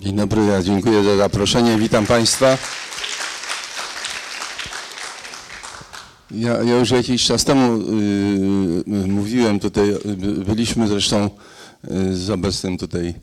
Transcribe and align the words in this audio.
Dzień 0.00 0.16
dobry, 0.16 0.44
ja 0.44 0.62
dziękuję 0.62 1.04
za 1.04 1.16
zaproszenie. 1.16 1.76
Witam 1.78 2.06
Państwa. 2.06 2.58
Ja, 6.30 6.62
ja 6.62 6.76
już 6.76 6.90
jakiś 6.90 7.24
czas 7.24 7.44
temu 7.44 7.76
y, 7.76 7.84
y, 9.04 9.08
mówiłem 9.08 9.60
tutaj, 9.60 9.90
y, 9.90 9.98
byliśmy 10.44 10.88
zresztą 10.88 11.30
z 12.12 12.30
obecnym 12.30 12.78
tutaj 12.78 13.14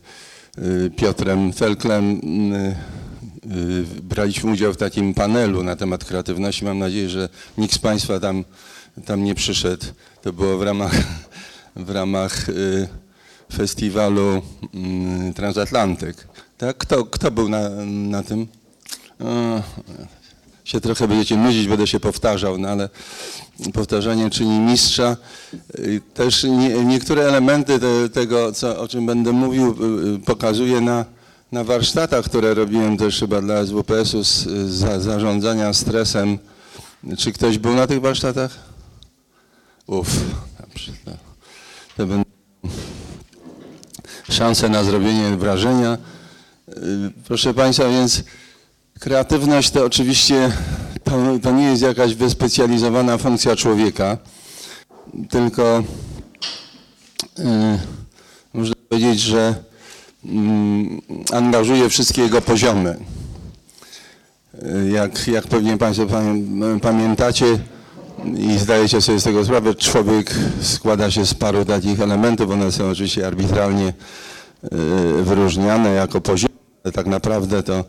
Piotrem 0.96 1.54
Felklem, 1.54 2.22
braliśmy 4.02 4.52
udział 4.52 4.74
w 4.74 4.78
takim 4.78 5.14
panelu 5.14 5.64
na 5.64 5.76
temat 5.76 6.06
kreatywności. 6.06 6.66
Mam 6.66 6.80
nadzieję, 6.80 7.10
że 7.10 7.30
nikt 7.58 7.74
z 7.74 7.78
Państwa 7.78 8.20
tam, 8.20 8.44
tam 9.06 9.24
nie 9.24 9.36
przyszedł. 9.36 9.86
To 10.22 10.34
było 10.34 10.58
w 10.58 10.62
ramach, 10.62 10.94
w 11.76 11.90
ramach 11.90 12.46
festiwalu 13.54 14.42
mm, 14.74 15.34
Transatlantyk. 15.34 16.33
Tak? 16.58 16.78
Kto, 16.78 17.06
kto 17.06 17.32
był 17.32 17.50
na, 17.50 17.70
na 17.86 18.24
tym? 18.24 18.48
O, 19.20 19.62
się 20.64 20.82
trochę 20.82 21.08
będziecie 21.08 21.38
nudzić, 21.38 21.68
będę 21.68 21.88
się 21.88 22.00
powtarzał, 22.00 22.58
no 22.58 22.70
ale 22.70 22.90
powtarzanie 23.74 24.30
czyni 24.30 24.60
mistrza. 24.60 25.18
Y, 25.80 26.02
Też 26.14 26.44
nie, 26.44 26.86
niektóre 26.86 27.24
elementy 27.24 27.80
te, 27.80 28.10
tego, 28.10 28.52
co, 28.52 28.80
o 28.80 28.88
czym 28.88 29.06
będę 29.06 29.32
mówił, 29.32 29.76
y, 30.16 30.20
pokazuję 30.20 30.82
na, 30.82 31.06
na 31.52 31.64
warsztatach, 31.64 32.26
które 32.26 32.54
robiłem 32.54 32.98
też 32.98 33.20
chyba 33.20 33.42
dla 33.42 33.66
SWPS-u 33.66 34.24
z, 34.24 34.44
z 34.44 34.70
za, 34.70 35.00
zarządzania 35.00 35.74
stresem. 35.74 36.38
Czy 37.18 37.32
ktoś 37.32 37.58
był 37.58 37.76
na 37.76 37.88
tych 37.88 38.02
warsztatach? 38.02 38.60
Uff. 39.88 40.10
To, 41.06 41.12
to 41.98 42.08
będą 42.08 42.24
szanse 44.30 44.70
na 44.70 44.84
zrobienie 44.84 45.38
wrażenia. 45.38 45.98
Y, 46.78 47.12
Proszę 47.28 47.54
Państwa, 47.54 47.90
więc 47.90 48.24
kreatywność 49.00 49.72
to 49.72 49.86
oczywiście 49.86 50.52
to, 51.04 51.12
to 51.42 51.52
nie 51.52 51.64
jest 51.64 51.82
jakaś 51.82 52.16
wyspecjalizowana 52.16 53.18
funkcja 53.18 53.56
człowieka, 53.56 54.18
tylko 55.30 55.84
y, 57.40 57.44
można 58.54 58.76
powiedzieć, 58.90 59.20
że 59.20 59.56
mm, 60.26 61.02
angażuje 61.34 61.90
wszystkie 61.90 62.22
jego 62.22 62.42
poziomy. 62.42 62.98
Y, 64.86 64.90
Jak, 64.90 65.28
jak 65.28 65.48
pewnie 65.48 65.78
Państwo 65.78 66.06
pamię- 66.06 66.80
pamiętacie 66.80 67.60
i 68.38 68.58
zdajecie 68.58 69.02
sobie 69.02 69.20
z 69.20 69.24
tego 69.24 69.46
sprawę, 69.46 69.76
człowiek 69.76 70.32
składa 70.62 71.12
się 71.12 71.26
z 71.26 71.34
paru 71.34 71.66
takich 71.66 72.00
elementów, 72.00 72.52
one 72.52 72.72
są 72.72 72.90
oczywiście 72.90 73.28
arbitralnie 73.28 73.88
y, 75.20 75.24
wyróżniane 75.24 75.90
jako 75.90 76.22
poziomy, 76.22 76.53
ale 76.53 76.53
tak 76.92 77.06
naprawdę 77.06 77.64
to 77.64 77.84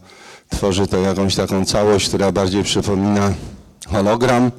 tworzy 0.49 0.87
to 0.87 0.99
jakąś 0.99 1.35
taką 1.35 1.65
całość, 1.65 2.09
która 2.09 2.33
bardziej 2.33 2.63
przypomina 2.63 3.35
hologram 3.87 4.51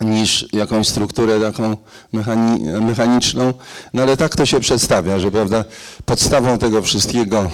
niż 0.00 0.48
jakąś 0.52 0.88
strukturę 0.88 1.40
taką 1.40 1.76
mechani- 2.14 2.80
mechaniczną. 2.80 3.54
No 3.94 4.02
ale 4.02 4.16
tak 4.16 4.36
to 4.36 4.46
się 4.46 4.60
przedstawia, 4.60 5.18
że 5.18 5.30
prawda, 5.30 5.64
podstawą 6.04 6.58
tego 6.58 6.82
wszystkiego, 6.82 7.50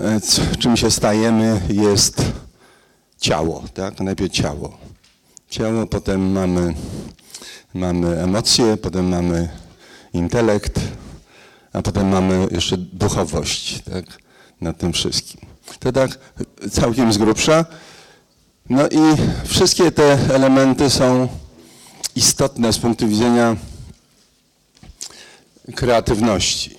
e, 0.00 0.20
czym 0.58 0.76
się 0.76 0.90
stajemy, 0.90 1.60
jest 1.68 2.22
ciało, 3.20 3.64
tak? 3.74 4.00
Najpierw 4.00 4.32
ciało. 4.32 4.78
Ciało, 5.50 5.86
potem 5.86 6.32
mamy, 6.32 6.74
mamy 7.74 8.22
emocje, 8.22 8.76
potem 8.76 9.08
mamy 9.08 9.48
intelekt, 10.12 10.80
a 11.72 11.82
potem 11.82 12.08
mamy 12.08 12.46
jeszcze 12.50 12.76
duchowość, 12.76 13.82
tak? 13.82 14.04
Nad 14.60 14.78
tym 14.78 14.92
wszystkim. 14.92 15.40
To 15.78 15.92
tak 15.92 16.18
całkiem 16.70 17.12
z 17.12 17.18
grubsza. 17.18 17.64
No 18.70 18.88
i 18.88 18.98
wszystkie 19.44 19.92
te 19.92 20.18
elementy 20.34 20.90
są 20.90 21.28
istotne 22.16 22.72
z 22.72 22.78
punktu 22.78 23.08
widzenia 23.08 23.56
kreatywności. 25.74 26.76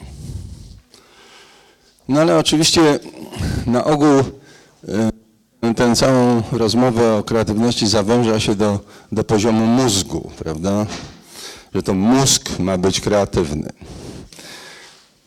No 2.08 2.22
ale 2.22 2.38
oczywiście 2.38 3.00
na 3.68 3.84
ogół 3.84 4.20
y, 4.20 5.74
tę 5.76 5.96
całą 5.96 6.44
rozmowę 6.52 7.16
o 7.16 7.24
kreatywności 7.24 7.88
zawęża 7.88 8.40
się 8.40 8.56
do, 8.56 8.80
do 9.12 9.24
poziomu 9.24 9.66
mózgu, 9.66 10.32
prawda? 10.38 10.86
Że 11.76 11.84
to 11.84 11.94
mózg 11.94 12.60
ma 12.60 12.78
być 12.78 13.02
kreatywny. 13.02 13.70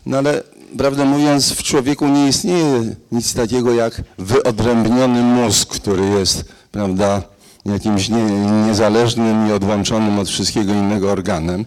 No 0.07 0.19
ale 0.19 0.43
prawdę 0.79 1.05
mówiąc, 1.05 1.53
w 1.53 1.63
człowieku 1.63 2.09
nie 2.09 2.29
istnieje 2.29 2.95
nic 3.13 3.35
takiego 3.35 3.73
jak 3.75 4.03
wyodrębniony 4.19 5.23
mózg, 5.23 5.69
który 5.69 6.07
jest, 6.07 6.45
prawda, 6.71 7.23
jakimś 7.65 8.09
nie, 8.09 8.25
niezależnym 8.67 9.49
i 9.49 9.53
odłączonym 9.53 10.19
od 10.19 10.29
wszystkiego 10.29 10.73
innego 10.73 11.13
organem. 11.13 11.67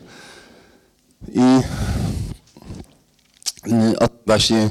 I 1.33 1.61
y, 3.67 4.07
właśnie 4.25 4.69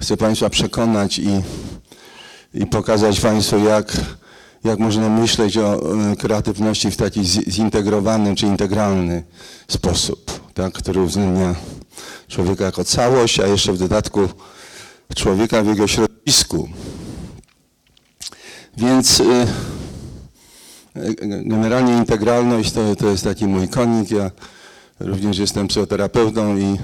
chcę 0.00 0.16
Państwa 0.16 0.50
przekonać 0.50 1.18
i, 1.18 1.40
i 2.54 2.66
pokazać 2.66 3.20
Państwu, 3.20 3.58
jak, 3.58 3.92
jak 4.64 4.78
można 4.78 5.08
myśleć 5.08 5.58
o 5.58 5.94
y, 6.12 6.16
kreatywności 6.16 6.90
w 6.90 6.96
taki 6.96 7.24
zi- 7.24 7.50
zintegrowany 7.50 8.34
czy 8.34 8.46
integralny 8.46 9.22
sposób, 9.68 10.40
tak, 10.54 10.72
który 10.72 11.00
uwzględnia 11.00 11.54
człowieka 12.28 12.64
jako 12.64 12.84
całość, 12.84 13.40
a 13.40 13.46
jeszcze 13.46 13.72
w 13.72 13.78
dodatku 13.78 14.28
człowieka 15.16 15.62
w 15.62 15.66
jego 15.66 15.86
środowisku. 15.86 16.68
Więc 18.76 19.20
y, 19.20 19.46
generalnie 21.44 21.96
integralność 21.96 22.72
to, 22.72 22.96
to 22.96 23.08
jest 23.08 23.24
taki 23.24 23.46
mój 23.46 23.68
konik. 23.68 24.10
Ja 24.10 24.30
również 25.00 25.38
jestem 25.38 25.68
psychoterapeutą 25.68 26.58
i 26.58 26.78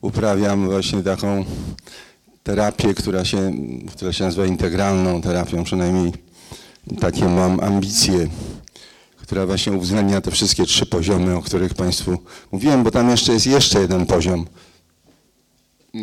uprawiam 0.00 0.66
właśnie 0.66 1.02
taką 1.02 1.44
terapię, 2.42 2.94
która 2.94 3.24
się, 3.24 3.52
która 3.92 4.12
się 4.12 4.24
nazywa 4.24 4.46
integralną 4.46 5.22
terapią, 5.22 5.64
przynajmniej 5.64 6.12
takie 7.00 7.24
mam 7.24 7.60
ambicje, 7.60 8.28
która 9.24 9.46
właśnie 9.46 9.72
uwzględnia 9.72 10.20
te 10.20 10.30
wszystkie 10.30 10.66
trzy 10.66 10.86
poziomy, 10.86 11.36
o 11.36 11.42
których 11.42 11.74
Państwu 11.74 12.18
mówiłem, 12.52 12.82
bo 12.82 12.90
tam 12.90 13.10
jeszcze 13.10 13.32
jest 13.32 13.46
jeszcze 13.46 13.80
jeden 13.80 14.06
poziom, 14.06 14.46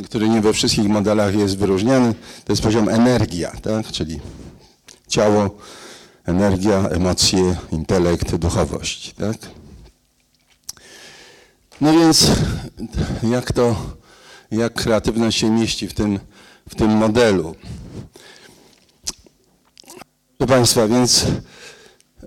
który 0.05 0.29
nie 0.29 0.41
we 0.41 0.53
wszystkich 0.53 0.87
modelach 0.87 1.35
jest 1.35 1.57
wyróżniany, 1.57 2.13
to 2.45 2.53
jest 2.53 2.61
poziom 2.61 2.89
energia, 2.89 3.51
tak? 3.61 3.87
czyli 3.87 4.19
ciało, 5.07 5.57
energia, 6.25 6.89
emocje, 6.89 7.55
intelekt, 7.71 8.35
duchowość. 8.35 9.13
Tak? 9.13 9.37
No 11.81 11.93
więc 11.93 12.31
jak 13.23 13.51
to, 13.51 13.75
jak 14.51 14.73
kreatywność 14.73 15.39
się 15.39 15.49
mieści 15.49 15.87
w 15.87 15.93
tym, 15.93 16.19
w 16.69 16.75
tym 16.75 16.91
modelu? 16.91 17.55
Proszę 20.37 20.53
Państwa, 20.53 20.87
więc 20.87 21.25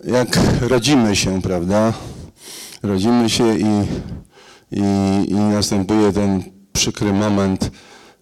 jak 0.07 0.39
rodzimy 0.61 1.17
się, 1.17 1.43
prawda? 1.43 1.93
Rodzimy 2.83 3.31
się 3.31 3.59
i, 3.59 3.65
i, 4.71 4.81
i 5.31 5.35
następuje 5.35 6.13
ten 6.13 6.43
przykry 6.73 7.13
moment 7.13 7.71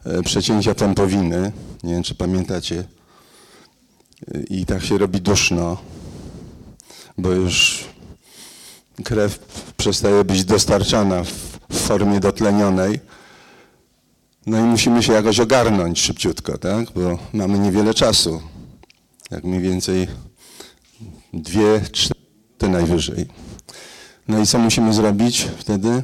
e, 0.05 0.23
przecięcia 0.23 0.75
pępowiny. 0.75 1.53
Nie 1.83 1.95
wiem, 1.95 2.03
czy 2.03 2.15
pamiętacie. 2.15 2.85
I 4.51 4.67
tak 4.67 4.85
się 4.85 4.99
robi 4.99 5.21
duszno, 5.21 5.77
bo 7.19 7.31
już 7.31 7.85
krew 9.05 9.39
przestaje 9.77 10.25
być 10.25 10.45
dostarczana 10.45 11.23
w 11.71 11.77
formie 11.77 12.21
dotlenionej. 12.21 13.01
No 14.47 14.59
i 14.59 14.63
musimy 14.63 15.03
się 15.03 15.13
jakoś 15.13 15.41
ogarnąć 15.41 16.01
szybciutko, 16.01 16.59
tak? 16.59 16.91
Bo 16.91 17.19
mamy 17.33 17.59
niewiele 17.59 17.95
czasu. 17.95 18.43
Jak 19.31 19.45
mniej 19.45 19.61
więcej 19.61 20.09
dwie, 21.33 21.81
cztery 21.93 22.73
najwyżej. 22.73 23.27
No 24.29 24.41
i 24.41 24.47
co 24.47 24.59
musimy 24.59 24.95
zrobić 24.95 25.49
wtedy? 25.59 26.03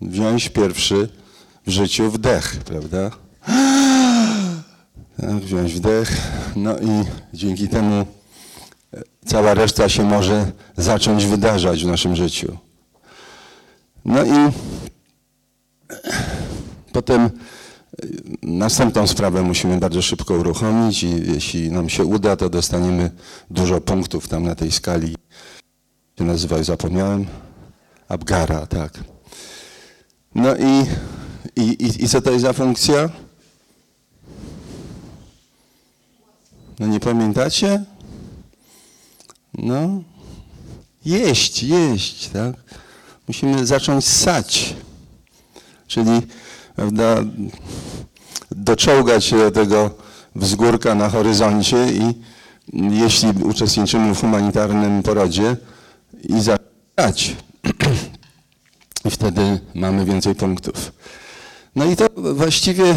Wziąć 0.00 0.48
pierwszy 0.48 1.08
w 1.66 1.70
życiu 1.70 2.10
wdech, 2.10 2.56
prawda? 2.64 3.10
Tak, 5.20 5.36
wziąć 5.36 5.74
wdech, 5.74 6.10
no 6.56 6.78
i 6.78 7.04
dzięki 7.34 7.68
temu 7.68 8.06
e, 8.94 9.02
cała 9.26 9.54
reszta 9.54 9.88
się 9.88 10.02
może 10.04 10.52
zacząć 10.76 11.26
wydarzać 11.26 11.84
w 11.84 11.86
naszym 11.86 12.16
życiu. 12.16 12.58
No 14.04 14.24
i 14.24 14.52
potem 16.92 17.30
Następną 18.42 19.06
sprawę 19.06 19.42
musimy 19.42 19.78
bardzo 19.80 20.02
szybko 20.02 20.34
uruchomić 20.34 21.02
i 21.02 21.32
jeśli 21.32 21.70
nam 21.70 21.88
się 21.88 22.04
uda, 22.04 22.36
to 22.36 22.50
dostaniemy 22.50 23.10
dużo 23.50 23.80
punktów 23.80 24.28
tam 24.28 24.42
na 24.42 24.54
tej 24.54 24.72
skali. 24.72 25.16
się 26.18 26.24
nazywa, 26.24 26.62
zapomniałem? 26.62 27.26
Abgara, 28.08 28.66
tak. 28.66 29.04
No 30.34 30.56
i 30.56 30.86
I, 31.56 31.60
i, 31.60 32.04
I 32.04 32.08
co 32.08 32.20
to 32.20 32.30
jest 32.30 32.42
za 32.42 32.52
funkcja? 32.52 33.10
No 36.78 36.86
nie 36.86 37.00
pamiętacie? 37.00 37.84
No, 39.54 40.02
jeść, 41.04 41.62
jeść, 41.62 42.28
tak? 42.28 42.54
Musimy 43.28 43.66
zacząć 43.66 44.04
ssać. 44.04 44.74
Czyli, 45.86 46.10
prawda, 46.76 47.16
doczołgać 48.50 49.24
się 49.24 49.36
do 49.36 49.50
tego 49.50 49.90
wzgórka 50.34 50.94
na 50.94 51.08
horyzoncie 51.08 51.86
i 51.92 52.14
jeśli 52.72 53.28
uczestniczymy 53.44 54.14
w 54.14 54.20
humanitarnym 54.20 55.02
porodzie 55.02 55.56
i 56.22 56.40
zacząć. 56.40 57.36
I 59.04 59.10
wtedy 59.16 59.60
mamy 59.74 60.04
więcej 60.04 60.34
punktów. 60.34 60.92
No 61.76 61.84
i 61.84 61.96
to 61.96 62.06
właściwie 62.16 62.94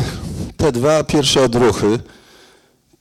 te 0.58 0.72
dwa 0.72 1.04
pierwsze 1.04 1.44
odruchy 1.44 2.00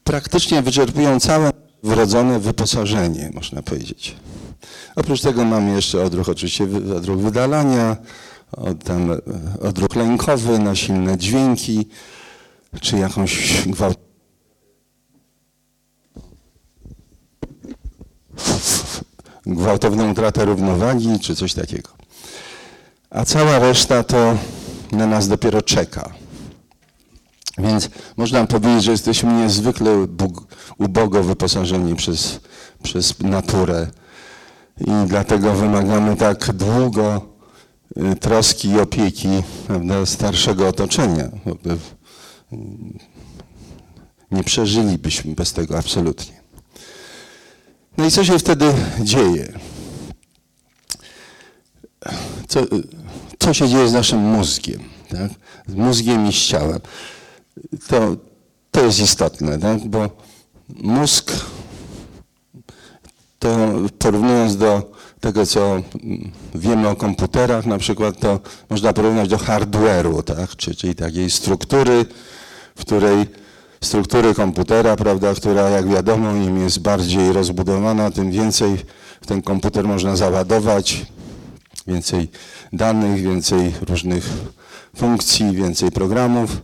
praktycznie 0.03 0.61
wyczerpują 0.61 1.19
całe 1.19 1.51
wrodzone 1.83 2.39
wyposażenie, 2.39 3.31
można 3.33 3.61
powiedzieć. 3.61 4.15
Oprócz 4.95 5.21
tego 5.21 5.45
mamy 5.45 5.71
jeszcze 5.71 6.03
odruch, 6.03 6.29
oczywiście 6.29 6.67
odruch 6.97 7.19
wydalania, 7.19 7.97
tam 8.83 9.11
odruch 9.61 9.95
lękowy 9.95 10.59
na 10.59 10.75
silne 10.75 11.17
dźwięki, 11.17 11.87
czy 12.81 12.97
jakąś 12.97 13.63
gwałt... 13.67 13.99
gwałtowną 19.45 20.11
utratę 20.11 20.45
równowagi, 20.45 21.19
czy 21.19 21.35
coś 21.35 21.53
takiego. 21.53 21.89
A 23.09 23.25
cała 23.25 23.59
reszta 23.59 24.03
to 24.03 24.37
na 24.91 25.07
nas 25.07 25.27
dopiero 25.27 25.61
czeka. 25.61 26.13
Więc 27.57 27.89
można 28.17 28.47
powiedzieć, 28.47 28.83
że 28.83 28.91
jesteśmy 28.91 29.33
niezwykle 29.33 30.07
ubogo 30.77 31.23
wyposażeni 31.23 31.95
przez, 31.95 32.39
przez 32.83 33.19
naturę 33.19 33.87
i 34.81 34.91
dlatego 35.07 35.53
wymagamy 35.53 36.15
tak 36.15 36.53
długo 36.53 37.36
troski 38.19 38.69
i 38.69 38.79
opieki 38.79 39.27
prawda, 39.67 40.05
starszego 40.05 40.67
otoczenia. 40.67 41.29
Nie 44.31 44.43
przeżylibyśmy 44.43 45.35
bez 45.35 45.53
tego 45.53 45.77
absolutnie. 45.77 46.41
No 47.97 48.05
i 48.05 48.11
co 48.11 48.23
się 48.23 48.39
wtedy 48.39 48.73
dzieje? 49.01 49.59
Co, 52.47 52.59
co 53.39 53.53
się 53.53 53.69
dzieje 53.69 53.89
z 53.89 53.93
naszym 53.93 54.19
mózgiem? 54.19 54.83
Tak? 55.09 55.31
Z 55.67 55.75
mózgiem 55.75 56.27
i 56.27 56.33
z 56.33 56.35
ciałem 56.35 56.79
to, 57.87 58.15
to 58.71 58.85
jest 58.85 58.99
istotne, 58.99 59.59
tak? 59.59 59.87
bo 59.87 60.09
mózg, 60.69 61.31
to 63.39 63.69
porównując 63.99 64.57
do 64.57 64.96
tego, 65.27 65.45
co 65.45 65.81
wiemy 66.55 66.87
o 66.87 66.95
komputerach, 66.95 67.65
na 67.65 67.77
przykład, 67.77 68.19
to 68.19 68.39
można 68.69 68.93
porównać 68.93 69.29
do 69.29 69.37
hardware'u, 69.37 70.23
tak? 70.23 70.55
czyli 70.55 70.95
takiej 70.95 71.31
struktury, 71.31 72.05
w 72.75 72.81
której 72.81 73.25
struktury 73.81 74.33
komputera, 74.33 74.95
prawda, 74.95 75.33
która 75.33 75.69
jak 75.69 75.87
wiadomo 75.87 76.31
im 76.31 76.63
jest 76.63 76.79
bardziej 76.79 77.33
rozbudowana, 77.33 78.11
tym 78.11 78.31
więcej 78.31 78.77
w 79.21 79.27
ten 79.27 79.41
komputer 79.41 79.87
można 79.87 80.15
załadować, 80.15 81.05
więcej 81.87 82.27
danych, 82.73 83.21
więcej 83.21 83.73
różnych 83.89 84.29
funkcji, 84.95 85.51
więcej 85.51 85.91
programów. 85.91 86.61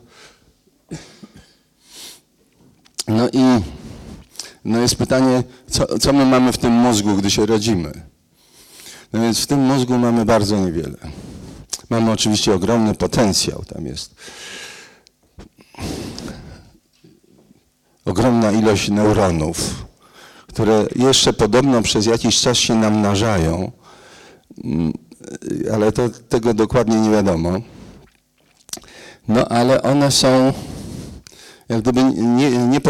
No 3.08 3.30
i 3.34 3.44
no 4.66 4.80
jest 4.80 4.96
pytanie, 4.96 5.44
co, 5.70 6.00
co 6.00 6.14
my 6.14 6.26
mamy 6.26 6.52
w 6.52 6.58
tym 6.58 6.72
mózgu, 6.74 7.16
gdy 7.16 7.32
się 7.32 7.46
rodzimy? 7.46 8.13
No 9.14 9.22
więc 9.22 9.40
w 9.40 9.48
tym 9.48 9.60
mózgu 9.60 9.98
mamy 9.98 10.26
bardzo 10.26 10.60
niewiele. 10.66 10.98
Mamy 11.90 12.12
oczywiście 12.12 12.54
ogromny 12.54 12.96
potencjał, 12.96 13.64
tam 13.74 13.86
jest 13.86 14.16
ogromna 18.06 18.52
ilość 18.52 18.90
neuronów, 18.90 19.86
które 20.48 20.86
jeszcze 20.96 21.34
podobno 21.34 21.82
przez 21.82 22.06
jakiś 22.06 22.42
czas 22.42 22.58
się 22.58 22.76
namnażają, 22.76 23.72
mm, 24.64 24.94
ale 25.74 25.92
to, 25.92 26.10
tego 26.10 26.54
dokładnie 26.54 27.02
nie 27.02 27.10
wiadomo. 27.10 27.62
No 29.28 29.48
ale 29.48 29.82
one 29.82 30.12
są 30.12 30.54
jak 31.70 31.82
gdyby 31.82 32.04
nie, 32.04 32.52
nie 32.52 32.82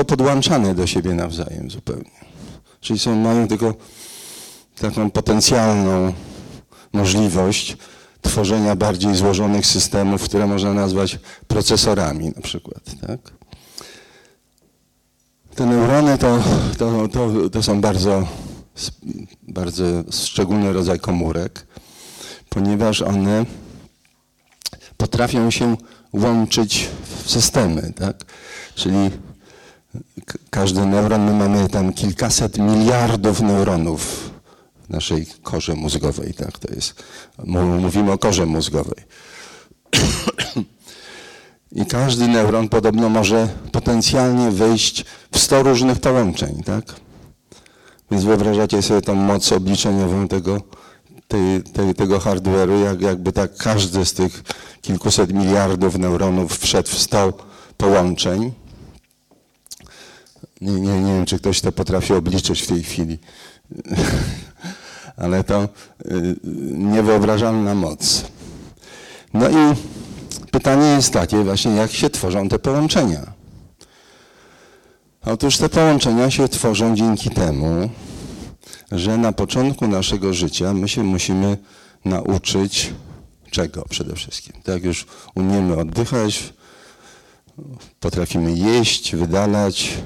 do 0.76 0.88
siebie 0.88 1.14
nawzajem 1.14 1.72
zupełnie. 1.72 2.12
Czyli 2.82 3.00
są, 3.00 3.16
mają 3.16 3.48
tylko 3.48 3.74
taką 4.84 5.12
potencjalną 5.12 6.14
możliwość 6.94 7.78
tworzenia 8.22 8.76
bardziej 8.76 9.16
złożonych 9.16 9.66
systemów, 9.66 10.24
które 10.24 10.48
można 10.48 10.74
nazwać 10.74 11.20
procesorami 11.48 12.32
na 12.36 12.42
przykład. 12.42 12.84
Tak? 13.08 13.20
Te 15.56 15.66
neurony 15.66 16.18
to, 16.18 16.44
to, 16.78 17.08
to, 17.08 17.50
to 17.50 17.64
są 17.64 17.82
bardzo, 17.82 18.28
bardzo 19.44 19.84
szczególny 20.12 20.74
rodzaj 20.74 21.00
komórek, 21.00 21.68
ponieważ 22.50 23.02
one 23.02 23.46
potrafią 24.98 25.52
się 25.52 25.78
łączyć 26.14 26.90
w 27.26 27.32
systemy, 27.32 27.94
tak? 27.96 28.16
Czyli 28.76 29.12
każdy 30.50 30.86
neuron, 30.86 31.22
my 31.26 31.34
mamy 31.34 31.70
tam 31.70 31.94
kilkaset 31.94 32.58
miliardów 32.58 33.42
neuronów 33.42 34.33
naszej 34.90 35.26
korze 35.44 35.76
mózgowej, 35.76 36.34
tak? 36.34 36.60
To 36.60 36.74
jest, 36.74 37.04
mówimy 37.80 38.12
o 38.12 38.18
korze 38.18 38.46
mózgowej. 38.46 39.04
I 41.76 41.86
każdy 41.86 42.28
neuron 42.28 42.70
podobno 42.70 43.10
może 43.10 43.48
potencjalnie 43.72 44.52
wejść 44.52 45.06
w 45.32 45.40
100 45.40 45.64
różnych 45.64 46.00
połączeń, 46.00 46.64
tak? 46.64 46.86
Więc 48.12 48.24
wyobrażacie 48.24 48.82
sobie 48.82 49.02
tą 49.02 49.16
moc 49.16 49.52
obliczeniową 49.52 50.28
tego, 50.28 50.62
tej, 51.28 51.64
tej, 51.64 51.96
tego 51.96 52.20
hardware'u, 52.20 52.84
jak, 52.84 53.02
jakby 53.02 53.32
tak 53.32 53.58
każdy 53.58 54.06
z 54.06 54.14
tych 54.14 54.44
kilkuset 54.82 55.34
miliardów 55.34 55.98
neuronów 55.98 56.60
wszedł 56.60 56.90
w 56.90 56.98
100 57.00 57.34
połączeń. 57.78 58.52
Nie, 60.62 60.72
nie, 60.72 61.02
nie 61.02 61.14
wiem, 61.14 61.26
czy 61.26 61.40
ktoś 61.40 61.62
to 61.62 61.72
potrafi 61.72 62.14
obliczyć 62.14 62.62
w 62.62 62.68
tej 62.68 62.84
chwili, 62.84 63.20
ale 65.24 65.44
to 65.44 65.64
y, 65.64 66.36
niewyobrażalna 66.78 67.76
moc. 67.76 68.26
No 69.34 69.50
i 69.50 69.76
pytanie 70.52 70.88
jest 70.88 71.14
takie 71.14 71.44
właśnie, 71.44 71.76
jak 71.76 71.92
się 71.92 72.10
tworzą 72.10 72.50
te 72.50 72.60
połączenia. 72.60 73.34
Otóż 75.26 75.58
te 75.58 75.70
połączenia 75.70 76.32
się 76.32 76.50
tworzą 76.50 76.96
dzięki 76.96 77.30
temu, 77.30 77.90
że 78.92 79.18
na 79.18 79.32
początku 79.32 79.88
naszego 79.88 80.34
życia 80.34 80.74
my 80.74 80.90
się 80.90 81.04
musimy 81.04 81.58
nauczyć 82.06 82.94
czego 83.54 83.86
przede 83.90 84.16
wszystkim. 84.16 84.54
Tak 84.64 84.76
jak 84.76 84.84
już 84.84 85.06
umiemy 85.36 85.78
oddychać, 85.78 86.54
potrafimy 88.00 88.52
jeść, 88.52 89.16
wydalać, 89.16 89.98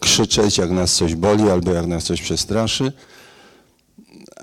krzyczeć, 0.00 0.58
jak 0.58 0.70
nas 0.70 0.94
coś 0.94 1.14
boli 1.14 1.50
albo 1.50 1.72
jak 1.72 1.86
nas 1.86 2.04
coś 2.04 2.22
przestraszy, 2.22 2.92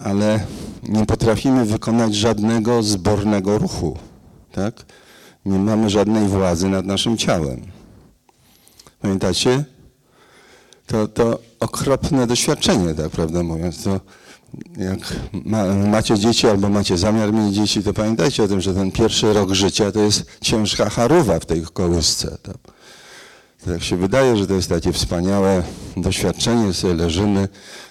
ale 0.03 0.39
nie 0.83 1.05
potrafimy 1.05 1.65
wykonać 1.65 2.15
żadnego 2.15 2.83
zbornego 2.83 3.57
ruchu. 3.57 3.97
Tak? 4.51 4.85
Nie 5.45 5.59
mamy 5.59 5.89
żadnej 5.89 6.27
władzy 6.27 6.69
nad 6.69 6.85
naszym 6.85 7.17
ciałem. 7.17 7.61
Pamiętacie? 9.01 9.65
To, 10.87 11.07
to 11.07 11.39
okropne 11.59 12.27
doświadczenie, 12.27 12.93
tak 12.93 13.09
prawdę 13.09 13.43
mówiąc. 13.43 13.83
To 13.83 13.99
jak 14.77 14.99
ma, 15.45 15.65
macie 15.65 16.19
dzieci 16.19 16.47
albo 16.47 16.69
macie 16.69 16.97
zamiar 16.97 17.33
mieć 17.33 17.55
dzieci, 17.55 17.83
to 17.83 17.93
pamiętajcie 17.93 18.43
o 18.43 18.47
tym, 18.47 18.61
że 18.61 18.73
ten 18.73 18.91
pierwszy 18.91 19.33
rok 19.33 19.51
życia 19.51 19.91
to 19.91 19.99
jest 19.99 20.25
ciężka 20.41 20.89
charuwa 20.89 21.39
w 21.39 21.45
tej 21.45 21.61
kołysce. 21.61 22.37
Tak? 22.43 22.57
To 23.69 23.73
jak 23.73 23.83
się 23.83 23.97
wydaje, 23.97 24.37
że 24.37 24.47
to 24.47 24.53
jest 24.53 24.69
takie 24.69 24.93
wspaniałe 24.93 25.63
doświadczenie, 25.97 26.73
sobie 26.73 26.93
leżymy 26.93 27.47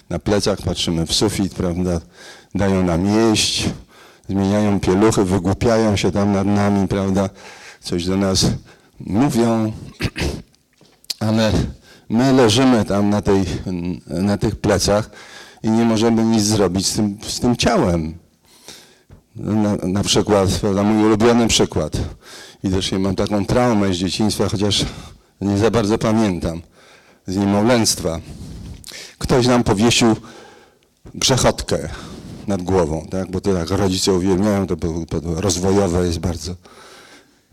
na 0.09 0.19
plecach, 0.19 0.61
patrzymy 0.61 1.05
w 1.05 1.13
sufit, 1.13 1.53
prawda, 1.53 2.01
dają 2.55 2.83
nam 2.83 3.05
jeść, 3.05 3.69
zmieniają 4.29 4.79
pieluchy, 4.79 5.25
wygłupiają 5.25 5.95
się 5.95 6.11
tam 6.11 6.31
nad 6.31 6.47
nami, 6.47 6.87
prawda, 6.87 7.29
coś 7.81 8.05
do 8.05 8.17
nas 8.17 8.45
mówią, 8.99 9.71
ale 11.27 11.51
my 12.09 12.33
leżymy 12.33 12.85
tam 12.85 13.09
na, 13.09 13.21
tej, 13.21 13.45
na 14.07 14.37
tych 14.37 14.55
plecach 14.55 15.09
i 15.63 15.69
nie 15.69 15.85
możemy 15.85 16.23
nic 16.23 16.43
zrobić 16.43 16.87
z 16.87 16.95
tym, 16.95 17.17
z 17.27 17.39
tym 17.39 17.57
ciałem. 17.57 18.17
Na, 19.35 19.75
na 19.75 20.03
przykład, 20.03 20.49
prawda, 20.49 20.83
mój 20.83 21.05
ulubiony 21.05 21.47
przykład. 21.47 21.97
widocznie 22.63 22.99
mam 22.99 23.15
taką 23.15 23.45
traumę 23.45 23.93
z 23.93 23.97
dzieciństwa, 23.97 24.49
chociaż 24.49 24.85
nie 25.41 25.57
za 25.57 25.71
bardzo 25.71 25.97
pamiętam, 25.97 26.61
z 27.27 27.35
niemowlęctwa. 27.37 28.19
Ktoś 29.17 29.47
nam 29.47 29.63
powiesił 29.63 30.15
grzechotkę 31.15 31.89
nad 32.47 32.61
głową, 32.61 33.07
tak? 33.11 33.31
bo 33.31 33.41
to 33.41 33.53
tak 33.53 33.69
rodzice 33.69 34.13
uwielbiają, 34.13 34.67
to, 34.67 34.75
rozwojowe 35.23 36.05
jest 36.05 36.19
bardzo. 36.19 36.55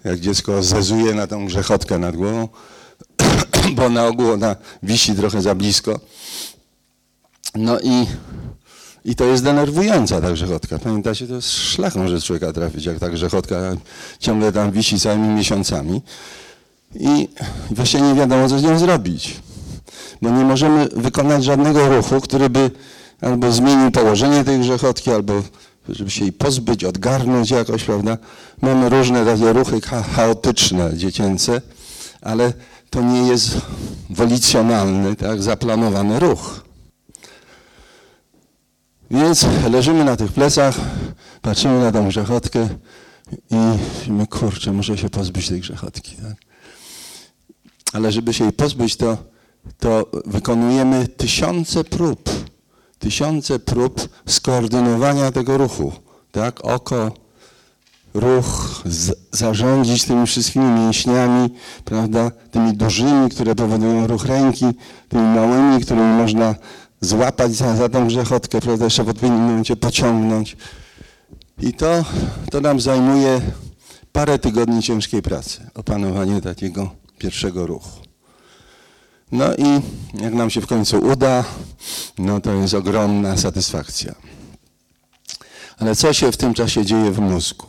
Jak 0.04 0.20
dziecko 0.20 0.62
zezuje 0.62 1.14
na 1.14 1.26
tą 1.26 1.46
grzechotkę 1.46 1.98
nad 1.98 2.16
głową, 2.16 2.48
bo 3.76 3.88
na 3.88 4.06
ogół 4.06 4.30
ona 4.30 4.56
wisi 4.82 5.14
trochę 5.14 5.42
za 5.42 5.54
blisko. 5.54 6.00
No 7.54 7.80
i, 7.80 8.06
i 9.04 9.14
to 9.14 9.24
jest 9.24 9.44
denerwująca 9.44 10.20
ta 10.20 10.32
grzechotka. 10.32 10.78
Pamiętacie, 10.78 11.26
to 11.26 11.34
jest 11.34 11.50
szlak 11.50 11.94
może 11.94 12.20
człowieka 12.20 12.52
trafić, 12.52 12.84
jak 12.84 12.98
ta 12.98 13.08
grzechotka 13.08 13.56
ciągle 14.18 14.52
tam 14.52 14.72
wisi 14.72 15.00
całymi 15.00 15.28
miesiącami. 15.28 16.02
I 17.00 17.28
właśnie 17.70 18.00
nie 18.00 18.14
wiadomo, 18.14 18.48
co 18.48 18.58
z 18.58 18.62
nią 18.62 18.78
zrobić. 18.78 19.40
Bo 20.22 20.30
nie 20.30 20.44
możemy 20.44 20.88
wykonać 20.96 21.44
żadnego 21.44 21.88
ruchu, 21.96 22.20
który 22.20 22.50
by 22.50 22.70
albo 23.20 23.52
zmienił 23.52 23.90
położenie 23.90 24.44
tej 24.44 24.60
grzechotki, 24.60 25.10
albo 25.10 25.42
żeby 25.88 26.10
się 26.10 26.22
jej 26.22 26.32
pozbyć, 26.32 26.84
odgarnąć 26.84 27.50
jakoś, 27.50 27.84
prawda? 27.84 28.18
Mamy 28.62 28.88
różne 28.88 29.24
takie 29.24 29.52
ruchy 29.52 29.80
chaotyczne, 30.16 30.96
dziecięce, 30.96 31.62
ale 32.22 32.52
to 32.90 33.02
nie 33.02 33.28
jest 33.28 33.56
wolicjonalny, 34.10 35.16
tak, 35.16 35.42
zaplanowany 35.42 36.20
ruch. 36.20 36.66
Więc 39.10 39.46
leżymy 39.70 40.04
na 40.04 40.16
tych 40.16 40.32
plecach, 40.32 40.74
patrzymy 41.42 41.80
na 41.80 41.92
tą 41.92 42.08
grzechotkę 42.08 42.68
i 43.50 43.56
myślimy, 43.56 44.26
kurczę, 44.26 44.72
muszę 44.72 44.98
się 44.98 45.10
pozbyć 45.10 45.48
tej 45.48 45.60
grzechotki. 45.60 46.16
Tak? 46.16 46.45
Ale 47.92 48.12
żeby 48.12 48.34
się 48.34 48.44
jej 48.44 48.52
pozbyć, 48.52 48.96
to, 48.96 49.16
to 49.78 50.06
wykonujemy 50.26 51.08
tysiące 51.08 51.84
prób, 51.84 52.30
tysiące 52.98 53.58
prób 53.58 54.08
skoordynowania 54.26 55.32
tego 55.32 55.58
ruchu. 55.58 55.92
Tak? 56.32 56.64
Oko, 56.64 57.12
ruch, 58.14 58.82
z, 58.84 59.14
zarządzić 59.32 60.04
tymi 60.04 60.26
wszystkimi 60.26 60.64
mięśniami, 60.64 61.50
prawda? 61.84 62.30
tymi 62.50 62.76
dużymi, 62.76 63.30
które 63.30 63.54
powodują 63.54 64.06
ruch 64.06 64.24
ręki, 64.24 64.66
tymi 65.08 65.22
małymi, 65.22 65.82
którymi 65.82 66.06
można 66.06 66.54
złapać 67.00 67.54
za, 67.54 67.76
za 67.76 67.88
tą 67.88 68.06
grzechotkę, 68.06 68.60
prawda? 68.60 68.84
jeszcze 68.84 69.04
w 69.04 69.08
odpowiednim 69.08 69.42
momencie 69.42 69.76
pociągnąć. 69.76 70.56
I 71.62 71.72
to, 71.74 72.04
to 72.50 72.60
nam 72.60 72.80
zajmuje 72.80 73.40
parę 74.12 74.38
tygodni 74.38 74.82
ciężkiej 74.82 75.22
pracy, 75.22 75.70
opanowanie 75.74 76.40
takiego 76.40 76.90
pierwszego 77.18 77.66
ruchu. 77.66 78.00
No 79.32 79.54
i 79.54 79.80
jak 80.22 80.34
nam 80.34 80.50
się 80.50 80.60
w 80.60 80.66
końcu 80.66 80.98
uda, 80.98 81.44
no 82.18 82.40
to 82.40 82.52
jest 82.52 82.74
ogromna 82.74 83.36
satysfakcja. 83.36 84.14
Ale 85.78 85.96
co 85.96 86.12
się 86.12 86.32
w 86.32 86.36
tym 86.36 86.54
czasie 86.54 86.84
dzieje 86.84 87.10
w 87.10 87.18
mózgu? 87.18 87.66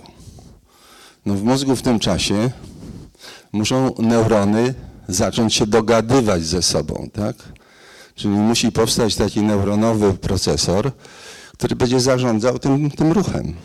No 1.25 1.34
w 1.34 1.44
mózgu 1.44 1.75
w 1.75 1.82
tym 1.82 2.00
czasie 2.00 2.51
muszą 3.51 3.96
neurony 4.00 4.74
zacząć 5.08 5.54
się 5.54 5.68
dogadywać 5.68 6.44
ze 6.44 6.62
sobą, 6.62 7.10
tak? 7.13 7.36
Czyli 8.16 8.34
musi 8.34 8.72
powstać 8.72 9.16
taki 9.16 9.42
neuronowy 9.42 10.13
procesor, 10.13 10.92
który 11.54 11.75
będzie 11.75 12.00
zarządzał 12.00 12.60
tym, 12.60 12.92
tym 12.92 13.12
ruchem, 13.12 13.56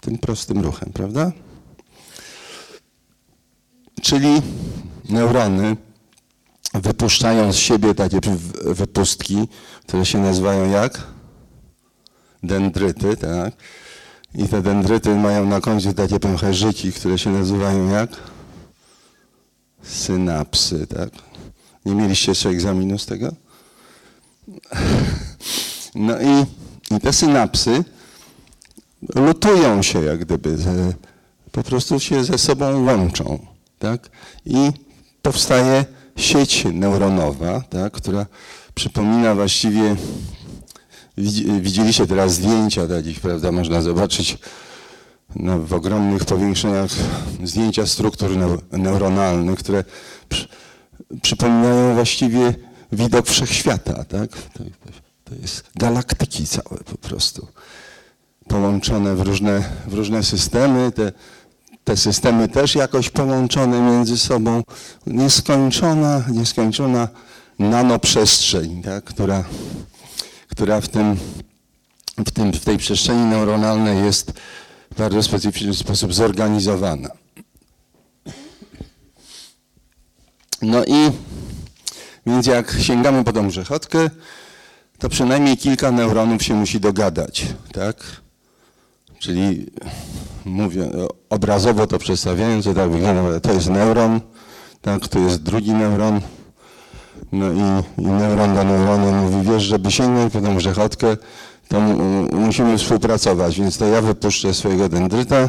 tym 0.00 0.18
prostym 0.18 0.60
ruchem, 0.60 0.92
prawda? 0.92 1.32
Czyli 4.02 4.42
neurony 5.08 5.76
wypuszczają 6.74 7.52
z 7.52 7.56
siebie 7.56 7.94
takie 7.94 8.20
wypustki, 8.64 9.48
które 9.86 10.06
się 10.06 10.18
nazywają 10.18 10.70
jak? 10.70 11.06
Dendryty, 12.42 13.16
tak? 13.16 13.54
I 14.34 14.48
te 14.48 14.62
dendryty 14.62 15.14
mają 15.14 15.46
na 15.46 15.60
końcu 15.60 15.92
takie 15.92 16.20
pęcherzyki, 16.20 16.92
które 16.92 17.18
się 17.18 17.30
nazywają 17.30 17.88
jak? 17.88 18.10
Synapsy, 19.82 20.86
tak? 20.86 21.10
Nie 21.84 21.94
mieliście 21.94 22.30
jeszcze 22.30 22.48
egzaminu 22.48 22.98
z 22.98 23.06
tego? 23.06 23.32
No 25.94 26.14
i, 26.20 26.46
i 26.96 27.00
te 27.00 27.12
synapsy 27.12 27.84
lutują 29.14 29.82
się 29.82 30.04
jak 30.04 30.18
gdyby, 30.18 30.56
po 31.52 31.62
prostu 31.62 32.00
się 32.00 32.24
ze 32.24 32.38
sobą 32.38 32.84
łączą, 32.84 33.46
tak? 33.78 34.10
I 34.46 34.72
powstaje 35.28 35.84
sieć 36.16 36.64
neuronowa, 36.72 37.60
tak, 37.60 37.92
która 37.92 38.26
przypomina 38.74 39.34
właściwie, 39.34 39.96
widzieliście 41.60 42.06
teraz 42.06 42.32
zdjęcia 42.32 42.86
takich, 42.86 43.20
prawda, 43.20 43.52
można 43.52 43.82
zobaczyć 43.82 44.38
no, 45.36 45.58
w 45.58 45.72
ogromnych 45.72 46.24
powiększeniach 46.24 46.90
zdjęcia 47.44 47.86
struktur 47.86 48.30
neuronalnych, 48.72 49.58
które 49.58 49.84
przy, 50.28 50.48
przypominają 51.22 51.94
właściwie 51.94 52.54
widok 52.92 53.26
wszechświata, 53.26 54.04
tak? 54.04 54.30
To, 55.24 55.34
jest 55.42 55.64
galaktyki 55.76 56.46
całe 56.46 56.78
po 56.84 56.98
prostu, 56.98 57.48
połączone 58.46 59.14
w 59.14 59.20
różne, 59.20 59.64
w 59.86 59.94
różne 59.94 60.22
systemy, 60.22 60.92
te 60.92 61.12
te 61.88 61.96
systemy 61.96 62.48
też 62.48 62.74
jakoś 62.74 63.10
połączone 63.10 63.80
między 63.80 64.18
sobą. 64.18 64.62
Nieskończona, 65.06 66.24
nieskończona 66.28 67.08
nanoprzestrzeń, 67.58 68.82
tak, 68.82 69.04
która, 69.04 69.44
która 70.48 70.80
w, 70.80 70.88
tym, 70.88 71.16
w, 72.26 72.30
tym, 72.30 72.52
w 72.52 72.64
tej 72.64 72.78
przestrzeni 72.78 73.24
neuronalnej 73.24 74.04
jest 74.04 74.32
w 74.92 74.98
bardzo 74.98 75.22
specyficzny 75.22 75.74
sposób 75.74 76.14
zorganizowana. 76.14 77.08
No 80.62 80.84
i 80.84 81.10
więc 82.26 82.46
jak 82.46 82.76
sięgamy 82.80 83.24
po 83.24 83.32
tą 83.32 83.48
grzechotkę, 83.48 84.10
to 84.98 85.08
przynajmniej 85.08 85.56
kilka 85.56 85.90
neuronów 85.90 86.42
się 86.42 86.54
musi 86.54 86.80
dogadać, 86.80 87.46
tak? 87.72 87.96
Czyli 89.18 89.66
mówię, 90.48 90.90
obrazowo 91.30 91.86
to 91.86 91.98
przedstawiając, 91.98 92.64
to 92.64 92.74
tak 92.74 92.90
wygląda, 92.90 93.40
to 93.40 93.52
jest 93.52 93.68
neuron, 93.68 94.20
tak, 94.80 95.08
tu 95.08 95.18
jest 95.18 95.42
drugi 95.42 95.72
neuron, 95.72 96.20
no 97.32 97.46
i, 97.52 98.02
i 98.02 98.06
neuron 98.06 98.54
do 98.54 98.64
neuronu 98.64 99.12
mówi, 99.12 99.50
wiesz, 99.50 99.62
żeby 99.62 99.90
sięgnąć 99.90 100.32
po 100.32 100.40
tą 100.40 100.56
grzechotkę, 100.56 101.16
to 101.68 101.80
musimy 102.32 102.78
współpracować, 102.78 103.60
więc 103.60 103.78
to 103.78 103.86
ja 103.86 104.02
wypuszczę 104.02 104.54
swojego 104.54 104.88
dendryta 104.88 105.48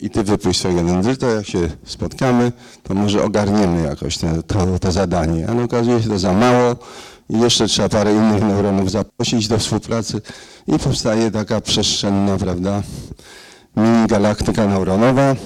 i 0.00 0.10
ty 0.10 0.22
wypuść 0.22 0.58
swojego 0.58 0.82
dendryta, 0.82 1.26
jak 1.26 1.46
się 1.46 1.68
spotkamy, 1.84 2.52
to 2.82 2.94
może 2.94 3.24
ogarniemy 3.24 3.82
jakoś 3.82 4.18
te, 4.18 4.42
to, 4.42 4.78
to 4.78 4.92
zadanie. 4.92 5.48
Ale 5.48 5.64
okazuje 5.64 6.02
się 6.02 6.08
to 6.08 6.18
za 6.18 6.32
mało 6.32 6.76
i 7.30 7.40
jeszcze 7.40 7.66
trzeba 7.66 7.88
parę 7.88 8.12
innych 8.12 8.42
neuronów 8.42 8.90
zaprosić 8.90 9.48
do 9.48 9.58
współpracy 9.58 10.20
i 10.66 10.78
powstaje 10.78 11.30
taka 11.30 11.60
przestrzenna, 11.60 12.36
prawda, 12.36 12.82
mini 13.76 14.06
galaktyka 14.06 14.66
neuronowa, 14.66 15.36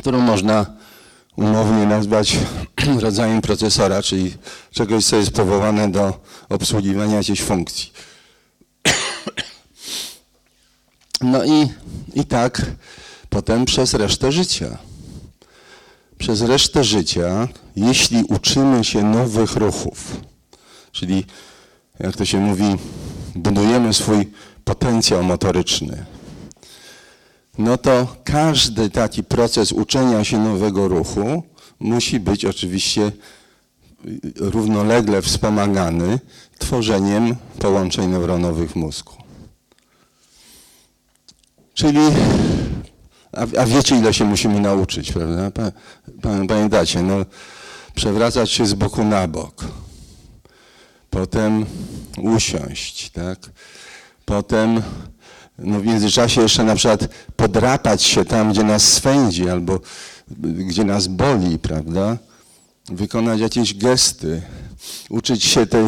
którą 0.00 0.20
można 0.20 0.66
umownie 1.36 1.86
nazwać 1.86 2.38
rodzajem 3.00 3.40
procesora, 3.40 4.02
czyli 4.02 4.34
czegoś, 4.70 5.04
co 5.04 5.16
jest 5.16 5.30
powołane 5.30 5.90
do 5.90 6.20
obsługiwania 6.48 7.16
jakiejś 7.16 7.42
funkcji. 7.42 7.92
No 11.20 11.44
i, 11.44 11.68
i 12.14 12.24
tak 12.24 12.62
potem 13.30 13.64
przez 13.64 13.94
resztę 13.94 14.32
życia. 14.32 14.78
Przez 16.18 16.42
resztę 16.42 16.84
życia, 16.84 17.48
jeśli 17.76 18.24
uczymy 18.24 18.84
się 18.84 19.02
nowych 19.02 19.56
ruchów, 19.56 20.16
czyli 20.92 21.24
jak 21.98 22.16
to 22.16 22.24
się 22.24 22.38
mówi, 22.38 22.76
budujemy 23.34 23.94
swój 23.94 24.32
potencjał 24.64 25.24
motoryczny, 25.24 26.06
no 27.58 27.78
to 27.78 28.16
każdy 28.24 28.90
taki 28.90 29.24
proces 29.24 29.72
uczenia 29.72 30.24
się 30.24 30.38
nowego 30.38 30.88
ruchu 30.88 31.42
musi 31.80 32.20
być 32.20 32.44
oczywiście 32.44 33.12
równolegle 34.36 35.22
wspomagany 35.22 36.18
tworzeniem 36.58 37.36
połączeń 37.58 38.10
neuronowych 38.10 38.70
w 38.70 38.76
mózgu. 38.76 39.12
Czyli, 41.74 42.00
a, 43.32 43.60
a 43.60 43.66
wiecie 43.66 43.96
ile 43.96 44.14
się 44.14 44.24
musimy 44.24 44.60
nauczyć, 44.60 45.12
prawda? 45.12 45.72
Pamiętacie, 46.48 47.02
no, 47.02 47.14
przewracać 47.94 48.50
się 48.50 48.66
z 48.66 48.74
boku 48.74 49.04
na 49.04 49.28
bok, 49.28 49.64
potem 51.10 51.66
usiąść, 52.22 53.10
tak? 53.10 53.38
Potem 54.24 54.82
no 55.58 55.80
w 55.80 55.86
międzyczasie 55.86 56.42
jeszcze 56.42 56.64
na 56.64 56.74
przykład 56.74 57.08
podrapać 57.36 58.02
się 58.02 58.24
tam, 58.24 58.52
gdzie 58.52 58.64
nas 58.64 58.92
swędzi 58.92 59.48
albo 59.48 59.80
gdzie 60.40 60.84
nas 60.84 61.06
boli, 61.06 61.58
prawda? 61.58 62.16
Wykonać 62.88 63.40
jakieś 63.40 63.74
gesty, 63.74 64.42
uczyć 65.10 65.44
się 65.44 65.66
tej, 65.66 65.84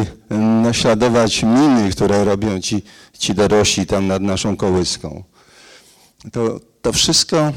naśladować 0.63 1.43
miny, 1.43 1.91
które 1.91 2.25
robią 2.25 2.61
ci, 2.61 2.83
ci 3.19 3.33
dorośli 3.33 3.85
tam 3.85 4.07
nad 4.07 4.21
naszą 4.21 4.57
kołyską. 4.57 5.23
To, 6.31 6.59
to 6.81 6.93
wszystko 6.93 7.53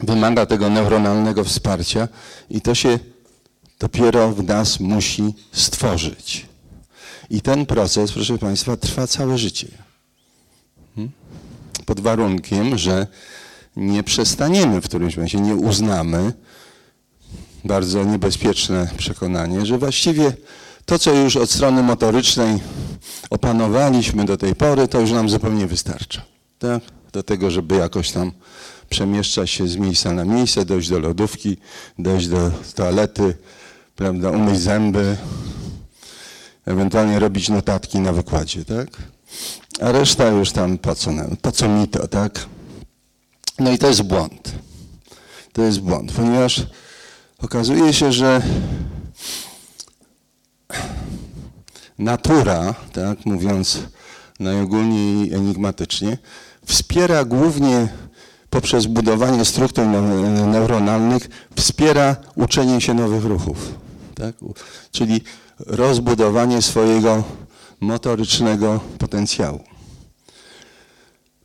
wymaga 0.00 0.46
tego 0.46 0.70
neuronalnego 0.70 1.44
wsparcia 1.44 2.08
i 2.50 2.60
to 2.60 2.74
się 2.74 2.98
dopiero 3.78 4.32
w 4.32 4.44
nas 4.44 4.80
musi 4.80 5.34
stworzyć. 5.52 6.46
I 7.30 7.40
ten 7.40 7.66
proces, 7.66 8.12
proszę 8.12 8.38
Państwa, 8.38 8.76
trwa 8.76 9.06
całe 9.06 9.38
życie. 9.38 9.85
Pod 11.86 12.00
warunkiem, 12.00 12.78
że 12.78 13.06
nie 13.76 14.02
przestaniemy 14.02 14.80
w 14.80 14.84
którymś 14.84 15.16
momencie, 15.16 15.40
nie 15.40 15.54
uznamy, 15.54 16.32
bardzo 17.64 18.04
niebezpieczne 18.04 18.88
przekonanie, 18.96 19.66
że 19.66 19.78
właściwie 19.78 20.32
to, 20.84 20.98
co 20.98 21.12
już 21.12 21.36
od 21.36 21.50
strony 21.50 21.82
motorycznej 21.82 22.58
opanowaliśmy 23.30 24.24
do 24.24 24.36
tej 24.36 24.54
pory, 24.54 24.88
to 24.88 25.00
już 25.00 25.10
nam 25.10 25.28
zupełnie 25.28 25.66
wystarcza. 25.66 26.22
Tak? 26.58 26.82
Do 27.12 27.22
tego, 27.22 27.50
żeby 27.50 27.76
jakoś 27.76 28.10
tam 28.10 28.32
przemieszczać 28.90 29.50
się 29.50 29.68
z 29.68 29.76
miejsca 29.76 30.12
na 30.12 30.24
miejsce, 30.24 30.64
dojść 30.64 30.88
do 30.88 30.98
lodówki, 30.98 31.56
dojść 31.98 32.28
do 32.28 32.50
toalety, 32.74 33.34
prawda, 33.96 34.30
umyć 34.30 34.60
zęby, 34.60 35.16
ewentualnie 36.66 37.18
robić 37.18 37.48
notatki 37.48 38.00
na 38.00 38.12
wykładzie, 38.12 38.64
tak? 38.64 38.88
A 39.80 39.92
reszta 39.92 40.28
już 40.28 40.52
tam 40.52 40.78
to, 41.86 42.08
tak? 42.08 42.46
No 43.58 43.70
i 43.70 43.78
to 43.78 43.88
jest 43.88 44.02
błąd. 44.02 44.52
To 45.52 45.62
jest 45.62 45.80
błąd, 45.80 46.12
ponieważ 46.12 46.66
okazuje 47.38 47.92
się, 47.92 48.12
że 48.12 48.42
natura, 51.98 52.74
tak 52.92 53.26
mówiąc 53.26 53.78
najogólniej 54.40 55.34
enigmatycznie, 55.34 56.18
wspiera 56.66 57.24
głównie 57.24 57.88
poprzez 58.50 58.86
budowanie 58.86 59.44
struktur 59.44 59.86
neuronalnych, 60.46 61.28
wspiera 61.56 62.16
uczenie 62.34 62.80
się 62.80 62.94
nowych 62.94 63.24
ruchów. 63.24 63.74
Tak? 64.14 64.34
Czyli 64.90 65.20
rozbudowanie 65.58 66.62
swojego 66.62 67.24
motorycznego 67.80 68.80
potencjału. 68.98 69.64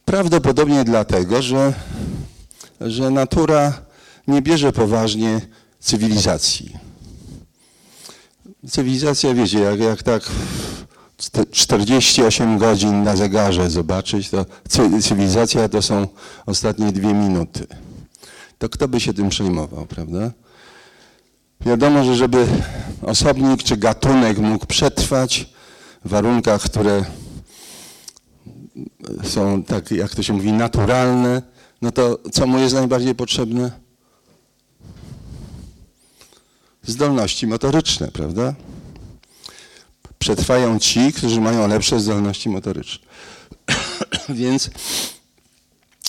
Prawdopodobnie 0.05 0.83
dlatego, 0.83 1.41
że, 1.41 1.73
że 2.81 3.09
natura 3.09 3.81
nie 4.27 4.41
bierze 4.41 4.71
poważnie 4.71 5.41
cywilizacji. 5.79 6.77
Cywilizacja, 8.69 9.33
wiecie, 9.33 9.59
jak, 9.59 9.79
jak 9.79 10.03
tak 10.03 10.23
48 11.51 12.57
godzin 12.57 13.03
na 13.03 13.15
zegarze 13.15 13.69
zobaczyć, 13.69 14.29
to 14.29 14.45
cywilizacja 15.01 15.69
to 15.69 15.81
są 15.81 16.07
ostatnie 16.45 16.91
dwie 16.91 17.13
minuty. 17.13 17.67
To 18.57 18.69
kto 18.69 18.87
by 18.87 18.99
się 18.99 19.13
tym 19.13 19.29
przejmował, 19.29 19.85
prawda? 19.85 20.31
Wiadomo, 21.65 22.03
że 22.03 22.15
żeby 22.15 22.47
osobnik 23.01 23.63
czy 23.63 23.77
gatunek 23.77 24.37
mógł 24.37 24.65
przetrwać 24.65 25.49
warunkach, 26.05 26.61
które 26.61 27.05
są, 29.23 29.63
tak 29.63 29.91
jak 29.91 30.15
to 30.15 30.23
się 30.23 30.33
mówi, 30.33 30.53
naturalne, 30.53 31.41
no 31.81 31.91
to 31.91 32.19
co 32.31 32.47
mu 32.47 32.59
jest 32.59 32.75
najbardziej 32.75 33.15
potrzebne? 33.15 33.71
Zdolności 36.83 37.47
motoryczne, 37.47 38.07
prawda? 38.07 38.53
Przetrwają 40.19 40.79
ci, 40.79 41.13
którzy 41.13 41.41
mają 41.41 41.67
lepsze 41.67 41.99
zdolności 41.99 42.49
motoryczne. 42.49 43.07
Więc 44.29 44.69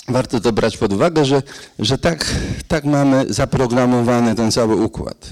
warto 0.07 0.39
to 0.39 0.51
brać 0.51 0.77
pod 0.77 0.93
uwagę, 0.93 1.25
że, 1.25 1.41
że 1.79 1.97
tak, 1.97 2.35
tak 2.67 2.85
mamy 2.85 3.25
zaprogramowany 3.29 4.35
ten 4.35 4.51
cały 4.51 4.75
układ. 4.75 5.29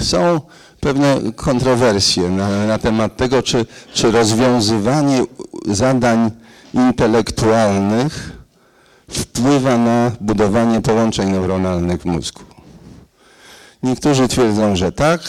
Są 0.00 0.40
pewne 0.84 1.32
kontrowersje 1.36 2.30
na, 2.30 2.66
na 2.66 2.78
temat 2.78 3.16
tego, 3.16 3.42
czy, 3.42 3.66
czy 3.94 4.10
rozwiązywanie 4.10 5.24
zadań 5.66 6.30
intelektualnych 6.74 8.32
wpływa 9.08 9.78
na 9.78 10.12
budowanie 10.20 10.80
połączeń 10.80 11.30
neuronalnych 11.30 12.02
w 12.02 12.04
mózgu. 12.04 12.40
Niektórzy 13.82 14.28
twierdzą, 14.28 14.76
że 14.76 14.92
tak, 14.92 15.20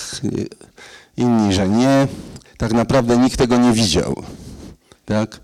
inni, 1.18 1.54
że 1.54 1.70
nie. 1.70 2.08
Tak 2.58 2.74
naprawdę 2.74 3.18
nikt 3.18 3.38
tego 3.38 3.58
nie 3.58 3.72
widział. 3.72 4.24
Tak? 5.06 5.40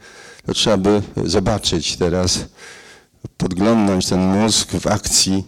To 0.45 0.53
trzeba 0.53 0.77
by 0.77 1.01
zobaczyć 1.25 1.97
teraz, 1.97 2.39
podglądnąć 3.37 4.07
ten 4.07 4.39
mózg 4.39 4.71
w 4.71 4.87
akcji 4.87 5.43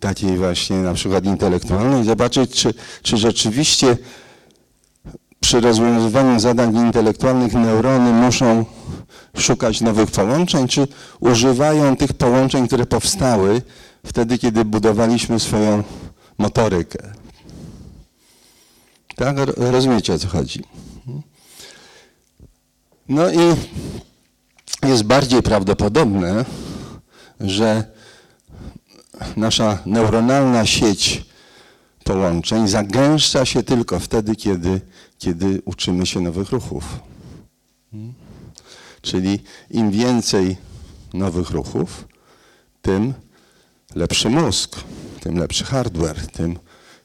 takiej 0.00 0.36
właśnie 0.36 0.76
na 0.76 0.94
przykład 0.94 1.24
intelektualnej, 1.24 2.04
zobaczyć, 2.04 2.50
czy, 2.50 2.74
czy 3.02 3.16
rzeczywiście 3.16 3.96
przy 5.40 5.60
rozwiązywaniu 5.60 6.40
zadań 6.40 6.76
intelektualnych 6.76 7.52
neurony 7.52 8.12
muszą 8.12 8.64
szukać 9.36 9.80
nowych 9.80 10.10
połączeń, 10.10 10.68
czy 10.68 10.88
używają 11.20 11.96
tych 11.96 12.12
połączeń, 12.12 12.66
które 12.66 12.86
powstały 12.86 13.62
wtedy, 14.06 14.38
kiedy 14.38 14.64
budowaliśmy 14.64 15.40
swoją 15.40 15.82
motorykę. 16.38 17.12
Tak? 19.16 19.36
Rozumiecie 19.56 20.14
o 20.14 20.18
co 20.18 20.28
chodzi? 20.28 20.64
No 23.08 23.30
i 23.30 23.38
jest 24.88 25.02
bardziej 25.02 25.42
prawdopodobne, 25.42 26.44
że 27.40 27.92
nasza 29.36 29.78
neuronalna 29.86 30.66
sieć 30.66 31.24
połączeń 32.04 32.68
zagęszcza 32.68 33.44
się 33.44 33.62
tylko 33.62 33.98
wtedy, 34.00 34.36
kiedy, 34.36 34.80
kiedy 35.18 35.62
uczymy 35.64 36.06
się 36.06 36.20
nowych 36.20 36.50
ruchów. 36.50 36.84
Czyli 39.02 39.38
im 39.70 39.90
więcej 39.90 40.56
nowych 41.14 41.50
ruchów, 41.50 42.08
tym 42.82 43.14
lepszy 43.94 44.30
mózg, 44.30 44.76
tym 45.20 45.38
lepszy 45.38 45.64
hardware, 45.64 46.26
tym, 46.26 46.58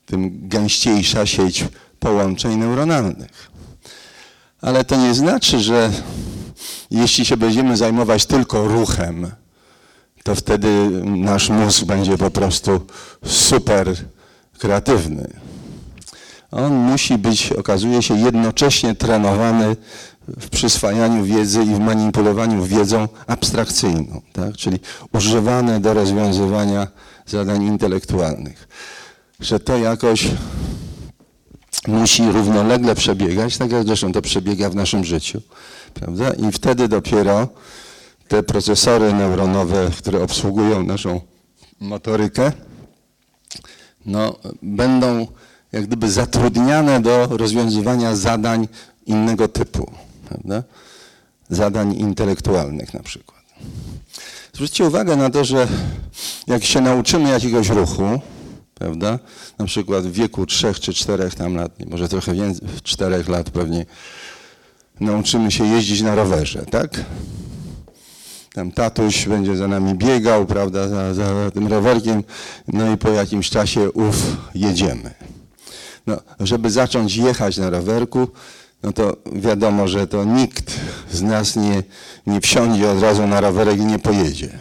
tym 0.05 0.49
gęściejsza 0.49 1.25
sieć 1.25 1.65
połączeń 1.99 2.55
neuronalnych. 2.55 3.51
Ale 4.61 4.85
to 4.85 4.95
nie 4.95 5.13
znaczy, 5.13 5.59
że 5.59 5.91
jeśli 6.91 7.25
się 7.25 7.37
będziemy 7.37 7.77
zajmować 7.77 8.25
tylko 8.25 8.67
ruchem, 8.67 9.31
to 10.27 10.35
wtedy 10.35 10.89
nasz 11.05 11.49
mózg 11.49 11.83
będzie 11.83 12.17
po 12.17 12.31
prostu 12.31 12.81
super 13.25 13.95
kreatywny. 14.59 15.27
On 16.51 16.73
musi 16.73 17.17
być, 17.17 17.53
okazuje 17.53 18.01
się, 18.01 18.17
jednocześnie 18.19 18.95
trenowany 18.95 19.75
w 20.27 20.49
przyswajaniu 20.49 21.23
wiedzy 21.23 21.63
i 21.63 21.75
w 21.75 21.79
manipulowaniu 21.79 22.63
wiedzą 22.63 23.07
abstrakcyjną, 23.27 24.21
tak? 24.33 24.57
czyli 24.57 24.79
używane 25.13 25.79
do 25.79 25.93
rozwiązywania 25.93 26.87
zadań 27.25 27.63
intelektualnych. 27.63 28.67
Że 29.39 29.59
to 29.59 29.77
jakoś 29.77 30.27
musi 31.87 32.31
równolegle 32.31 32.95
przebiegać, 32.95 33.57
tak 33.57 33.71
jak 33.71 33.83
zresztą 33.83 34.11
to 34.11 34.21
przebiega 34.21 34.69
w 34.69 34.75
naszym 34.75 35.03
życiu. 35.03 35.41
Prawda? 35.93 36.33
I 36.33 36.51
wtedy 36.51 36.87
dopiero 36.87 37.47
te 38.27 38.43
procesory 38.43 39.13
neuronowe, 39.13 39.91
które 39.97 40.23
obsługują 40.23 40.83
naszą 40.83 41.21
motorykę, 41.79 42.51
no, 44.05 44.35
będą 44.61 45.27
jak 45.71 45.87
gdyby 45.87 46.11
zatrudniane 46.11 47.01
do 47.01 47.27
rozwiązywania 47.37 48.15
zadań 48.15 48.67
innego 49.05 49.47
typu, 49.47 49.91
prawda? 50.29 50.63
zadań 51.49 51.93
intelektualnych 51.93 52.93
na 52.93 53.03
przykład. 53.03 53.41
Zwróćcie 54.53 54.85
uwagę 54.85 55.15
na 55.15 55.29
to, 55.29 55.45
że 55.45 55.67
jak 56.47 56.63
się 56.63 56.81
nauczymy 56.81 57.29
jakiegoś 57.29 57.69
ruchu, 57.69 58.19
prawda, 58.75 59.19
na 59.57 59.65
przykład 59.65 60.05
w 60.05 60.11
wieku 60.11 60.45
trzech 60.45 60.79
czy 60.79 60.93
czterech 60.93 61.35
tam 61.35 61.55
lat, 61.55 61.71
może 61.85 62.09
trochę 62.09 62.33
więcej, 62.33 62.67
czterech 62.83 63.29
lat 63.29 63.49
pewnie, 63.49 63.85
nauczymy 64.99 65.51
się 65.51 65.65
jeździć 65.65 66.01
na 66.01 66.15
rowerze, 66.15 66.65
tak? 66.65 67.05
Tam 68.57 68.71
tatuś 68.71 69.27
będzie 69.27 69.55
za 69.55 69.67
nami 69.67 69.95
biegał, 69.95 70.45
prawda, 70.45 70.87
za, 70.87 71.13
za 71.13 71.51
tym 71.51 71.67
rowerkiem, 71.67 72.23
no 72.67 72.93
i 72.93 72.97
po 72.97 73.09
jakimś 73.09 73.49
czasie 73.49 73.91
ów 73.91 74.15
jedziemy. 74.55 75.13
No, 76.07 76.17
żeby 76.39 76.69
zacząć 76.69 77.15
jechać 77.15 77.57
na 77.57 77.69
rowerku, 77.69 78.27
no 78.83 78.93
to 78.93 79.17
wiadomo, 79.33 79.87
że 79.87 80.07
to 80.07 80.23
nikt 80.23 80.79
z 81.11 81.21
nas 81.21 81.55
nie, 81.55 81.83
nie 82.27 82.41
wsiądzie 82.41 82.91
od 82.91 83.01
razu 83.01 83.27
na 83.27 83.41
rowerek 83.41 83.79
i 83.79 83.85
nie 83.85 83.99
pojedzie. 83.99 84.59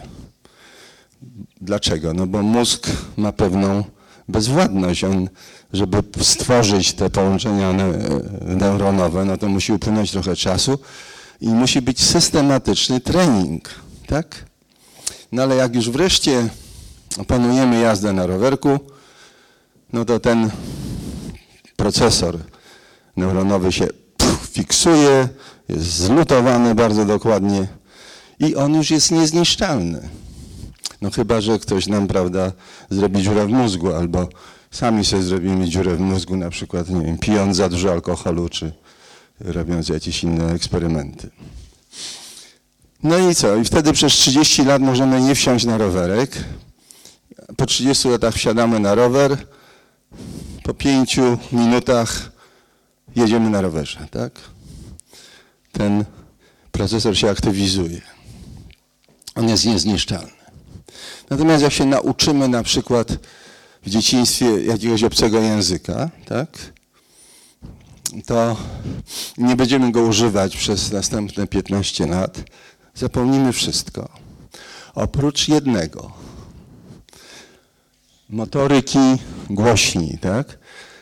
Dlaczego? 1.61 2.13
No 2.13 2.27
bo 2.27 2.43
mózg 2.43 2.87
ma 3.17 3.31
pewną 3.31 3.83
bezwładność. 4.27 5.03
On, 5.03 5.29
żeby 5.73 6.03
stworzyć 6.21 6.93
te 6.93 7.09
połączenia 7.09 7.73
ne- 7.73 7.99
neuronowe, 8.41 9.25
no 9.25 9.37
to 9.37 9.47
musi 9.47 9.73
upłynąć 9.73 10.11
trochę 10.11 10.35
czasu 10.35 10.79
i 11.41 11.47
musi 11.47 11.81
być 11.81 12.03
systematyczny 12.03 12.99
trening, 12.99 13.86
tak? 14.07 14.45
No 15.31 15.43
ale 15.43 15.55
jak 15.55 15.75
już 15.75 15.89
wreszcie 15.89 16.49
opanujemy 17.17 17.79
jazdę 17.79 18.13
na 18.13 18.27
rowerku, 18.27 18.79
no 19.93 20.05
to 20.05 20.19
ten 20.19 20.49
procesor 21.75 22.37
neuronowy 23.17 23.71
się 23.71 23.87
fiksuje, 24.51 25.29
jest 25.69 25.97
zlutowany 25.97 26.75
bardzo 26.75 27.05
dokładnie 27.05 27.67
i 28.39 28.55
on 28.55 28.75
już 28.75 28.91
jest 28.91 29.11
niezniszczalny. 29.11 30.09
No 31.01 31.11
chyba, 31.11 31.41
że 31.41 31.59
ktoś 31.59 31.87
nam, 31.87 32.07
prawda, 32.07 32.51
zrobi 32.89 33.23
dziurę 33.23 33.45
w 33.45 33.49
mózgu, 33.49 33.93
albo 33.93 34.27
sami 34.71 35.05
sobie 35.05 35.23
zrobimy 35.23 35.69
dziurę 35.69 35.95
w 35.95 35.99
mózgu, 35.99 36.35
na 36.37 36.49
przykład, 36.49 36.89
nie 36.89 37.05
wiem, 37.05 37.17
pijąc 37.17 37.57
za 37.57 37.69
dużo 37.69 37.91
alkoholu, 37.91 38.49
czy 38.49 38.71
robiąc 39.39 39.89
jakieś 39.89 40.23
inne 40.23 40.51
eksperymenty. 40.53 41.29
No 43.03 43.29
i 43.29 43.35
co? 43.35 43.55
I 43.55 43.63
wtedy 43.63 43.93
przez 43.93 44.13
30 44.13 44.63
lat 44.63 44.81
możemy 44.81 45.21
nie 45.21 45.35
wsiąść 45.35 45.65
na 45.65 45.77
rowerek. 45.77 46.31
Po 47.57 47.65
30 47.65 48.09
latach 48.09 48.33
wsiadamy 48.35 48.79
na 48.79 48.95
rower. 48.95 49.37
Po 50.63 50.73
5 50.73 51.19
minutach 51.51 52.31
jedziemy 53.15 53.49
na 53.49 53.61
rowerze, 53.61 54.07
tak? 54.11 54.31
Ten 55.71 56.05
procesor 56.71 57.17
się 57.17 57.29
aktywizuje. 57.29 58.01
On 59.35 59.49
jest 59.49 59.65
niezniszczalny. 59.65 60.37
Natomiast 61.29 61.63
jak 61.63 61.73
się 61.73 61.85
nauczymy 61.85 62.47
na 62.47 62.63
przykład 62.63 63.17
w 63.83 63.89
dzieciństwie 63.89 64.65
jakiegoś 64.65 65.03
obcego 65.03 65.39
języka, 65.39 66.09
tak? 66.25 66.49
To 68.25 68.57
nie 69.37 69.55
będziemy 69.55 69.91
go 69.91 70.01
używać 70.01 70.57
przez 70.57 70.91
następne 70.91 71.47
15 71.47 72.05
lat. 72.05 72.43
Zapomnimy 72.97 73.53
wszystko. 73.53 74.09
Oprócz 74.95 75.47
jednego. 75.47 76.11
Motoryki 78.29 78.99
głośni, 79.49 80.17
tak? 80.21 80.57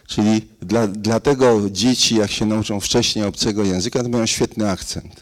Czyli 0.07 0.41
dla, 0.61 0.87
dlatego 0.87 1.69
dzieci, 1.69 2.15
jak 2.15 2.31
się 2.31 2.45
nauczą 2.45 2.79
wcześniej 2.79 3.25
obcego 3.25 3.63
języka, 3.63 4.03
to 4.03 4.09
mają 4.09 4.25
świetny 4.25 4.69
akcent. 4.69 5.21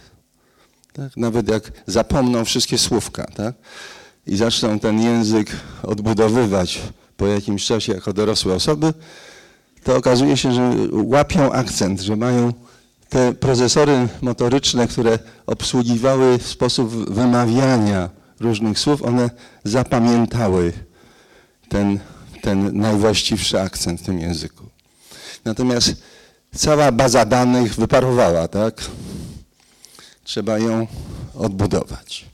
Tak? 0.94 1.18
Nawet 1.18 1.50
jak 1.50 1.72
zapomną 1.88 2.46
wszystkie 2.46 2.78
słówka, 2.78 3.26
tak? 3.26 3.56
I 4.28 4.36
zaczną 4.36 4.80
ten 4.80 5.02
język 5.02 5.52
odbudowywać 5.84 6.82
po 7.18 7.28
jakimś 7.28 7.66
czasie 7.66 7.94
jako 7.94 8.14
dorosłe 8.14 8.54
osoby, 8.54 8.94
to 9.84 9.96
okazuje 9.96 10.38
się, 10.38 10.54
że 10.54 10.76
łapią 10.92 11.52
akcent, 11.52 12.02
że 12.02 12.16
mają 12.16 12.54
te 13.14 13.34
procesory 13.34 14.08
motoryczne, 14.22 14.88
które 14.88 15.20
obsługiwały 15.46 16.40
sposób 16.40 16.90
wymawiania 17.14 18.10
różnych 18.40 18.80
słów, 18.80 19.02
one 19.02 19.30
zapamiętały 19.64 20.74
ten, 21.70 22.00
ten 22.42 22.78
najwłaściwszy 22.78 23.62
akcent 23.62 24.02
w 24.02 24.06
tym 24.06 24.20
języku. 24.20 24.66
Natomiast 25.46 25.94
cała 26.56 26.92
baza 26.92 27.26
danych 27.26 27.76
wyparowała, 27.76 28.48
tak? 28.48 28.82
Trzeba 30.24 30.60
ją 30.60 30.88
odbudować. 31.36 32.26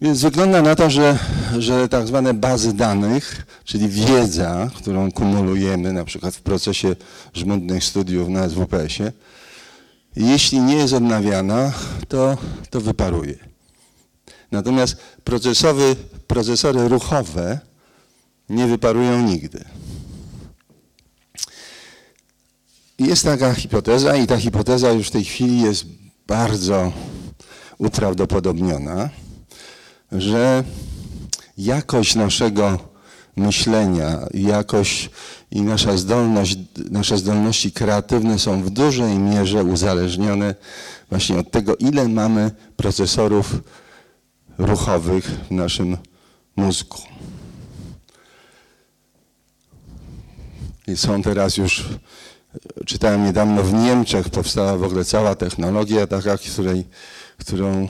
Więc 0.00 0.22
wygląda 0.22 0.62
na 0.62 0.74
to, 0.76 0.90
że, 0.90 1.18
że 1.58 1.88
tak 1.88 2.06
zwane 2.06 2.34
bazy 2.34 2.72
danych, 2.72 3.46
czyli 3.64 3.88
wiedza, 3.88 4.70
którą 4.74 5.12
kumulujemy 5.12 5.92
na 5.92 6.04
przykład 6.04 6.36
w 6.36 6.42
procesie 6.42 6.96
żmudnych 7.34 7.84
studiów 7.84 8.28
na 8.28 8.48
SWPS-ie, 8.48 9.12
jeśli 10.16 10.60
nie 10.60 10.76
jest 10.76 10.92
odnawiana, 10.92 11.72
to, 12.08 12.38
to 12.70 12.80
wyparuje. 12.80 13.34
Natomiast 14.52 14.96
procesowy, 15.24 15.96
procesory 16.26 16.88
ruchowe 16.88 17.58
nie 18.48 18.66
wyparują 18.66 19.22
nigdy. 19.22 19.64
Jest 22.98 23.24
taka 23.24 23.54
hipoteza 23.54 24.16
i 24.16 24.26
ta 24.26 24.36
hipoteza 24.36 24.92
już 24.92 25.08
w 25.08 25.10
tej 25.10 25.24
chwili 25.24 25.60
jest 25.62 25.84
bardzo 26.26 26.92
uprawdopodobniona, 27.78 29.10
że 30.12 30.64
jakość 31.58 32.14
naszego 32.14 32.78
myślenia, 33.36 34.18
jakość 34.34 35.10
i 35.50 35.62
nasza 35.62 35.96
zdolność, 35.96 36.58
nasze 36.90 37.18
zdolności 37.18 37.72
kreatywne 37.72 38.38
są 38.38 38.62
w 38.62 38.70
dużej 38.70 39.18
mierze 39.18 39.64
uzależnione 39.64 40.54
właśnie 41.10 41.38
od 41.38 41.50
tego, 41.50 41.76
ile 41.76 42.08
mamy 42.08 42.50
procesorów 42.76 43.56
ruchowych 44.58 45.24
w 45.24 45.50
naszym 45.50 45.96
mózgu. 46.56 46.98
I 50.86 50.96
są 50.96 51.22
teraz 51.22 51.56
już, 51.56 51.84
czytałem 52.86 53.24
niedawno, 53.24 53.62
w 53.62 53.72
Niemczech 53.72 54.28
powstała 54.28 54.76
w 54.76 54.82
ogóle 54.82 55.04
cała 55.04 55.34
technologia 55.34 56.06
taka, 56.06 56.38
której, 56.38 56.84
którą, 57.38 57.88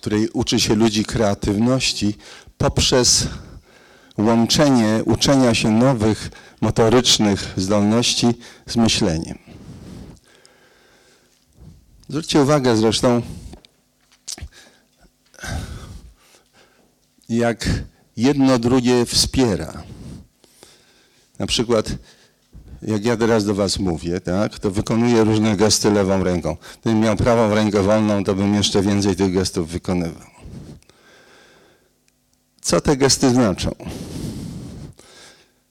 której 0.00 0.28
uczy 0.28 0.60
się 0.60 0.74
ludzi 0.74 1.04
kreatywności 1.04 2.14
poprzez 2.58 3.26
łączenie 4.18 5.02
uczenia 5.04 5.54
się 5.54 5.70
nowych 5.70 6.30
motorycznych 6.60 7.52
zdolności 7.56 8.26
z 8.66 8.76
myśleniem. 8.76 9.38
Zwróćcie 12.08 12.42
uwagę 12.42 12.76
zresztą, 12.76 13.22
jak 17.28 17.68
jedno 18.16 18.58
drugie 18.58 19.06
wspiera. 19.06 19.82
Na 21.38 21.46
przykład, 21.46 21.86
jak 22.82 23.04
ja 23.04 23.16
teraz 23.16 23.44
do 23.44 23.54
Was 23.54 23.78
mówię, 23.78 24.20
tak, 24.20 24.58
to 24.58 24.70
wykonuję 24.70 25.24
różne 25.24 25.56
gesty 25.56 25.90
lewą 25.90 26.24
ręką. 26.24 26.56
Gdybym 26.80 27.00
miał 27.00 27.16
prawą 27.16 27.54
rękę 27.54 27.82
wolną, 27.82 28.24
to 28.24 28.34
bym 28.34 28.54
jeszcze 28.54 28.82
więcej 28.82 29.16
tych 29.16 29.32
gestów 29.32 29.68
wykonywał. 29.68 30.30
Co 32.60 32.80
te 32.80 32.96
gesty 32.96 33.30
znaczą? 33.30 33.70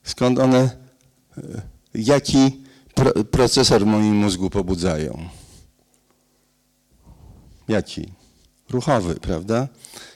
Skąd 0.03 0.39
one, 0.39 0.69
jaki 1.93 2.63
pro, 2.93 3.11
procesor 3.23 3.83
w 3.83 3.85
moim 3.85 4.15
mózgu 4.15 4.49
pobudzają? 4.49 5.29
Jaki? 7.67 8.11
Ruchowy, 8.69 9.15
prawda? 9.15 9.67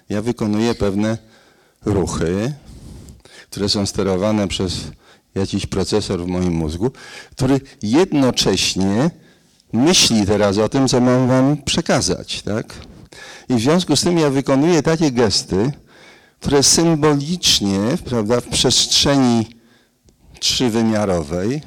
Ja 0.09 0.21
wykonuję 0.21 0.75
pewne 0.75 1.17
ruchy, 1.85 2.53
które 3.49 3.69
są 3.69 3.85
sterowane 3.85 4.47
przez 4.47 4.73
jakiś 5.35 5.65
procesor 5.65 6.23
w 6.23 6.27
moim 6.27 6.53
mózgu, 6.53 6.91
który 7.31 7.61
jednocześnie 7.81 9.09
myśli 9.73 10.25
teraz 10.25 10.57
o 10.57 10.69
tym, 10.69 10.87
co 10.87 11.01
mam 11.01 11.27
wam 11.27 11.57
przekazać, 11.57 12.41
tak? 12.41 12.73
I 13.49 13.55
w 13.55 13.59
związku 13.59 13.95
z 13.95 14.01
tym 14.01 14.17
ja 14.17 14.29
wykonuję 14.29 14.83
takie 14.83 15.11
gesty, 15.11 15.71
które 16.39 16.63
symbolicznie, 16.63 17.79
prawda, 18.05 18.41
w 18.41 18.47
przestrzeni 18.47 19.45
trzywymiarowej 20.39 21.61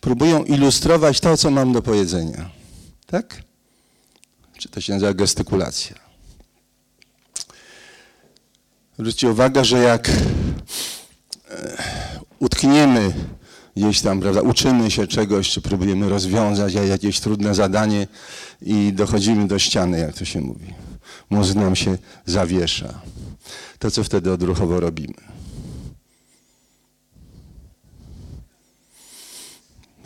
próbują 0.00 0.44
ilustrować 0.44 1.20
to, 1.20 1.36
co 1.36 1.50
mam 1.50 1.72
do 1.72 1.82
powiedzenia. 1.82 2.50
Tak? 3.06 3.42
Czy 4.58 4.68
to 4.68 4.80
się 4.80 4.92
nazywa 4.92 5.14
gestykulacja? 5.14 5.96
Zwróćcie 8.98 9.30
uwagę, 9.30 9.64
że 9.64 9.78
jak 9.78 10.10
utkniemy 12.42 13.12
gdzieś 13.76 14.00
tam, 14.00 14.20
prawda, 14.20 14.40
uczymy 14.40 14.90
się 14.90 15.06
czegoś, 15.06 15.50
czy 15.50 15.60
próbujemy 15.60 16.08
rozwiązać 16.08 16.74
jakieś 16.74 17.20
trudne 17.20 17.54
zadanie 17.54 18.06
i 18.62 18.92
dochodzimy 18.92 19.48
do 19.48 19.58
ściany, 19.58 19.98
jak 19.98 20.14
to 20.14 20.24
się 20.24 20.40
mówi. 20.40 20.74
Mózg 21.30 21.54
nam 21.54 21.76
się 21.76 21.98
zawiesza. 22.26 23.00
To 23.78 23.90
co 23.90 24.04
wtedy 24.04 24.32
odruchowo 24.32 24.80
robimy? 24.80 25.14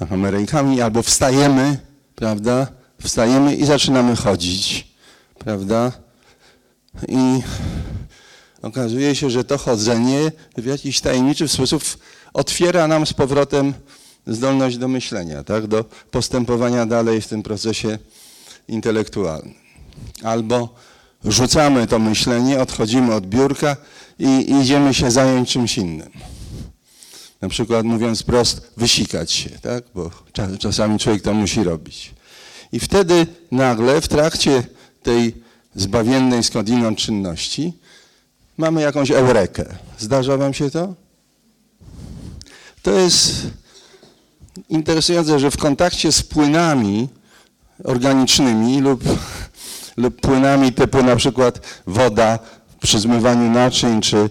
Machamy 0.01 0.31
rękami 0.31 0.81
albo 0.81 1.03
wstajemy, 1.03 1.79
prawda? 2.15 2.67
Wstajemy 3.03 3.57
i 3.57 3.67
zaczynamy 3.67 4.17
chodzić, 4.17 4.89
prawda? 5.39 5.93
I 7.09 7.43
okazuje 8.63 9.15
się, 9.15 9.31
że 9.31 9.45
to 9.45 9.59
chodzenie 9.59 10.33
w 10.57 10.65
jakiś 10.65 11.01
tajemniczy 11.01 11.49
sposób 11.49 11.83
otwiera 12.37 12.89
nam 12.89 13.07
z 13.07 13.13
powrotem 13.13 13.75
zdolność 14.27 14.79
do 14.79 14.89
myślenia, 14.89 15.45
tak? 15.45 15.67
do 15.67 15.85
postępowania 16.11 16.87
dalej 16.87 17.21
w 17.21 17.29
tym 17.29 17.43
procesie 17.43 17.99
intelektualnym. 18.69 19.55
Albo 20.23 20.75
rzucamy 21.25 21.87
to 21.87 21.99
myślenie, 21.99 22.61
odchodzimy 22.61 23.15
od 23.15 23.27
biurka 23.27 23.77
i 24.19 24.53
idziemy 24.61 24.95
się 24.95 25.11
zająć 25.11 25.53
czymś 25.53 25.79
innym. 25.79 26.11
Na 27.41 27.49
przykład 27.49 27.87
mówiąc 27.87 28.23
prost, 28.23 28.73
wysikać 28.77 29.33
się, 29.33 29.51
tak? 29.51 29.85
bo 29.95 30.11
czasami 30.59 30.99
człowiek 30.99 31.23
to 31.23 31.35
musi 31.35 31.65
robić. 31.65 32.15
I 32.73 32.81
wtedy 32.81 33.27
nagle 33.51 34.01
w 34.01 34.09
trakcie 34.09 34.63
tej 35.03 35.35
zbawiennej 35.75 36.45
skądinąd 36.45 36.99
czynności 36.99 37.73
mamy 38.57 38.81
jakąś 38.81 39.11
eurekę. 39.11 39.77
Zdarza 39.99 40.37
wam 40.37 40.55
się 40.55 40.71
to? 40.71 41.06
To 42.87 42.93
jest 42.93 43.47
interesujące, 44.69 45.39
że 45.39 45.51
w 45.51 45.57
kontakcie 45.57 46.13
z 46.13 46.23
płynami 46.23 47.09
organicznymi 47.85 48.81
lub, 48.81 49.05
lub 49.97 50.21
płynami 50.21 50.73
typu 50.73 51.03
na 51.03 51.17
przykład 51.17 51.61
woda 51.87 52.39
przy 52.81 52.99
zmywaniu 52.99 53.51
naczyń 53.51 54.01
czy 54.01 54.31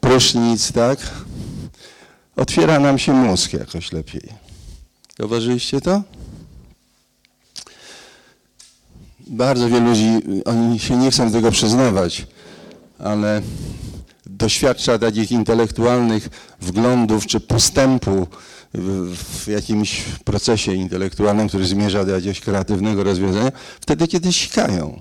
prysznic, 0.00 0.72
tak? 0.72 0.98
Otwiera 2.36 2.78
nam 2.78 2.98
się 2.98 3.12
mózg 3.12 3.52
jakoś 3.52 3.92
lepiej. 3.92 4.28
Zauważyliście 5.18 5.80
to? 5.80 6.02
Bardzo 9.26 9.68
wielu 9.68 9.86
ludzi, 9.86 10.20
oni 10.44 10.78
się 10.78 10.96
nie 10.96 11.10
chcą 11.10 11.32
tego 11.32 11.50
przyznawać, 11.50 12.26
ale 12.98 13.42
doświadcza 14.36 14.98
takich 14.98 15.32
intelektualnych 15.32 16.28
wglądów 16.60 17.26
czy 17.26 17.40
postępu 17.40 18.26
w, 18.74 19.46
jakimś 19.46 20.02
procesie 20.24 20.74
intelektualnym, 20.74 21.48
który 21.48 21.66
zmierza 21.66 22.04
do 22.04 22.12
jakiegoś 22.12 22.40
kreatywnego 22.40 23.04
rozwiązania, 23.04 23.52
wtedy, 23.80 24.08
kiedy 24.08 24.32
sikają. 24.32 25.00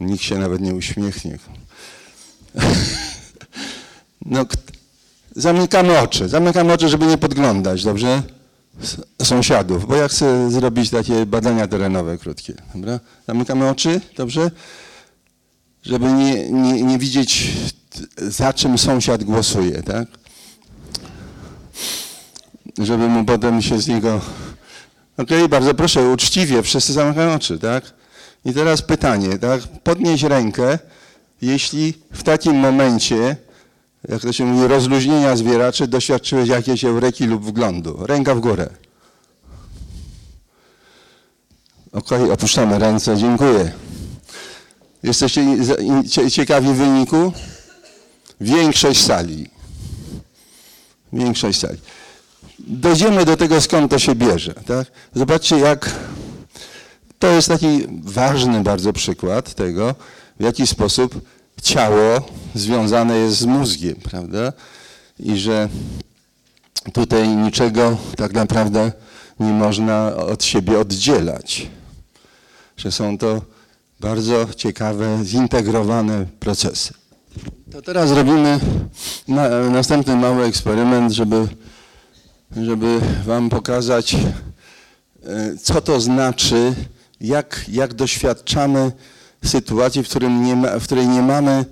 Nikt 0.00 0.22
się 0.22 0.38
nawet 0.38 0.60
nie 0.60 0.74
uśmiechnie. 0.74 1.38
No, 4.26 4.46
zamykamy 5.36 5.98
oczy, 5.98 6.28
zamykamy 6.28 6.72
oczy, 6.72 6.88
żeby 6.88 7.06
nie 7.06 7.18
podglądać, 7.18 7.84
dobrze? 7.84 8.22
Sąsiadów, 9.22 9.86
bo 9.86 9.96
ja 9.96 10.08
chcę 10.08 10.50
zrobić 10.50 10.90
takie 10.90 11.26
badania 11.26 11.68
terenowe 11.68 12.18
krótkie, 12.18 12.54
dobra? 12.74 13.00
Zamykamy 13.26 13.68
oczy, 13.68 14.00
dobrze? 14.16 14.50
Żeby 15.82 16.12
nie, 16.12 16.50
nie, 16.50 16.82
nie 16.82 16.98
widzieć, 16.98 17.50
za 18.16 18.52
czym 18.52 18.78
sąsiad 18.78 19.24
głosuje, 19.24 19.82
tak? 19.82 20.08
Żeby 22.78 23.08
mu 23.08 23.24
potem 23.24 23.62
się 23.62 23.80
z 23.80 23.88
niego... 23.88 24.20
Okej, 25.16 25.38
okay, 25.38 25.48
bardzo 25.48 25.74
proszę, 25.74 26.08
uczciwie, 26.08 26.62
wszyscy 26.62 26.92
zamykają 26.92 27.34
oczy, 27.34 27.58
tak? 27.58 27.84
I 28.44 28.52
teraz 28.52 28.82
pytanie, 28.82 29.38
tak? 29.38 29.60
Podnieś 29.62 30.22
rękę, 30.22 30.78
jeśli 31.42 31.94
w 32.12 32.22
takim 32.22 32.56
momencie 32.56 33.36
jak 34.08 34.22
to 34.22 34.32
się 34.32 34.44
mówi, 34.44 34.68
rozluźnienia 34.68 35.36
zwieraczy, 35.36 35.86
doświadczyłeś 35.86 36.48
jakiejś 36.48 36.84
eureki 36.84 37.26
lub 37.26 37.44
wglądu. 37.44 38.06
Ręka 38.06 38.34
w 38.34 38.40
górę. 38.40 38.68
Okej, 41.92 42.22
okay, 42.22 42.32
opuszczamy 42.32 42.78
ręce, 42.78 43.16
dziękuję. 43.16 43.72
Jesteście 45.02 45.42
ciekawi 46.30 46.74
wyniku? 46.74 47.32
Większość 48.40 49.04
sali. 49.04 49.50
Większość 51.12 51.60
sali. 51.60 51.78
Dojdziemy 52.58 53.24
do 53.24 53.36
tego, 53.36 53.60
skąd 53.60 53.90
to 53.90 53.98
się 53.98 54.14
bierze. 54.14 54.54
Tak? 54.54 54.86
Zobaczcie, 55.14 55.58
jak 55.58 55.94
to 57.18 57.28
jest 57.28 57.48
taki 57.48 57.86
ważny 58.02 58.62
bardzo 58.62 58.92
przykład 58.92 59.54
tego, 59.54 59.94
w 60.40 60.44
jaki 60.44 60.66
sposób 60.66 61.20
ciało 61.62 62.28
związane 62.54 63.18
jest 63.18 63.36
z 63.36 63.44
mózgiem, 63.44 63.94
prawda? 63.94 64.52
I 65.18 65.38
że 65.38 65.68
tutaj 66.92 67.28
niczego 67.28 67.96
tak 68.16 68.32
naprawdę 68.32 68.92
nie 69.40 69.52
można 69.52 70.16
od 70.16 70.44
siebie 70.44 70.78
oddzielać. 70.78 71.70
Że 72.76 72.92
są 72.92 73.18
to 73.18 73.40
bardzo 74.02 74.46
ciekawe, 74.56 75.18
zintegrowane 75.24 76.26
procesy. 76.40 76.94
To 77.72 77.82
teraz 77.82 78.10
robimy 78.10 78.60
na, 79.28 79.48
następny 79.70 80.16
mały 80.16 80.44
eksperyment, 80.44 81.12
żeby, 81.12 81.48
żeby 82.56 83.00
Wam 83.24 83.50
pokazać, 83.50 84.14
e, 84.14 84.20
co 85.62 85.80
to 85.80 86.00
znaczy, 86.00 86.74
jak, 87.20 87.64
jak 87.68 87.94
doświadczamy 87.94 88.92
sytuacji, 89.44 90.02
w, 90.02 90.08
którym 90.08 90.44
nie 90.44 90.56
ma, 90.56 90.78
w 90.78 90.84
której 90.84 91.08
nie 91.08 91.22
mamy 91.22 91.64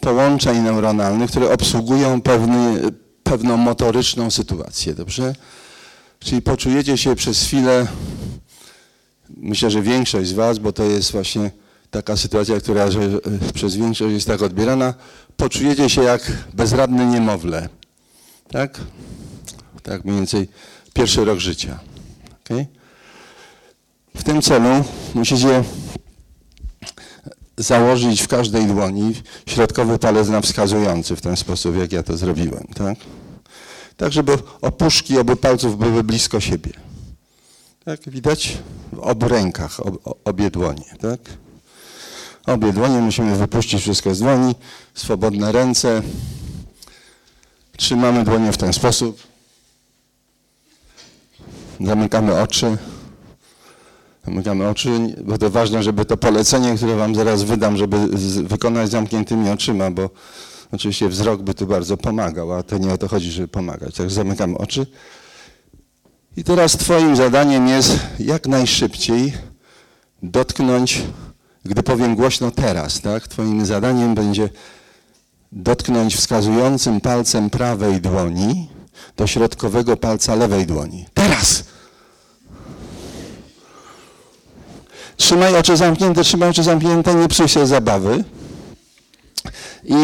połączeń 0.00 0.58
neuronalnych, 0.58 1.30
które 1.30 1.50
obsługują 1.50 2.20
pewny, 2.20 2.80
pewną 3.22 3.56
motoryczną 3.56 4.30
sytuację, 4.30 4.94
dobrze? 4.94 5.34
Czyli 6.20 6.42
poczujecie 6.42 6.98
się 6.98 7.14
przez 7.16 7.42
chwilę, 7.42 7.86
myślę, 9.36 9.70
że 9.70 9.82
większość 9.82 10.28
z 10.28 10.32
Was, 10.32 10.58
bo 10.58 10.72
to 10.72 10.84
jest 10.84 11.12
właśnie 11.12 11.50
taka 11.92 12.16
sytuacja, 12.16 12.60
która 12.60 12.90
że, 12.90 13.00
przez 13.54 13.76
większość 13.76 14.14
jest 14.14 14.26
tak 14.26 14.42
odbierana, 14.42 14.94
poczujecie 15.36 15.90
się 15.90 16.02
jak 16.02 16.32
bezradne 16.54 17.06
niemowlę. 17.06 17.68
Tak? 18.48 18.80
Tak 19.82 20.04
mniej 20.04 20.16
więcej 20.16 20.48
pierwszy 20.94 21.24
rok 21.24 21.38
życia. 21.38 21.78
Okay? 22.44 22.66
W 24.16 24.24
tym 24.24 24.42
celu 24.42 24.84
musicie 25.14 25.64
założyć 27.56 28.22
w 28.22 28.28
każdej 28.28 28.66
dłoni 28.66 29.14
środkowy 29.46 29.98
palec 29.98 30.28
na 30.28 30.40
wskazujący 30.40 31.16
w 31.16 31.20
ten 31.20 31.36
sposób, 31.36 31.76
jak 31.76 31.92
ja 31.92 32.02
to 32.02 32.16
zrobiłem. 32.16 32.64
Tak, 32.74 32.98
tak 33.96 34.12
żeby 34.12 34.38
opuszki 34.60 35.18
obu 35.18 35.36
palców 35.36 35.78
były 35.78 36.04
blisko 36.04 36.40
siebie. 36.40 36.72
Tak, 37.84 38.00
widać? 38.06 38.58
W 38.92 38.98
obu 38.98 39.28
rękach, 39.28 39.86
ob, 39.86 40.18
obie 40.24 40.50
dłonie. 40.50 40.84
Tak? 41.00 41.20
Obie 42.46 42.72
dłonie 42.72 42.98
musimy 42.98 43.36
wypuścić 43.36 43.80
wszystko 43.80 44.14
z 44.14 44.18
dłoni, 44.18 44.54
swobodne 44.94 45.52
ręce. 45.52 46.02
Trzymamy 47.76 48.24
dłonie 48.24 48.52
w 48.52 48.56
ten 48.56 48.72
sposób. 48.72 49.22
Zamykamy 51.80 52.40
oczy. 52.40 52.78
Zamykamy 54.24 54.68
oczy, 54.68 54.90
bo 55.24 55.38
to 55.38 55.50
ważne, 55.50 55.82
żeby 55.82 56.04
to 56.04 56.16
polecenie, 56.16 56.76
które 56.76 56.96
wam 56.96 57.14
zaraz 57.14 57.42
wydam, 57.42 57.76
żeby 57.76 58.08
wykonać 58.42 58.90
zamkniętymi 58.90 59.50
oczyma, 59.50 59.90
bo 59.90 60.10
oczywiście 60.72 61.08
wzrok 61.08 61.42
by 61.42 61.54
tu 61.54 61.66
bardzo 61.66 61.96
pomagał, 61.96 62.52
a 62.52 62.62
to 62.62 62.78
nie 62.78 62.92
o 62.92 62.98
to 62.98 63.08
chodzi, 63.08 63.30
żeby 63.30 63.48
pomagać. 63.48 63.94
Także 63.94 64.14
zamykamy 64.14 64.58
oczy. 64.58 64.86
I 66.36 66.44
teraz 66.44 66.72
twoim 66.72 67.16
zadaniem 67.16 67.68
jest 67.68 67.98
jak 68.18 68.46
najszybciej 68.46 69.32
dotknąć, 70.22 71.02
gdy 71.64 71.82
powiem 71.82 72.16
głośno 72.16 72.50
teraz, 72.50 73.00
tak? 73.00 73.28
Twoim 73.28 73.66
zadaniem 73.66 74.14
będzie 74.14 74.48
dotknąć 75.52 76.16
wskazującym 76.16 77.00
palcem 77.00 77.50
prawej 77.50 78.00
dłoni 78.00 78.68
do 79.16 79.26
środkowego 79.26 79.96
palca 79.96 80.34
lewej 80.34 80.66
dłoni. 80.66 81.06
Teraz! 81.14 81.64
Trzymaj 85.16 85.56
oczy 85.56 85.76
zamknięte, 85.76 86.24
trzymaj 86.24 86.48
oczy 86.48 86.62
zamknięte, 86.62 87.14
nie 87.14 87.28
psuj 87.28 87.48
się 87.48 87.66
zabawy. 87.66 88.24
I, 89.84 89.94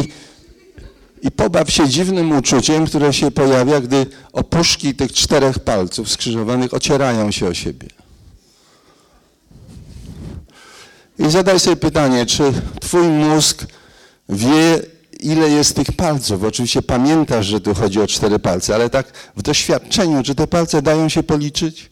I 1.22 1.30
pobaw 1.30 1.70
się 1.70 1.88
dziwnym 1.88 2.32
uczuciem, 2.32 2.86
które 2.86 3.12
się 3.12 3.30
pojawia, 3.30 3.80
gdy 3.80 4.06
opuszki 4.32 4.94
tych 4.94 5.12
czterech 5.12 5.58
palców 5.58 6.10
skrzyżowanych 6.10 6.74
ocierają 6.74 7.30
się 7.30 7.46
o 7.46 7.54
siebie. 7.54 7.97
I 11.18 11.30
zadaj 11.30 11.60
sobie 11.60 11.76
pytanie, 11.76 12.26
czy 12.26 12.52
twój 12.80 13.06
mózg 13.08 13.66
wie, 14.28 14.82
ile 15.20 15.50
jest 15.50 15.76
tych 15.76 15.92
palców? 15.92 16.44
Oczywiście 16.44 16.82
pamiętasz, 16.82 17.46
że 17.46 17.60
tu 17.60 17.74
chodzi 17.74 18.00
o 18.00 18.06
cztery 18.06 18.38
palce, 18.38 18.74
ale 18.74 18.90
tak 18.90 19.12
w 19.36 19.42
doświadczeniu, 19.42 20.22
czy 20.22 20.34
te 20.34 20.46
palce 20.46 20.82
dają 20.82 21.08
się 21.08 21.22
policzyć? 21.22 21.90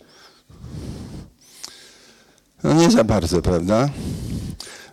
No 2.64 2.74
nie 2.74 2.90
za 2.90 3.04
bardzo, 3.04 3.42
prawda? 3.42 3.88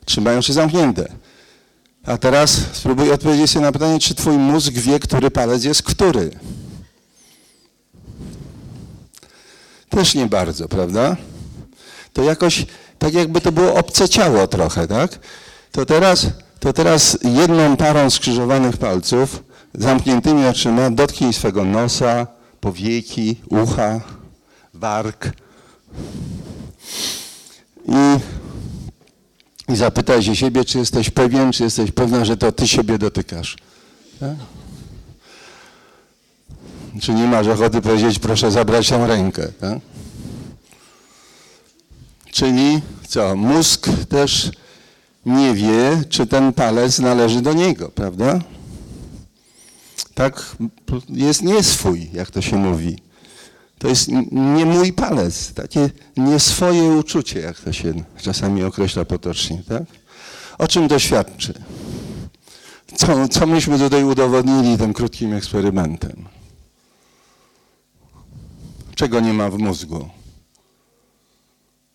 Trzymają 0.05 0.41
się 0.41 0.53
zamknięte. 0.53 1.11
A 2.05 2.17
teraz 2.17 2.61
spróbuj 2.73 3.11
odpowiedzieć 3.11 3.51
sobie 3.51 3.65
na 3.65 3.71
pytanie, 3.71 3.99
czy 3.99 4.15
twój 4.15 4.37
mózg 4.37 4.73
wie, 4.73 4.99
który 4.99 5.31
palec 5.31 5.63
jest 5.63 5.83
który. 5.83 6.31
Też 9.89 10.15
nie 10.15 10.25
bardzo, 10.25 10.67
prawda? 10.67 11.17
To 12.13 12.23
jakoś, 12.23 12.65
tak 13.03 13.13
jakby 13.13 13.41
to 13.41 13.51
było 13.51 13.73
obce 13.73 14.09
ciało 14.09 14.47
trochę, 14.47 14.87
tak? 14.87 15.19
To 15.71 15.85
teraz, 15.85 16.27
to 16.59 16.73
teraz 16.73 17.17
jedną 17.23 17.77
parą 17.77 18.09
skrzyżowanych 18.09 18.77
palców 18.77 19.43
zamkniętymi 19.73 20.47
oczyma 20.47 20.89
dotknij 20.89 21.33
swego 21.33 21.65
nosa, 21.65 22.27
powieki, 22.61 23.35
ucha, 23.49 23.99
warg 24.73 25.31
i, 27.85 28.19
i 29.73 29.75
zapytaj 29.75 30.23
się 30.23 30.35
siebie, 30.35 30.65
czy 30.65 30.77
jesteś 30.77 31.09
pewien, 31.09 31.51
czy 31.51 31.63
jesteś 31.63 31.91
pewna, 31.91 32.25
że 32.25 32.37
to 32.37 32.51
ty 32.51 32.67
siebie 32.67 32.97
dotykasz. 32.97 33.57
Tak? 34.19 34.35
Czy 37.01 37.13
nie 37.13 37.27
masz 37.27 37.47
ochoty 37.47 37.81
powiedzieć, 37.81 38.19
proszę 38.19 38.51
zabrać 38.51 38.89
tą 38.89 39.07
rękę. 39.07 39.47
Tak? 39.59 39.79
Czyli 42.33 42.81
co, 43.07 43.35
mózg 43.35 43.89
też 44.09 44.51
nie 45.25 45.53
wie, 45.53 46.03
czy 46.09 46.27
ten 46.27 46.53
palec 46.53 46.99
należy 46.99 47.41
do 47.41 47.53
niego, 47.53 47.89
prawda? 47.89 48.39
Tak 50.13 50.55
jest 51.09 51.41
nie 51.41 51.63
swój, 51.63 52.09
jak 52.13 52.31
to 52.31 52.41
się 52.41 52.57
mówi. 52.57 52.97
To 53.79 53.87
jest 53.87 54.07
nie 54.31 54.65
mój 54.65 54.93
palec, 54.93 55.53
takie 55.53 55.89
nie 56.17 56.39
swoje 56.39 56.83
uczucie, 56.83 57.39
jak 57.39 57.59
to 57.59 57.73
się 57.73 57.93
czasami 58.21 58.63
określa 58.63 59.05
potocznie, 59.05 59.63
tak? 59.69 59.83
O 60.57 60.67
czym 60.67 60.87
to 60.89 60.99
świadczy? 60.99 61.53
Co, 62.95 63.27
co 63.27 63.47
myśmy 63.47 63.79
tutaj 63.79 64.03
udowodnili 64.03 64.77
tym 64.77 64.93
krótkim 64.93 65.33
eksperymentem? 65.33 66.27
Czego 68.95 69.19
nie 69.19 69.33
ma 69.33 69.49
w 69.49 69.57
mózgu? 69.57 70.09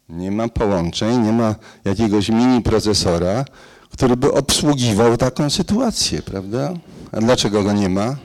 Nie 0.09 0.31
ma 0.31 0.49
połączeń, 0.49 1.21
nie 1.21 1.33
ma 1.33 1.55
jakiegoś 1.85 2.29
mini 2.29 2.63
procesora, 2.63 3.45
który 3.91 4.17
by 4.17 4.33
obsługiwał 4.33 5.17
taką 5.17 5.51
sytuację, 5.51 6.23
prawda? 6.23 6.75
A 7.13 7.21
dlaczego 7.21 7.63
go 7.63 7.73
nie 7.73 7.89
ma? 7.89 8.17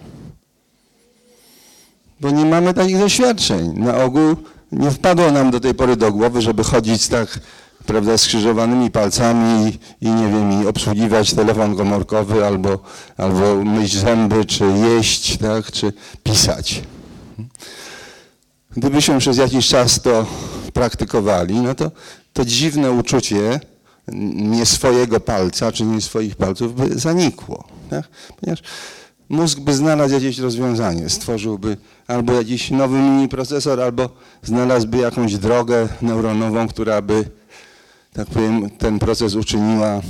Bo 2.19 2.32
nie 2.32 2.46
mamy 2.46 2.74
takich 2.74 3.00
doświadczeń. 3.00 3.74
Na 3.80 4.04
ogół 4.04 4.36
nie 4.72 4.91
wpadło 4.91 5.32
nam 5.32 5.52
do 5.52 5.60
tej 5.60 5.74
pory 5.74 5.96
do 5.96 6.12
głowy, 6.12 6.41
żeby 6.41 6.63
chodzić 6.63 7.08
tak, 7.08 7.39
prawda, 7.86 8.17
skrzyżowanymi 8.17 8.91
palcami 8.91 9.80
i, 10.02 10.10
nie 10.10 10.28
wiem, 10.28 10.63
i 10.63 10.67
obsługiwać 10.67 11.34
telefon 11.34 11.76
komórkowy 11.76 12.46
albo, 12.46 12.80
albo 13.17 13.56
myć 13.56 13.98
zęby, 13.98 14.46
czy 14.46 14.65
jeść, 14.65 15.38
tak, 15.38 15.72
czy 15.72 15.93
pisać. 16.24 16.82
Gdybyśmy 18.78 19.20
przez 19.20 19.38
jakiś 19.38 19.68
czas 19.68 20.02
to 20.02 20.26
praktykowali, 20.74 21.60
no 21.60 21.76
to 21.76 21.92
to 22.34 22.46
dziwne 22.46 22.92
uczucie 22.92 23.60
nie 24.36 24.66
swojego 24.66 25.20
palca, 25.20 25.72
czy 25.72 25.84
nie 25.84 26.02
swoich 26.02 26.36
palców 26.36 26.76
by 26.76 27.00
zanikło. 27.00 27.68
Tak? 27.90 28.08
Ponieważ 28.40 28.64
mózg 29.30 29.60
by 29.60 29.74
znalazł 29.74 30.14
jakieś 30.14 30.40
rozwiązanie, 30.40 31.10
stworzyłby 31.10 31.78
albo 32.08 32.34
jakiś 32.34 32.72
nowy 32.72 33.00
mini 33.00 33.28
procesor, 33.28 33.82
albo 33.82 34.10
znalazłby 34.44 34.98
jakąś 34.98 35.36
drogę 35.36 35.88
neuronową, 36.02 36.68
która 36.68 37.02
by, 37.02 37.30
tak 38.14 38.28
powiem, 38.28 38.70
ten 38.70 39.00
proces 39.00 39.36
uczyniła 39.36 40.02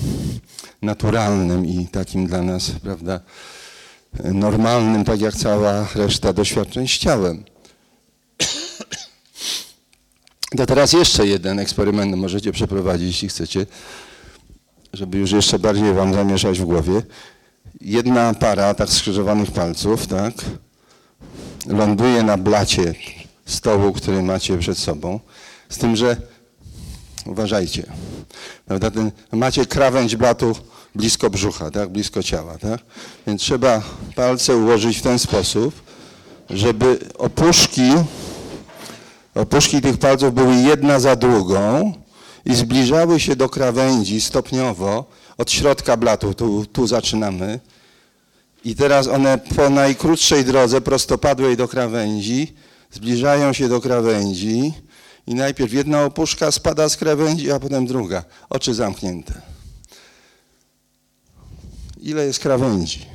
naturalnym 0.82 1.66
i 1.66 1.88
takim 1.88 2.28
dla 2.28 2.42
nas, 2.42 2.72
prawda, 2.72 3.20
normalnym, 4.24 5.04
tak 5.04 5.22
jak 5.22 5.34
cała 5.34 5.88
reszta 5.96 6.34
doświadczeń 6.34 6.88
z 6.88 6.92
ciałem. 6.92 7.53
To 10.58 10.66
teraz 10.66 10.94
jeszcze 10.94 11.28
jeden 11.28 11.60
eksperyment 11.60 12.16
możecie 12.16 12.52
przeprowadzić, 12.52 13.08
jeśli 13.08 13.30
chcecie, 13.30 13.66
żeby 14.94 15.18
już 15.18 15.32
jeszcze 15.32 15.60
bardziej 15.60 15.94
wam 15.94 16.14
zamieszać 16.14 16.60
w 16.60 16.66
głowie. 16.66 17.02
Jedna 17.82 18.34
para 18.34 18.74
tak 18.74 18.90
skrzyżowanych 18.90 19.52
palców, 19.52 20.08
tak, 20.08 20.34
ląduje 21.68 22.24
na 22.24 22.38
blacie 22.38 22.96
stołu, 23.46 23.94
który 23.94 24.24
macie 24.24 24.58
przed 24.58 24.78
sobą, 24.78 25.20
z 25.70 25.78
tym, 25.78 25.96
że 25.96 26.18
uważajcie, 27.26 27.84
prawda, 28.66 28.92
ten, 28.92 29.12
macie 29.32 29.66
krawędź 29.66 30.16
blatu 30.16 30.56
blisko 30.96 31.30
brzucha, 31.30 31.72
tak, 31.72 31.90
blisko 31.90 32.24
ciała, 32.24 32.58
tak, 32.58 32.80
więc 33.28 33.42
trzeba 33.42 33.82
palce 34.16 34.56
ułożyć 34.56 34.98
w 34.98 35.02
ten 35.02 35.20
sposób, 35.20 35.74
żeby 36.50 37.00
opuszki 37.18 37.92
Opuszki 39.36 39.82
tych 39.82 39.98
palców 39.98 40.34
były 40.34 40.56
jedna 40.56 41.00
za 41.00 41.16
drugą 41.16 41.94
i 42.46 42.56
zbliżały 42.56 43.20
się 43.20 43.36
do 43.36 43.50
krawędzi 43.50 44.22
stopniowo 44.22 45.06
od 45.38 45.52
środka 45.52 45.98
blatu. 45.98 46.34
Tu, 46.34 46.66
tu 46.66 46.88
zaczynamy. 46.88 47.60
I 48.66 48.76
teraz 48.76 49.08
one 49.08 49.38
po 49.38 49.70
najkrótszej 49.70 50.46
drodze 50.46 50.82
prostopadłej 50.82 51.58
do 51.58 51.68
krawędzi 51.68 52.54
zbliżają 52.92 53.54
się 53.54 53.70
do 53.70 53.82
krawędzi 53.82 54.74
i 55.28 55.36
najpierw 55.36 55.74
jedna 55.74 56.04
opuszka 56.04 56.52
spada 56.52 56.90
z 56.90 56.98
krawędzi, 56.98 57.52
a 57.52 57.60
potem 57.60 57.86
druga. 57.86 58.24
Oczy 58.50 58.74
zamknięte. 58.74 59.42
Ile 62.02 62.26
jest 62.26 62.40
krawędzi? 62.40 63.06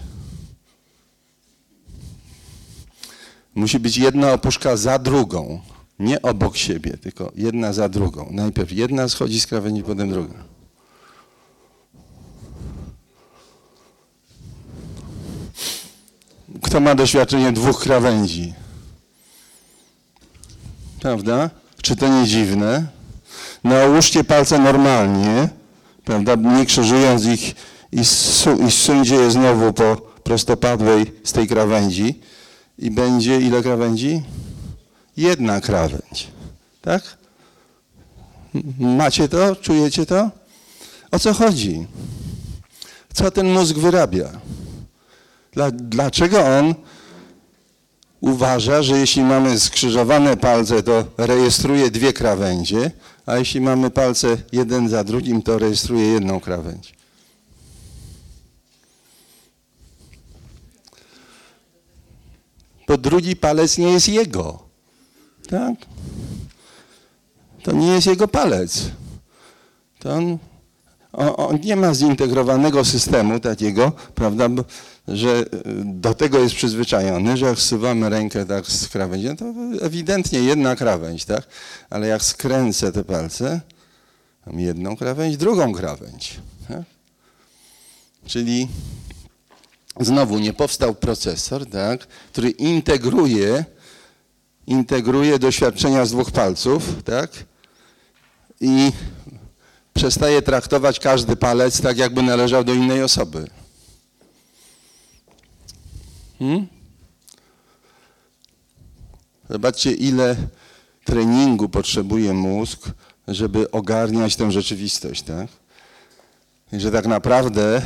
Musi 3.55 3.79
być 3.79 3.97
jedna 3.97 4.33
opuszka 4.33 4.77
za 4.77 4.99
drugą. 4.99 5.61
Nie 5.99 6.23
obok 6.23 6.57
siebie, 6.57 6.97
tylko 6.97 7.33
jedna 7.37 7.73
za 7.73 7.89
drugą. 7.89 8.29
Najpierw 8.31 8.73
jedna 8.73 9.09
schodzi 9.09 9.41
z 9.41 9.47
krawędzi, 9.47 9.83
potem 9.83 10.11
druga. 10.11 10.35
Kto 16.63 16.81
ma 16.81 16.95
doświadczenie 16.95 17.53
dwóch 17.53 17.81
krawędzi? 17.81 18.55
Prawda? 21.01 21.51
Czy 21.83 21.97
to 21.97 22.09
nie 22.09 22.27
dziwne? 22.27 22.87
Nałóżcie 23.65 24.25
palce 24.25 24.59
normalnie, 24.59 25.49
prawda? 26.05 26.35
Nie 26.35 26.67
krzyżując 26.67 27.25
ich 27.25 27.55
i, 27.93 28.05
su, 28.05 28.51
i 28.57 29.11
je 29.11 29.31
znowu 29.31 29.73
po 29.73 29.97
prostopadłej 29.97 31.13
z 31.25 31.33
tej 31.33 31.49
krawędzi 31.49 32.21
i 32.79 32.91
będzie 32.91 33.41
ile 33.41 33.63
krawędzi? 33.63 34.23
Jedna 35.19 35.61
krawędź. 35.61 36.29
Tak? 36.83 37.19
Macie 38.79 39.29
to? 39.29 39.57
Czujecie 39.57 40.07
to? 40.07 40.31
O 41.11 41.19
co 41.19 41.35
chodzi? 41.35 41.87
Co 43.15 43.31
ten 43.31 43.53
mózg 43.53 43.77
wyrabia? 43.77 44.41
Dlaczego 45.73 46.47
on 46.47 46.75
uważa, 48.21 48.83
że 48.83 48.99
jeśli 48.99 49.23
mamy 49.23 49.61
skrzyżowane 49.61 50.37
palce, 50.37 50.83
to 50.83 51.05
rejestruje 51.17 51.91
dwie 51.91 52.13
krawędzie, 52.13 52.91
a 53.27 53.37
jeśli 53.37 53.61
mamy 53.61 53.91
palce 53.91 54.37
jeden 54.53 54.89
za 54.89 55.05
drugim, 55.05 55.43
to 55.43 55.59
rejestruje 55.59 56.07
jedną 56.07 56.41
krawędź? 56.41 56.95
Bo 62.89 62.99
drugi 62.99 63.37
palec 63.37 63.79
nie 63.79 63.93
jest 63.93 64.09
jego. 64.09 64.68
Tak? 65.51 65.75
To 67.63 67.73
nie 67.73 67.87
jest 67.87 68.07
jego 68.07 68.29
palec. 68.29 68.91
To 69.99 70.15
on, 70.15 70.39
on, 71.13 71.33
on 71.37 71.59
nie 71.65 71.77
ma 71.77 71.95
zintegrowanego 71.95 72.85
systemu 72.85 73.41
takiego, 73.41 73.93
prawda, 74.15 74.49
że 75.09 75.45
do 75.85 76.15
tego 76.15 76.39
jest 76.39 76.55
przyzwyczajony, 76.55 77.37
że 77.37 77.47
jak 77.47 77.59
zsuwamy 77.59 78.09
rękę 78.09 78.47
tak 78.47 78.67
z 78.67 78.89
krawędzi, 78.89 79.37
to 79.37 79.45
ewidentnie 79.81 80.41
jedna 80.41 80.77
krawędź, 80.77 81.25
tak? 81.25 81.43
Ale 81.91 82.07
jak 82.07 82.25
skręcę 82.25 82.93
te 82.93 83.05
palce, 83.05 83.61
mam 84.47 84.61
jedną 84.61 84.97
krawędź, 84.97 85.37
drugą 85.37 85.73
krawędź. 85.73 86.41
Tak? 86.69 86.83
Czyli 88.27 88.69
znowu 90.01 90.39
nie 90.39 90.53
powstał 90.53 90.95
procesor, 90.95 91.67
tak, 91.67 92.07
który 92.07 92.51
integruje 92.51 93.65
integruje 94.69 95.39
doświadczenia 95.39 96.07
z 96.07 96.11
dwóch 96.11 96.31
palców, 96.31 97.03
tak? 97.05 97.31
I 98.61 98.93
przestaje 99.95 100.43
traktować 100.43 101.01
każdy 101.01 101.37
palec 101.37 101.81
tak, 101.81 101.99
jakby 101.99 102.23
należał 102.23 102.65
do 102.65 102.75
innej 102.75 103.03
osoby. 103.03 103.51
Hmm? 106.39 106.67
Zobaczcie, 109.51 109.93
ile 109.93 110.37
treningu 111.05 111.69
potrzebuje 111.69 112.33
mózg, 112.33 112.91
żeby 113.29 113.71
ogarniać 113.71 114.37
tę 114.37 114.53
rzeczywistość, 114.53 115.23
tak? 115.23 115.49
I 116.73 116.81
że 116.81 116.91
tak 116.91 117.07
naprawdę 117.07 117.83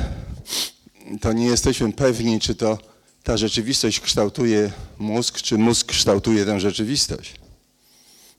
to 1.20 1.32
nie 1.32 1.46
jesteśmy 1.46 1.92
pewni, 1.92 2.40
czy 2.40 2.54
to 2.54 2.91
ta 3.22 3.36
rzeczywistość 3.36 4.00
kształtuje 4.00 4.72
mózg, 4.98 5.40
czy 5.40 5.58
mózg 5.58 5.86
kształtuje 5.86 6.44
tę 6.44 6.60
rzeczywistość? 6.60 7.34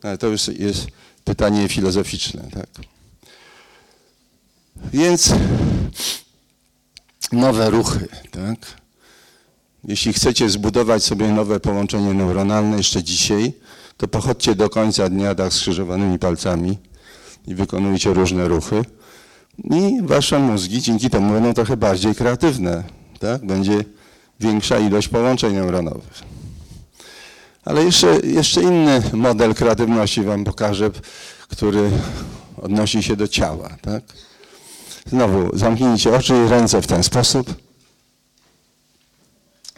Ale 0.04 0.18
to 0.18 0.28
już 0.28 0.48
jest 0.48 0.88
pytanie 1.24 1.70
filozoficzne, 1.70 2.48
tak? 2.54 2.68
Więc 4.94 5.34
nowe 7.32 7.70
ruchy, 7.70 8.08
tak? 8.32 8.84
Jeśli 9.84 10.14
chcecie 10.14 10.50
zbudować 10.50 11.04
sobie 11.04 11.28
nowe 11.28 11.60
połączenie 11.60 12.14
neuronalne 12.14 12.78
jeszcze 12.78 13.04
dzisiaj, 13.04 13.54
to 13.98 14.08
pochodźcie 14.08 14.56
do 14.56 14.70
końca 14.70 15.10
dnia 15.10 15.36
tak 15.36 15.54
skrzyżowanymi 15.54 16.20
palcami 16.20 16.78
i 17.48 17.56
wykonujcie 17.56 18.14
różne 18.14 18.48
ruchy. 18.48 18.82
I 19.64 20.00
wasze 20.02 20.40
mózgi 20.40 20.82
dzięki 20.82 21.10
temu 21.10 21.34
będą 21.34 21.54
trochę 21.54 21.78
bardziej 21.78 22.16
kreatywne. 22.16 22.84
Tak? 23.20 23.46
Będzie 23.46 23.84
większa 24.40 24.80
ilość 24.80 25.08
połączeń 25.08 25.54
neuronowych. 25.54 26.24
Ale 27.66 27.84
jeszcze, 27.84 28.20
jeszcze 28.24 28.62
inny 28.62 29.04
model 29.14 29.56
kreatywności 29.56 30.24
wam 30.24 30.44
pokażę, 30.44 30.92
który 31.50 31.92
odnosi 32.62 33.04
się 33.04 33.16
do 33.16 33.28
ciała. 33.28 33.70
Tak? 33.82 34.04
Znowu 35.06 35.58
zamknijcie 35.58 36.16
oczy 36.16 36.34
i 36.46 36.50
ręce 36.50 36.82
w 36.82 36.88
ten 36.88 37.04
sposób. 37.04 37.56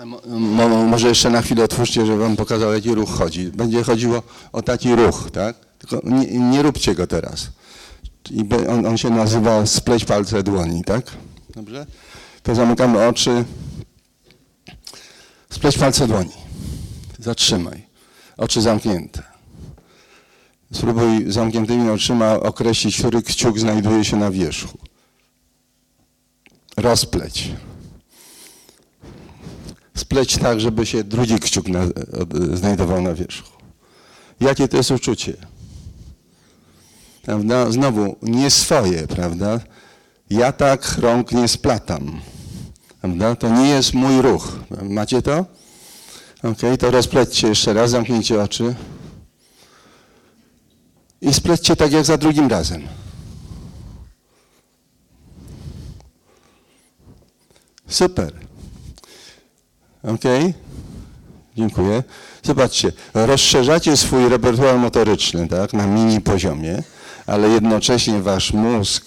Mo, 0.06 0.22
mo, 0.70 0.86
może 0.86 1.08
jeszcze 1.08 1.30
na 1.30 1.42
chwilę 1.42 1.64
otwórzcie, 1.64 2.06
żeby 2.06 2.18
wam 2.18 2.36
pokazał, 2.36 2.74
jaki 2.74 2.96
ruch 2.96 3.10
chodzi. 3.10 3.46
Będzie 3.46 3.84
chodziło 3.84 4.24
o 4.52 4.62
taki 4.62 4.96
ruch, 4.96 5.32
tak? 5.32 5.56
Tylko 5.80 6.10
nie, 6.10 6.40
nie 6.40 6.62
róbcie 6.62 6.96
go 6.96 7.08
teraz. 7.08 7.50
I 8.32 8.46
on, 8.70 8.86
on 8.86 8.98
się 8.98 9.10
nazywa 9.10 9.66
spleć 9.66 10.06
palce 10.06 10.44
dłoni, 10.44 10.84
tak? 10.84 11.06
Dobrze? 11.56 11.86
To 12.44 12.56
zamykamy 12.56 13.08
oczy. 13.08 13.46
Spleć 15.50 15.78
palce 15.78 16.08
dłoni. 16.08 16.32
Zatrzymaj. 17.20 17.88
Oczy 18.38 18.62
zamknięte. 18.62 19.24
Spróbuj 20.74 21.32
zamkniętymi 21.32 21.90
oczyma 21.90 22.34
określić, 22.34 22.98
który 22.98 23.22
kciuk 23.22 23.60
znajduje 23.60 24.06
się 24.06 24.18
na 24.18 24.32
wierzchu. 24.32 24.78
Rozpleć. 26.78 27.52
Spleć 29.96 30.38
tak, 30.38 30.60
żeby 30.60 30.86
się 30.86 31.04
drugi 31.04 31.40
kciuk 31.40 31.68
na, 31.68 31.80
znajdował 32.54 33.02
na 33.02 33.14
wierzchu. 33.14 33.50
Jakie 34.40 34.68
to 34.68 34.78
jest 34.78 34.92
uczucie? 34.92 35.34
Prawda? 37.22 37.72
Znowu, 37.72 38.16
nie 38.22 38.50
swoje, 38.50 39.08
prawda? 39.08 39.60
Ja 40.30 40.52
tak 40.52 40.98
rąk 40.98 41.32
nie 41.32 41.48
splatam. 41.48 42.22
Prawda? 43.06 43.36
To 43.36 43.50
nie 43.50 43.70
jest 43.70 43.94
mój 43.94 44.22
ruch. 44.22 44.60
Macie 44.82 45.22
to? 45.22 45.46
Ok, 46.44 46.58
to 46.80 46.92
rozplećcie 46.92 47.48
jeszcze 47.48 47.74
raz, 47.74 47.92
zamknijcie 47.92 48.42
oczy. 48.42 48.76
I 51.22 51.34
splećcie 51.34 51.76
tak 51.76 51.92
jak 51.92 52.06
za 52.06 52.18
drugim 52.18 52.48
razem. 52.48 52.88
Super. 57.88 58.34
Ok? 60.04 60.24
Dziękuję. 61.58 62.04
Zobaczcie, 62.44 62.92
rozszerzacie 63.14 63.98
swój 63.98 64.30
repertuar 64.30 64.78
motoryczny 64.78 65.48
tak, 65.48 65.74
na 65.74 65.88
mini 65.88 66.22
poziomie, 66.22 66.84
ale 67.26 67.50
jednocześnie 67.50 68.22
wasz 68.22 68.54
mózg 68.54 69.06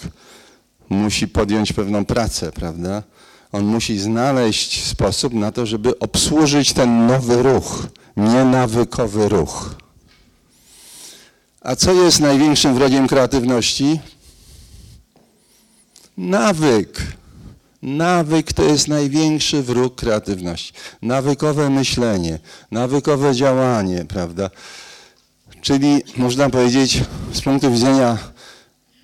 musi 0.89 1.29
podjąć 1.29 1.73
pewną 1.73 2.05
pracę, 2.05 2.53
prawda? 2.53 3.03
On 3.53 3.65
musi 3.65 3.99
znaleźć 3.99 4.85
sposób 4.85 5.35
na 5.35 5.53
to, 5.53 5.67
żeby 5.67 5.99
obsłużyć 5.99 6.73
ten 6.73 7.07
nowy 7.07 7.43
ruch, 7.43 7.87
nienawykowy 8.17 9.29
ruch. 9.29 9.75
A 11.61 11.77
co 11.77 11.93
jest 11.93 12.21
największym 12.21 12.75
wrogiem 12.75 13.09
kreatywności? 13.09 14.01
Nawyk. 16.17 17.03
Nawyk 17.83 18.53
to 18.53 18.65
jest 18.65 18.89
największy 18.89 19.63
wróg 19.63 19.95
kreatywności. 19.95 20.73
Nawykowe 21.03 21.71
myślenie, 21.71 22.39
nawykowe 22.71 23.35
działanie, 23.35 24.05
prawda? 24.05 24.51
Czyli 25.61 26.03
można 26.17 26.51
powiedzieć 26.51 27.03
z 27.33 27.41
punktu 27.41 27.73
widzenia 27.73 28.19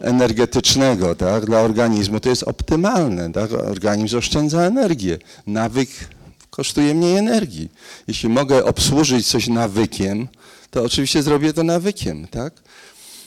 energetycznego, 0.00 1.14
tak, 1.14 1.46
dla 1.46 1.60
organizmu 1.60 2.20
to 2.20 2.28
jest 2.28 2.42
optymalne, 2.42 3.32
tak? 3.32 3.52
Organizm 3.52 4.18
oszczędza 4.18 4.62
energię. 4.62 5.18
Nawyk 5.46 5.88
kosztuje 6.50 6.94
mniej 6.94 7.16
energii. 7.16 7.70
Jeśli 8.08 8.28
mogę 8.28 8.64
obsłużyć 8.64 9.26
coś 9.26 9.48
nawykiem, 9.48 10.28
to 10.70 10.82
oczywiście 10.82 11.22
zrobię 11.22 11.52
to 11.52 11.62
nawykiem, 11.62 12.28
tak? 12.28 12.52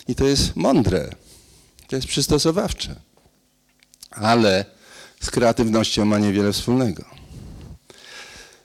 I 0.07 0.15
to 0.15 0.25
jest 0.25 0.55
mądre. 0.55 1.09
To 1.87 1.95
jest 1.95 2.07
przystosowawcze. 2.07 2.95
Ale 4.11 4.65
z 5.21 5.31
kreatywnością 5.31 6.05
ma 6.05 6.19
niewiele 6.19 6.53
wspólnego. 6.53 7.05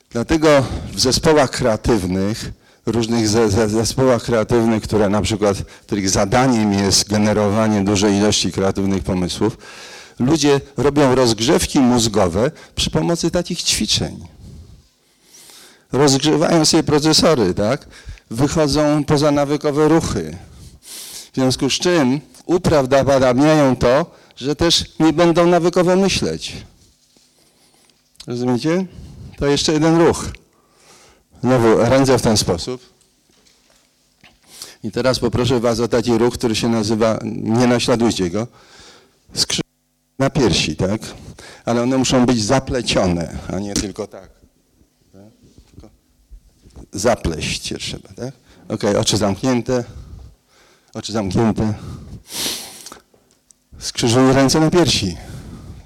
Dlatego 0.09 0.65
w 0.93 0.99
zespołach 0.99 1.51
kreatywnych, 1.51 2.51
różnych 2.85 3.29
ze, 3.29 3.49
ze, 3.49 3.69
zespołach 3.69 4.23
kreatywnych, 4.23 4.83
które 4.83 5.09
na 5.09 5.21
przykład, 5.21 5.57
których 5.57 6.09
zadaniem 6.09 6.73
jest 6.73 7.09
generowanie 7.09 7.83
dużej 7.83 8.15
ilości 8.15 8.51
kreatywnych 8.51 9.03
pomysłów, 9.03 9.57
ludzie 10.19 10.61
robią 10.77 11.15
rozgrzewki 11.15 11.79
mózgowe 11.79 12.51
przy 12.75 12.89
pomocy 12.89 13.31
takich 13.31 13.63
ćwiczeń. 13.63 14.27
Rozgrzewają 15.91 16.65
sobie 16.65 16.83
procesory, 16.83 17.53
tak? 17.53 17.87
Wychodzą 18.31 19.03
poza 19.03 19.31
nawykowe 19.31 19.87
ruchy. 19.87 20.37
W 21.31 21.35
związku 21.35 21.69
z 21.69 21.73
czym 21.73 22.21
uprawdopodobniają 22.45 23.75
to, 23.75 24.11
że 24.35 24.55
też 24.55 24.85
nie 24.99 25.13
będą 25.13 25.47
nawykowo 25.47 25.95
myśleć. 25.95 26.53
Rozumiecie? 28.27 28.85
To 29.37 29.47
jeszcze 29.47 29.73
jeden 29.73 29.97
ruch. 29.97 30.25
Znowu 31.43 31.77
ręce 31.77 32.17
w 32.17 32.21
ten 32.21 32.37
sposób. 32.37 32.93
I 34.83 34.91
teraz 34.91 35.19
poproszę 35.19 35.59
Was 35.59 35.79
o 35.79 35.87
taki 35.87 36.17
ruch, 36.17 36.33
który 36.33 36.55
się 36.55 36.69
nazywa, 36.69 37.19
nie 37.23 37.67
naśladujcie 37.67 38.29
go, 38.29 38.47
skrzyż 39.33 39.61
na 40.19 40.29
piersi, 40.29 40.75
tak? 40.75 41.01
Ale 41.65 41.81
one 41.81 41.97
muszą 41.97 42.25
być 42.25 42.43
zaplecione, 42.43 43.37
a 43.53 43.59
nie 43.59 43.73
tylko 43.73 44.07
tak. 44.07 44.29
tak? 45.13 45.91
Zapleść 46.91 47.71
je 47.71 47.77
trzeba, 47.77 48.09
tak? 48.09 48.33
Ok, 48.69 48.83
oczy 48.99 49.17
zamknięte, 49.17 49.83
oczy 50.93 51.13
zamknięte. 51.13 51.73
Skrzyżuj 53.79 54.33
ręce 54.33 54.59
na 54.59 54.69
piersi. 54.71 55.17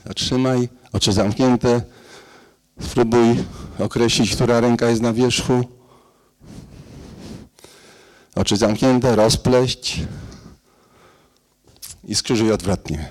Zatrzymaj, 0.05 0.69
oczy 0.93 1.13
zamknięte. 1.13 1.81
Spróbuj 2.81 3.43
określić, 3.79 4.35
która 4.35 4.59
ręka 4.59 4.89
jest 4.89 5.01
na 5.01 5.13
wierzchu. 5.13 5.63
Oczy 8.35 8.57
zamknięte, 8.57 9.15
rozpleść 9.15 10.01
i 12.03 12.15
skrzyżuj 12.15 12.51
odwrotnie. 12.51 13.09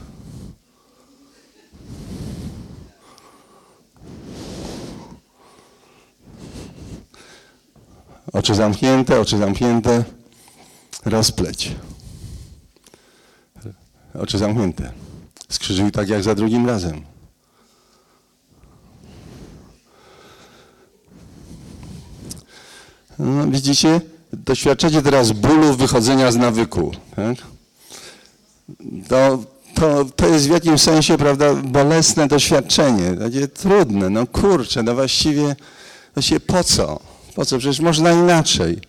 Oczy 8.33 8.55
zamknięte, 8.55 9.21
oczy 9.21 9.39
zamknięte, 9.39 10.05
rozpleć. 11.05 11.77
Oczy 14.15 14.39
zamknięte. 14.39 14.93
Skrzyżuj 15.49 15.93
tak 15.93 16.09
jak 16.09 16.23
za 16.23 16.35
drugim 16.35 16.67
razem. 16.67 17.16
No, 23.19 23.47
widzicie? 23.47 24.01
Doświadczacie 24.33 25.03
teraz 25.03 25.33
bólu 25.33 25.75
wychodzenia 25.75 26.33
z 26.33 26.37
nawyku. 26.37 26.93
Tak? 27.17 27.37
To, 29.09 29.39
to, 29.75 30.05
to 30.17 30.27
jest 30.27 30.49
w 30.49 30.51
jakimś 30.51 30.83
sensie, 30.83 31.19
prawda, 31.19 31.55
bolesne 31.55 32.29
doświadczenie. 32.29 33.15
Takie 33.15 33.49
trudne. 33.49 34.11
No 34.11 34.27
kurczę, 34.27 34.83
no 34.83 34.95
właściwie, 34.95 35.57
właściwie 36.15 36.41
po 36.41 36.65
co? 36.65 37.01
Po 37.35 37.45
co? 37.45 37.59
Przecież 37.59 37.81
można 37.81 38.13
inaczej. 38.13 38.81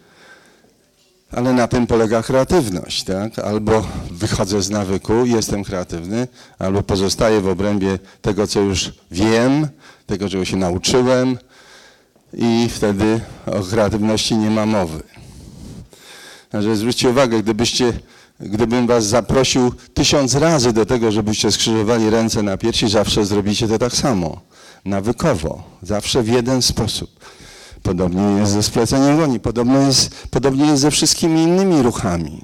Ale 1.32 1.54
na 1.54 1.68
tym 1.68 1.88
polega 1.88 2.24
kreatywność, 2.24 3.04
tak? 3.04 3.40
Albo 3.40 3.88
wychodzę 4.12 4.62
z 4.62 4.70
nawyku, 4.70 5.26
jestem 5.26 5.64
kreatywny, 5.64 6.28
albo 6.60 6.84
pozostaję 6.84 7.42
w 7.42 7.48
obrębie 7.48 8.00
tego, 8.22 8.48
co 8.48 8.60
już 8.60 8.94
wiem, 9.12 9.68
tego, 10.06 10.30
czego 10.30 10.46
się 10.46 10.58
nauczyłem 10.58 11.38
i 12.38 12.70
wtedy 12.70 13.22
o 13.46 13.64
kreatywności 13.64 14.38
nie 14.38 14.50
ma 14.50 14.66
mowy. 14.66 15.04
Także 16.50 16.76
zwróćcie 16.76 17.10
uwagę, 17.10 17.44
gdybyście, 17.44 17.94
gdybym 18.40 18.88
was 18.88 19.06
zaprosił 19.06 19.74
tysiąc 19.94 20.36
razy 20.36 20.74
do 20.74 20.86
tego, 20.86 21.12
żebyście 21.12 21.52
skrzyżowali 21.52 22.10
ręce 22.10 22.44
na 22.44 22.58
piersi, 22.58 22.90
zawsze 22.90 23.26
zrobicie 23.26 23.68
to 23.68 23.80
tak 23.80 23.94
samo, 23.94 24.42
nawykowo, 24.86 25.64
zawsze 25.82 26.24
w 26.24 26.28
jeden 26.28 26.62
sposób. 26.62 27.10
Podobnie 27.84 28.40
jest 28.40 28.52
ze 28.52 28.64
spleceniem 28.64 29.18
dłoni, 29.18 29.40
podobnie 29.40 29.78
jest, 29.78 30.28
podobnie 30.32 30.66
jest 30.66 30.82
ze 30.82 30.92
wszystkimi 30.92 31.42
innymi 31.42 31.82
ruchami. 31.82 32.42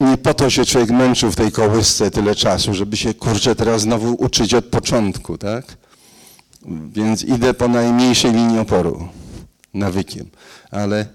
Nie 0.00 0.16
po 0.16 0.34
to 0.34 0.50
się 0.50 0.64
człowiek 0.64 0.90
męczył 0.90 1.30
w 1.30 1.36
tej 1.36 1.52
kołysce 1.52 2.10
tyle 2.10 2.34
czasu, 2.34 2.74
żeby 2.74 2.96
się, 2.96 3.14
kurczę, 3.14 3.56
teraz 3.56 3.82
znowu 3.82 4.14
uczyć 4.14 4.54
od 4.54 4.64
początku, 4.64 5.38
tak? 5.38 5.64
Więc 6.66 7.24
idę 7.24 7.54
po 7.54 7.68
najmniejszej 7.68 8.32
linii 8.32 8.58
oporu, 8.58 9.08
nawykiem. 9.74 10.30
Ale 10.70 11.06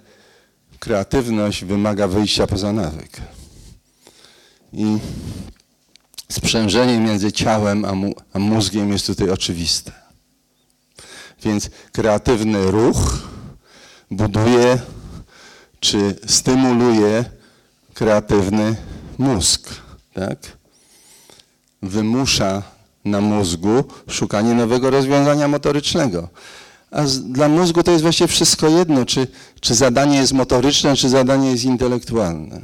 kreatywność 0.80 1.66
wymaga 1.66 2.08
wyjścia 2.08 2.48
poza 2.48 2.74
nawyk. 2.74 3.22
I 4.74 4.98
sprzężenie 6.32 7.00
między 7.00 7.32
ciałem 7.32 7.86
a, 7.86 7.94
mu, 7.94 8.14
a 8.34 8.40
mózgiem 8.40 8.92
jest 8.92 9.08
tutaj 9.08 9.30
oczywiste. 9.30 9.92
Więc 11.44 11.70
kreatywny 11.92 12.72
ruch 12.72 13.28
buduje 14.12 14.80
czy 15.80 16.16
stymuluje 16.28 17.26
kreatywny 17.94 18.76
mózg. 19.18 19.70
Tak? 20.14 20.38
Wymusza 21.82 22.64
na 23.06 23.22
mózgu 23.22 23.84
szukanie 24.08 24.54
nowego 24.54 24.90
rozwiązania 24.90 25.48
motorycznego. 25.48 26.30
A 26.92 27.08
z, 27.08 27.24
dla 27.24 27.50
mózgu 27.50 27.84
to 27.84 27.92
jest 27.92 28.04
właściwie 28.04 28.28
wszystko 28.28 28.68
jedno, 28.68 29.06
czy, 29.06 29.28
czy 29.60 29.76
zadanie 29.76 30.18
jest 30.18 30.34
motoryczne, 30.34 30.96
czy 30.96 31.10
zadanie 31.10 31.52
jest 31.52 31.66
intelektualne. 31.66 32.62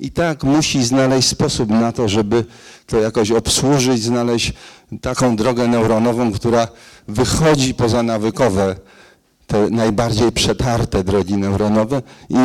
I 0.00 0.10
tak 0.10 0.44
musi 0.44 0.84
znaleźć 0.84 1.28
sposób 1.28 1.70
na 1.70 1.92
to, 1.92 2.08
żeby 2.08 2.44
to 2.86 3.00
jakoś 3.00 3.30
obsłużyć, 3.30 4.02
znaleźć 4.02 4.52
taką 5.00 5.36
drogę 5.36 5.68
neuronową, 5.68 6.32
która 6.32 6.68
wychodzi 7.08 7.74
poza 7.74 8.02
nawykowe, 8.02 8.76
te 9.46 9.70
najbardziej 9.70 10.32
przetarte 10.32 11.04
drogi 11.04 11.36
neuronowe 11.36 12.02
i 12.28 12.36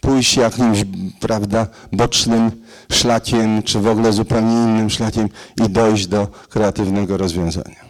pójść 0.00 0.36
jakimś, 0.36 0.84
prawda, 1.20 1.66
bocznym 1.92 2.50
szlakiem, 2.92 3.62
czy 3.62 3.80
w 3.80 3.86
ogóle 3.86 4.12
zupełnie 4.12 4.52
innym 4.52 4.90
szlakiem 4.90 5.28
i 5.66 5.70
dojść 5.70 6.06
do 6.06 6.26
kreatywnego 6.26 7.16
rozwiązania. 7.16 7.84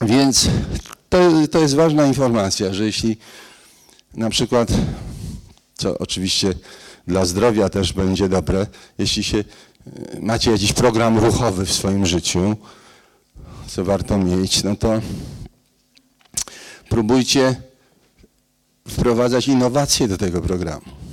Więc 0.00 0.48
to, 1.08 1.18
to 1.50 1.58
jest 1.58 1.74
ważna 1.74 2.06
informacja, 2.06 2.74
że 2.74 2.84
jeśli 2.84 3.16
na 4.14 4.30
przykład, 4.30 4.68
co 5.74 5.98
oczywiście 5.98 6.54
dla 7.06 7.24
zdrowia 7.24 7.68
też 7.68 7.92
będzie 7.92 8.28
dobre, 8.28 8.66
jeśli 8.98 9.24
się 9.24 9.44
macie 10.20 10.50
jakiś 10.50 10.72
program 10.72 11.18
ruchowy 11.18 11.66
w 11.66 11.72
swoim 11.72 12.06
życiu, 12.06 12.56
co 13.66 13.84
warto 13.84 14.18
mieć, 14.18 14.64
no 14.64 14.76
to 14.76 15.00
próbujcie 16.88 17.62
wprowadzać 18.88 19.48
innowacje 19.48 20.08
do 20.08 20.18
tego 20.18 20.40
programu. 20.40 21.03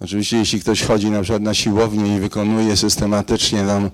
Oczywiście 0.00 0.36
jeśli 0.36 0.60
ktoś 0.60 0.82
chodzi 0.82 1.10
na 1.10 1.22
przykład 1.22 1.42
na 1.42 1.54
siłownię 1.54 2.16
i 2.16 2.20
wykonuje 2.20 2.76
systematycznie 2.76 3.66
tam 3.66 3.90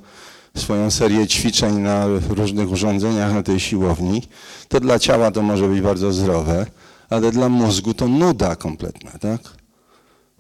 swoją 0.56 0.90
serię 0.90 1.26
ćwiczeń 1.26 1.78
na 1.78 2.06
różnych 2.28 2.70
urządzeniach 2.70 3.34
na 3.34 3.42
tej 3.42 3.60
siłowni, 3.60 4.22
to 4.68 4.80
dla 4.80 4.98
ciała 4.98 5.30
to 5.30 5.42
może 5.42 5.68
być 5.68 5.80
bardzo 5.80 6.12
zdrowe, 6.12 6.66
ale 7.10 7.32
dla 7.32 7.48
mózgu 7.48 7.94
to 7.94 8.08
nuda 8.08 8.56
kompletna, 8.56 9.10
tak? 9.10 9.40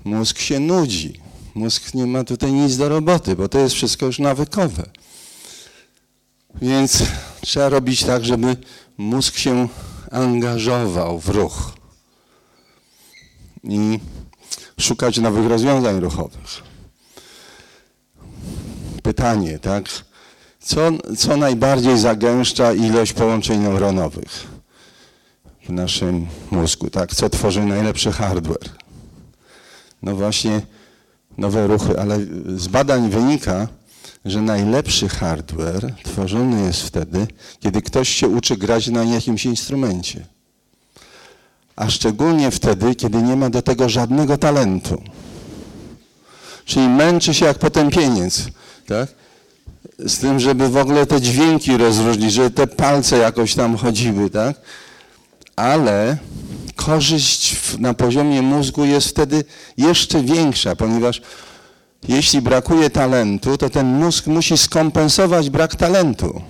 Mózg 0.04 0.38
się 0.38 0.60
nudzi. 0.60 1.20
Mózg 1.54 1.94
nie 1.94 2.06
ma 2.06 2.24
tutaj 2.24 2.52
nic 2.52 2.76
do 2.76 2.88
roboty, 2.88 3.36
bo 3.36 3.48
to 3.48 3.58
jest 3.58 3.74
wszystko 3.74 4.06
już 4.06 4.18
nawykowe. 4.18 4.82
Więc 6.62 7.02
trzeba 7.40 7.68
robić 7.68 8.04
tak, 8.04 8.24
żeby 8.24 8.56
mózg 8.98 9.36
się 9.36 9.68
angażował 10.10 11.20
w 11.20 11.28
ruch 11.28 11.72
i 13.64 13.98
szukać 14.80 15.18
nowych 15.18 15.46
rozwiązań 15.46 16.00
ruchowych. 16.00 16.62
Pytanie, 19.02 19.58
tak? 19.58 19.84
Co, 20.60 20.90
co 21.18 21.36
najbardziej 21.36 21.98
zagęszcza 21.98 22.72
ilość 22.72 23.12
połączeń 23.12 23.60
neuronowych 23.60 24.46
w 25.64 25.70
naszym 25.70 26.26
mózgu, 26.50 26.90
tak? 26.90 27.14
Co 27.14 27.30
tworzy 27.30 27.64
najlepszy 27.64 28.12
hardware? 28.12 28.70
No 30.02 30.16
właśnie 30.16 30.60
nowe 31.38 31.66
ruchy, 31.66 32.00
ale 32.00 32.18
z 32.56 32.68
badań 32.68 33.10
wynika, 33.10 33.68
że 34.24 34.42
najlepszy 34.42 35.08
hardware 35.08 35.94
tworzony 36.04 36.66
jest 36.66 36.82
wtedy, 36.82 37.26
kiedy 37.60 37.82
ktoś 37.82 38.08
się 38.08 38.28
uczy 38.28 38.56
grać 38.56 38.88
na 38.88 39.04
jakimś 39.04 39.44
instrumencie 39.44 40.26
a 41.76 41.90
szczególnie 41.90 42.50
wtedy, 42.50 42.94
kiedy 42.94 43.22
nie 43.22 43.36
ma 43.36 43.50
do 43.50 43.62
tego 43.62 43.88
żadnego 43.88 44.38
talentu. 44.38 45.02
Czyli 46.64 46.88
męczy 46.88 47.34
się 47.34 47.46
jak 47.46 47.58
potępieniec, 47.58 48.42
tak? 48.86 49.08
Z 49.98 50.18
tym, 50.18 50.40
żeby 50.40 50.68
w 50.68 50.76
ogóle 50.76 51.06
te 51.06 51.20
dźwięki 51.20 51.76
rozróżnić, 51.76 52.32
żeby 52.32 52.50
te 52.50 52.66
palce 52.66 53.18
jakoś 53.18 53.54
tam 53.54 53.76
chodziły, 53.76 54.30
tak? 54.30 54.56
Ale 55.56 56.16
korzyść 56.76 57.56
na 57.78 57.94
poziomie 57.94 58.42
mózgu 58.42 58.84
jest 58.84 59.08
wtedy 59.08 59.44
jeszcze 59.76 60.22
większa, 60.22 60.76
ponieważ 60.76 61.22
jeśli 62.08 62.42
brakuje 62.42 62.90
talentu, 62.90 63.58
to 63.58 63.70
ten 63.70 63.86
mózg 63.86 64.26
musi 64.26 64.58
skompensować 64.58 65.50
brak 65.50 65.76
talentu. 65.76 66.42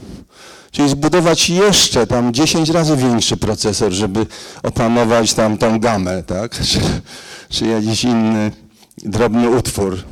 Czyli 0.74 0.88
zbudować 0.88 1.50
jeszcze 1.50 2.06
tam 2.06 2.34
10 2.34 2.70
razy 2.70 2.96
większy 2.96 3.36
procesor, 3.36 3.92
żeby 3.92 4.26
opanować 4.62 5.34
tam 5.34 5.58
tą 5.58 5.80
gamę, 5.80 6.22
tak? 6.22 6.58
Czy, 6.68 6.80
czy 7.48 7.66
jakiś 7.66 8.04
inny 8.04 8.52
drobny 8.96 9.50
utwór 9.50 10.02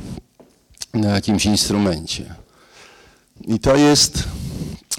na 0.93 1.09
jakimś 1.09 1.45
instrumencie. 1.45 2.35
I 3.47 3.59
to 3.59 3.75
jest, 3.75 4.23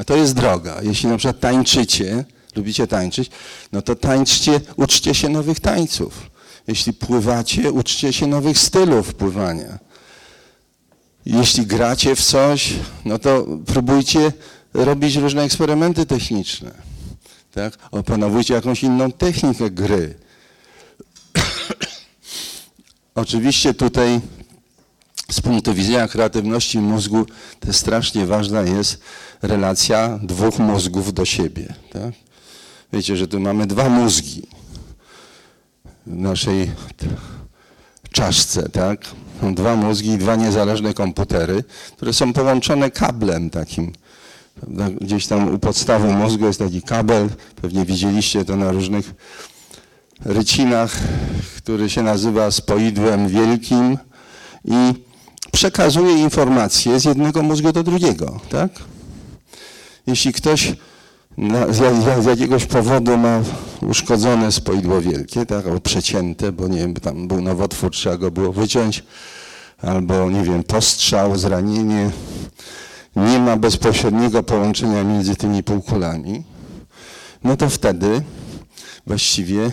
to 0.07 0.17
jest 0.17 0.35
droga. 0.35 0.77
Jeśli 0.83 1.09
na 1.09 1.17
przykład 1.17 1.41
tańczycie, 1.41 2.25
lubicie 2.57 2.87
tańczyć, 2.87 3.31
no 3.73 3.83
to 3.83 3.95
tańczcie, 3.95 4.61
uczcie 4.77 5.15
się 5.15 5.29
nowych 5.29 5.61
tańców. 5.61 6.31
Jeśli 6.67 6.93
pływacie, 6.93 7.73
uczcie 7.73 8.13
się 8.13 8.27
nowych 8.27 8.59
stylów 8.59 9.15
pływania. 9.15 9.79
Jeśli 11.27 11.67
gracie 11.67 12.17
w 12.17 12.23
coś, 12.23 12.73
no 13.05 13.19
to 13.19 13.47
próbujcie 13.67 14.33
robić 14.75 15.17
różne 15.17 15.43
eksperymenty 15.43 16.07
techniczne. 16.07 16.71
Tak? 17.55 17.79
Opanowujcie 17.91 18.55
jakąś 18.55 18.83
inną 18.83 19.13
technikę 19.13 19.71
gry. 19.71 20.15
Oczywiście 23.15 23.75
tutaj 23.75 24.21
z 25.31 25.41
punktu 25.41 25.75
widzenia 25.75 26.09
kreatywności 26.09 26.79
mózgu 26.79 27.27
to 27.61 27.73
strasznie 27.73 28.27
ważna 28.27 28.63
jest 28.63 29.01
relacja 29.43 30.19
dwóch 30.23 30.59
mózgów 30.59 31.13
do 31.13 31.25
siebie. 31.25 31.75
Tak? 31.93 32.15
Wiecie, 32.93 33.17
że 33.17 33.29
tu 33.29 33.41
mamy 33.41 33.67
dwa 33.67 33.89
mózgi 33.89 34.43
w 36.07 36.17
naszej 36.17 36.71
czaszce, 38.11 38.69
tak? 38.69 39.07
Dwa 39.55 39.77
mózgi 39.77 40.09
i 40.09 40.19
dwa 40.19 40.37
niezależne 40.37 40.95
komputery, 40.95 41.65
które 41.97 42.13
są 42.13 42.33
połączone 42.33 42.91
kablem 42.91 43.51
takim 43.51 43.93
Gdzieś 45.01 45.27
tam 45.27 45.55
u 45.55 45.59
podstawy 45.59 46.13
mózgu 46.13 46.47
jest 46.47 46.59
taki 46.59 46.83
kabel, 46.83 47.29
pewnie 47.63 47.85
widzieliście 47.85 48.45
to 48.45 48.57
na 48.57 48.73
różnych 48.73 49.15
rycinach, 50.25 50.97
który 51.57 51.91
się 51.91 52.03
nazywa 52.03 52.51
spoidłem 52.51 53.29
wielkim 53.29 53.99
i 54.65 55.05
przekazuje 55.53 56.19
informacje 56.19 57.01
z 57.01 57.05
jednego 57.05 57.43
mózgu 57.43 57.73
do 57.73 57.83
drugiego, 57.83 58.41
tak? 58.51 58.71
Jeśli 60.07 60.33
ktoś 60.33 60.73
na, 61.37 61.73
z, 61.73 62.23
z, 62.23 62.27
jakiegoś 62.27 62.67
powodu 62.67 63.17
ma 63.17 63.43
uszkodzone 63.83 64.53
spoidło 64.53 65.01
wielkie, 65.01 65.47
tak, 65.47 65.67
albo 65.67 65.81
przecięte, 65.81 66.53
bo 66.53 66.69
nie 66.69 66.79
wiem, 66.79 66.95
tam 66.95 67.29
był 67.29 67.41
nowotwór, 67.41 67.91
trzeba 67.91 68.17
go 68.17 68.31
było 68.31 68.53
wyciąć, 68.53 69.05
albo 69.83 70.31
nie 70.31 70.43
wiem, 70.43 70.63
postrzał, 70.65 71.39
zranienie, 71.39 72.11
nie 73.17 73.39
ma 73.39 73.57
bezpośredniego 73.57 74.43
połączenia 74.43 75.05
między 75.05 75.37
tymi 75.37 75.63
półkulami, 75.63 76.45
no 77.45 77.57
to 77.57 77.69
wtedy 77.69 78.23
właściwie 79.07 79.71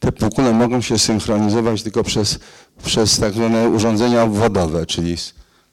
te 0.00 0.12
półkule 0.12 0.52
mogą 0.52 0.80
się 0.80 0.98
synchronizować 0.98 1.82
tylko 1.82 2.04
przez, 2.04 2.38
przez 2.84 3.18
tak 3.18 3.32
zwane 3.32 3.68
urządzenia 3.68 4.22
obwodowe, 4.22 4.86
czyli 4.86 5.16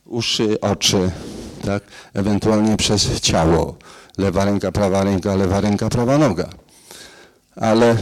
uszy, 0.05 0.61
oczy, 0.61 1.11
tak? 1.65 1.84
ewentualnie 2.13 2.78
przez 2.78 3.19
ciało. 3.19 3.78
Lewa 4.17 4.45
ręka, 4.45 4.71
prawa 4.71 5.03
ręka, 5.03 5.36
lewa 5.36 5.61
ręka, 5.61 5.89
prawa 5.89 6.17
noga. 6.17 6.49
Ale 7.55 7.97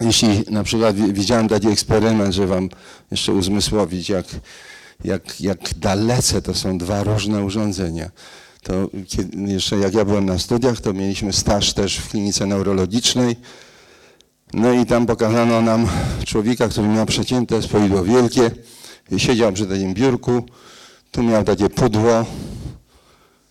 jeśli 0.00 0.44
na 0.50 0.62
przykład 0.62 0.96
widziałem 0.96 1.48
taki 1.48 1.68
eksperyment, 1.68 2.34
że 2.34 2.46
wam 2.46 2.68
jeszcze 3.10 3.32
uzmysłowić, 3.32 4.08
jak 4.08 4.26
jak, 5.04 5.40
jak 5.40 5.58
dalece 5.76 6.42
to 6.42 6.54
są 6.54 6.78
dwa 6.78 7.02
różne 7.02 7.44
urządzenia. 7.44 8.10
To 8.62 8.88
kiedy, 9.08 9.52
jeszcze 9.52 9.76
jak 9.76 9.94
ja 9.94 10.04
byłem 10.04 10.26
na 10.26 10.38
studiach, 10.38 10.80
to 10.80 10.92
mieliśmy 10.92 11.32
staż 11.32 11.72
też 11.72 11.96
w 11.96 12.08
klinice 12.08 12.46
neurologicznej. 12.46 13.36
No 14.54 14.72
i 14.72 14.86
tam 14.86 15.06
pokazano 15.06 15.62
nam 15.62 15.86
człowieka, 16.24 16.68
który 16.68 16.88
miał 16.88 17.06
przecięte 17.06 17.62
spoidło 17.62 18.04
wielkie. 18.04 18.50
Siedział 19.16 19.52
przy 19.52 19.66
takim 19.66 19.94
biurku, 19.94 20.42
tu 21.10 21.22
miał 21.22 21.44
takie 21.44 21.70
pudło 21.70 22.24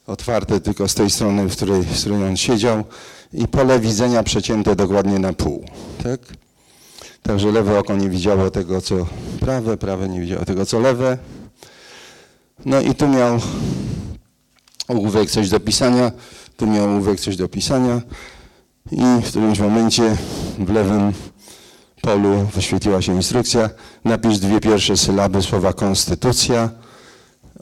otwarte 0.07 0.59
tylko 0.59 0.87
z 0.87 0.95
tej 0.95 1.09
strony, 1.09 1.49
w 1.49 1.55
której, 1.55 1.83
z 1.83 2.01
której 2.01 2.23
on 2.23 2.37
siedział 2.37 2.83
i 3.33 3.47
pole 3.47 3.79
widzenia 3.79 4.23
przecięte 4.23 4.75
dokładnie 4.75 5.19
na 5.19 5.33
pół. 5.33 5.65
Tak? 6.03 6.19
Także 7.21 7.51
lewe 7.51 7.79
oko 7.79 7.95
nie 7.95 8.09
widziało 8.09 8.51
tego, 8.51 8.81
co 8.81 9.07
prawe, 9.39 9.77
prawe 9.77 10.09
nie 10.09 10.21
widziało 10.21 10.45
tego, 10.45 10.65
co 10.65 10.79
lewe. 10.79 11.17
No 12.66 12.82
i 12.82 12.95
tu 12.95 13.07
miał 13.07 13.39
ołówek 14.88 15.32
coś 15.32 15.49
do 15.49 15.59
pisania, 15.59 16.11
tu 16.57 16.68
miał 16.68 16.86
ołówek 16.86 17.20
coś 17.20 17.36
do 17.36 17.47
pisania 17.47 18.01
i 18.91 19.01
w 19.24 19.28
którymś 19.28 19.59
momencie 19.59 20.18
w 20.59 20.70
lewym 20.70 21.14
polu 22.01 22.47
wyświetliła 22.55 23.01
się 23.01 23.16
instrukcja, 23.16 23.70
napisz 24.05 24.39
dwie 24.39 24.59
pierwsze 24.59 24.97
sylaby 24.97 25.41
słowa 25.41 25.74
konstytucja. 25.74 26.70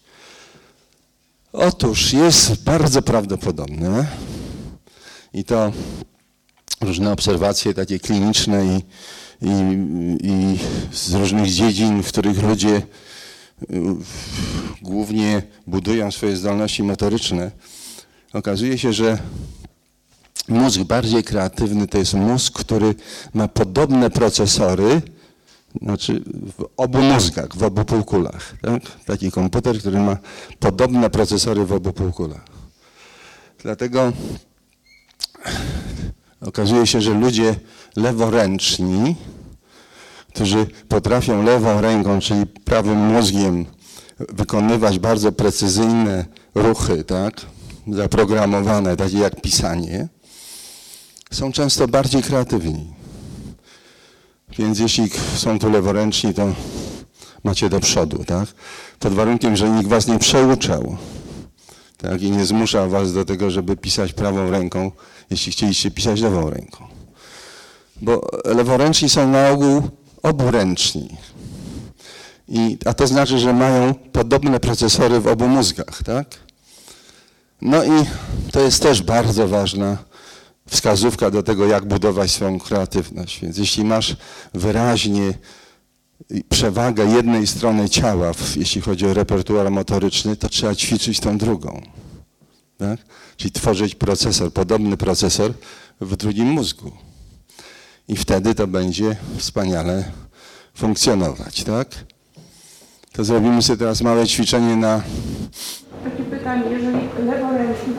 Otóż 1.53 2.13
jest 2.13 2.65
bardzo 2.65 3.03
prawdopodobne 3.03 4.07
i 5.33 5.45
to 5.45 5.73
różne 6.81 7.13
obserwacje 7.13 7.75
takie 7.75 7.99
kliniczne 7.99 8.67
i, 8.67 8.83
i, 9.43 9.51
i 10.23 10.59
z 10.93 11.15
różnych 11.15 11.51
dziedzin, 11.51 12.03
w 12.03 12.09
których 12.09 12.43
ludzie 12.43 12.77
y, 12.77 12.85
głównie 14.83 15.43
budują 15.67 16.11
swoje 16.11 16.37
zdolności 16.37 16.83
motoryczne, 16.83 17.51
okazuje 18.33 18.79
się, 18.79 18.93
że 18.93 19.19
mózg 20.49 20.81
bardziej 20.81 21.25
kreatywny 21.25 21.87
to 21.87 21.99
jest 21.99 22.15
mózg, 22.15 22.59
który 22.59 22.95
ma 23.35 23.49
podobne 23.49 24.11
procesory, 24.11 25.03
znaczy 25.83 26.23
w 26.59 26.65
obu 26.77 27.03
mózgach, 27.03 27.57
w 27.57 27.63
obu 27.63 27.85
półkulach. 27.85 28.55
Tak? 28.63 28.83
Taki 29.07 29.31
komputer, 29.31 29.79
który 29.79 30.01
ma 30.01 30.17
podobne 30.59 31.11
procesory 31.11 31.67
w 31.67 31.73
obu 31.73 31.93
półkulach. 31.93 32.45
Dlatego 33.63 34.13
okazuje 36.41 36.87
się, 36.87 37.01
że 37.01 37.15
ludzie 37.15 37.57
leworęczni, 37.97 39.17
którzy 40.35 40.67
potrafią 40.89 41.43
lewą 41.43 41.81
ręką, 41.81 42.21
czyli 42.21 42.47
prawym 42.47 42.99
mózgiem 42.99 43.67
wykonywać 44.19 44.99
bardzo 44.99 45.33
precyzyjne 45.33 46.25
ruchy, 46.55 47.05
tak, 47.05 47.41
zaprogramowane, 47.89 48.97
takie 48.97 49.19
jak 49.19 49.41
pisanie, 49.41 50.09
są 51.31 51.53
często 51.53 51.89
bardziej 51.89 52.23
kreatywni. 52.23 52.93
Więc 54.59 54.79
jeśli 54.79 55.11
są 55.35 55.59
tu 55.59 55.71
leworęczni, 55.71 56.35
to 56.35 56.55
macie 57.45 57.69
do 57.69 57.81
przodu, 57.81 58.25
tak? 58.25 58.49
Pod 58.99 59.13
warunkiem, 59.15 59.57
że 59.57 59.71
nikt 59.71 59.89
was 59.89 60.07
nie 60.07 60.19
przeuczał, 60.19 60.97
tak? 61.97 62.23
I 62.23 62.31
nie 62.31 62.47
zmusza 62.47 62.87
was 62.87 63.13
do 63.13 63.25
tego, 63.25 63.51
żeby 63.51 63.77
pisać 63.77 64.13
prawą 64.13 64.51
ręką, 64.51 64.93
jeśli 65.31 65.53
chcieliście 65.53 65.91
pisać 65.91 66.21
lewą 66.21 66.51
ręką. 66.51 66.85
Bo 68.03 68.29
leworęczni 68.45 69.09
są 69.09 69.29
na 69.29 69.49
ogół 69.49 69.83
oburęczni. 70.23 71.09
I, 72.49 72.79
a 72.85 72.95
to 72.95 73.07
znaczy, 73.07 73.39
że 73.39 73.53
mają 73.53 73.95
podobne 73.95 74.61
procesory 74.61 75.21
w 75.21 75.27
obu 75.27 75.49
mózgach, 75.49 76.03
tak? 76.03 76.27
No 77.63 77.85
i 77.85 78.05
to 78.53 78.61
jest 78.61 78.83
też 78.83 79.03
bardzo 79.03 79.49
ważna 79.49 79.99
wskazówka 80.69 81.31
do 81.31 81.43
tego, 81.43 81.67
jak 81.67 81.85
budować 81.85 82.31
swoją 82.31 82.59
kreatywność. 82.59 83.41
Więc 83.41 83.59
jeśli 83.59 83.85
masz 83.85 84.17
wyraźnie 84.55 85.35
przewagę 86.49 87.05
jednej 87.05 87.47
strony 87.47 87.89
ciała, 87.89 88.33
jeśli 88.57 88.81
chodzi 88.81 89.07
o 89.07 89.15
repertuar 89.15 89.71
motoryczny, 89.71 90.37
to 90.37 90.49
trzeba 90.49 90.75
ćwiczyć 90.75 91.21
tą 91.21 91.39
drugą. 91.39 91.83
Tak? 92.81 93.01
Czyli 93.37 93.53
tworzyć 93.53 93.95
procesor, 93.95 94.53
podobny 94.53 94.97
procesor 94.97 95.53
w 96.01 96.17
drugim 96.17 96.47
mózgu. 96.47 96.93
I 98.09 98.17
wtedy 98.17 98.55
to 98.55 98.67
będzie 98.67 99.17
wspaniale 99.37 100.05
funkcjonować. 100.75 101.65
Tak? 101.65 101.89
To 103.13 103.25
zrobimy 103.25 103.63
sobie 103.63 103.79
teraz 103.79 104.03
małe 104.03 104.27
ćwiczenie 104.27 104.77
na 104.77 105.03
Takie 106.05 106.23
pytanie, 106.23 106.63
jeżeli 106.71 106.99
leworęczny 107.27 107.95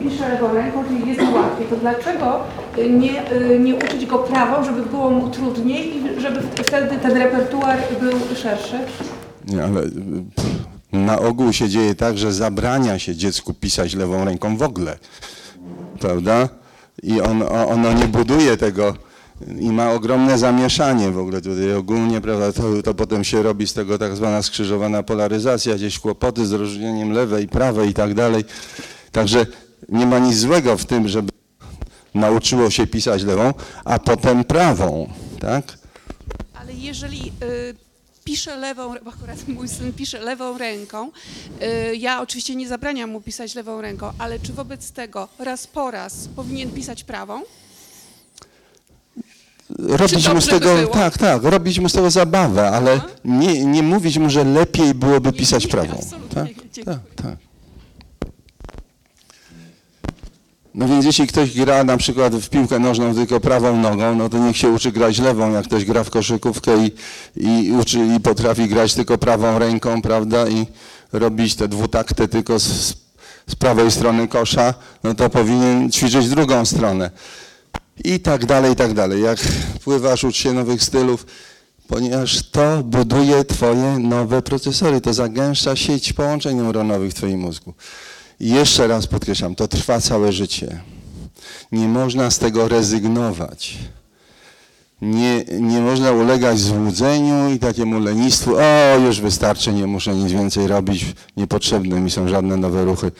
pisze 0.00 0.28
lewą 0.28 0.54
ręką, 0.54 0.84
czyli 0.84 1.08
jest 1.08 1.20
łatwiej, 1.34 1.66
to 1.66 1.76
dlaczego 1.76 2.44
nie, 2.90 3.32
y, 3.32 3.58
nie 3.58 3.74
uczyć 3.74 4.06
go 4.06 4.18
prawą, 4.18 4.64
żeby 4.64 4.82
było 4.82 5.10
mu 5.10 5.30
trudniej 5.30 5.96
i 5.96 6.20
żeby 6.20 6.42
wtedy 6.42 6.96
ten 6.96 7.12
repertuar 7.12 7.78
był 8.00 8.36
szerszy? 8.36 8.78
Nie, 9.48 9.64
ale 9.64 9.80
y, 9.80 9.92
na 10.92 11.18
ogół 11.18 11.52
się 11.52 11.68
dzieje 11.68 11.94
tak, 11.94 12.18
że 12.18 12.32
zabrania 12.32 12.98
się 12.98 13.16
dziecku 13.16 13.54
pisać 13.54 13.94
lewą 13.94 14.24
ręką 14.24 14.56
w 14.56 14.62
ogóle. 14.62 14.98
Prawda? 16.00 16.48
I 17.02 17.20
on, 17.20 17.42
ono 17.68 17.92
nie 17.92 18.08
buduje 18.08 18.56
tego 18.56 18.94
i 19.60 19.70
ma 19.70 19.92
ogromne 19.92 20.38
zamieszanie 20.38 21.10
w 21.10 21.18
ogóle 21.18 21.40
tutaj 21.40 21.74
ogólnie, 21.74 22.20
prawda? 22.20 22.52
To, 22.52 22.82
to 22.82 22.94
potem 22.94 23.24
się 23.24 23.42
robi 23.42 23.66
z 23.66 23.72
tego 23.72 23.98
tak 23.98 24.16
zwana 24.16 24.42
skrzyżowana 24.42 25.02
polaryzacja, 25.02 25.74
gdzieś 25.74 25.98
kłopoty 25.98 26.46
z 26.46 26.52
rozróżnieniem 26.52 27.12
lewej, 27.12 27.48
prawej 27.48 27.88
i 27.88 27.94
tak 27.94 28.14
dalej. 28.14 28.44
Także 29.12 29.46
nie 29.88 30.06
ma 30.06 30.18
nic 30.18 30.36
złego 30.36 30.76
w 30.76 30.84
tym, 30.84 31.08
żeby 31.08 31.32
nauczyło 32.14 32.70
się 32.70 32.86
pisać 32.86 33.22
lewą, 33.22 33.54
a 33.84 33.98
potem 33.98 34.44
prawą, 34.44 35.10
tak? 35.40 35.64
Ale 36.54 36.72
jeżeli 36.74 37.32
y, 37.42 37.74
pisze 38.24 38.56
lewą, 38.56 38.94
bo 39.04 39.10
akurat 39.10 39.48
mój 39.56 39.68
syn 39.68 39.92
pisze 39.92 40.20
lewą 40.20 40.58
ręką, 40.58 41.10
y, 41.90 41.96
ja 41.96 42.20
oczywiście 42.20 42.54
nie 42.54 42.68
zabraniam 42.68 43.10
mu 43.10 43.20
pisać 43.20 43.54
lewą 43.54 43.80
ręką, 43.80 44.12
ale 44.18 44.38
czy 44.40 44.52
wobec 44.52 44.90
tego 44.92 45.28
raz 45.38 45.66
po 45.66 45.90
raz 45.90 46.28
powinien 46.36 46.70
pisać 46.70 47.04
prawą? 47.04 47.42
robić 49.78 50.28
mu 50.28 50.40
z 50.40 50.44
by 50.46 50.50
tego, 50.52 50.74
było? 50.76 50.92
tak, 50.94 51.18
tak, 51.18 51.42
robić 51.42 51.78
mu 51.78 51.88
z 51.88 51.92
tego 51.92 52.10
zabawę, 52.10 52.68
ale 52.70 53.00
nie, 53.24 53.64
nie 53.64 53.82
mówić 53.82 54.18
mu, 54.18 54.30
że 54.30 54.44
lepiej 54.44 54.94
byłoby 54.94 55.32
pisać 55.32 55.64
nie, 55.64 55.70
prawą. 55.70 55.94
absolutnie, 55.94 56.34
Tak, 56.34 56.48
dziękuję. 56.72 56.98
tak, 57.16 57.24
tak. 57.26 57.51
No 60.74 60.88
więc 60.88 61.04
jeśli 61.04 61.26
ktoś 61.26 61.54
gra 61.54 61.84
na 61.84 61.96
przykład 61.96 62.34
w 62.36 62.48
piłkę 62.48 62.78
nożną 62.78 63.14
tylko 63.14 63.40
prawą 63.40 63.76
nogą, 63.76 64.14
no 64.14 64.28
to 64.28 64.38
niech 64.38 64.56
się 64.56 64.68
uczy 64.68 64.92
grać 64.92 65.18
lewą, 65.18 65.52
jak 65.52 65.64
ktoś 65.64 65.84
gra 65.84 66.04
w 66.04 66.10
koszykówkę 66.10 66.86
i, 66.86 66.92
i 67.36 67.72
uczy 67.72 67.98
i 68.16 68.20
potrafi 68.20 68.68
grać 68.68 68.94
tylko 68.94 69.18
prawą 69.18 69.58
ręką, 69.58 70.02
prawda, 70.02 70.48
i 70.48 70.66
robić 71.12 71.54
te 71.54 71.68
dwutakty 71.68 72.28
tylko 72.28 72.58
z, 72.58 72.94
z 73.46 73.54
prawej 73.54 73.90
strony 73.90 74.28
kosza, 74.28 74.74
no 75.04 75.14
to 75.14 75.30
powinien 75.30 75.90
ćwiczyć 75.90 76.28
drugą 76.28 76.64
stronę. 76.64 77.10
I 78.04 78.20
tak 78.20 78.46
dalej, 78.46 78.72
i 78.72 78.76
tak 78.76 78.94
dalej. 78.94 79.22
Jak 79.22 79.38
pływasz, 79.84 80.24
ucz 80.24 80.36
się 80.36 80.52
nowych 80.52 80.82
stylów, 80.82 81.26
ponieważ 81.88 82.42
to 82.50 82.82
buduje 82.82 83.44
twoje 83.44 83.98
nowe 83.98 84.42
procesory, 84.42 85.00
to 85.00 85.14
zagęszcza 85.14 85.76
sieć 85.76 86.12
połączeń 86.12 86.56
neuronowych 86.56 87.10
w 87.10 87.14
twoim 87.14 87.40
mózgu. 87.40 87.74
I 88.42 88.48
jeszcze 88.48 88.86
raz 88.86 89.06
podkreślam, 89.06 89.54
to 89.54 89.68
trwa 89.68 90.00
całe 90.00 90.32
życie. 90.32 90.80
Nie 91.72 91.88
można 91.88 92.30
z 92.30 92.38
tego 92.38 92.68
rezygnować. 92.68 93.78
nie, 95.02 95.44
nie 95.60 95.80
można 95.80 96.12
ulegać 96.12 96.60
złudzeniu 96.60 97.50
i 97.50 97.58
takiemu 97.58 97.98
lenistwu, 97.98 98.56
o 98.56 98.98
już 98.98 99.20
wystarczy, 99.20 99.72
nie 99.72 99.86
muszę 99.86 100.14
nic 100.14 100.32
więcej 100.32 100.66
robić, 100.66 101.06
niepotrzebne 101.36 102.00
mi 102.00 102.10
są 102.10 102.28
żadne 102.28 102.56
nowe 102.56 102.84
ruchy. 102.84 103.12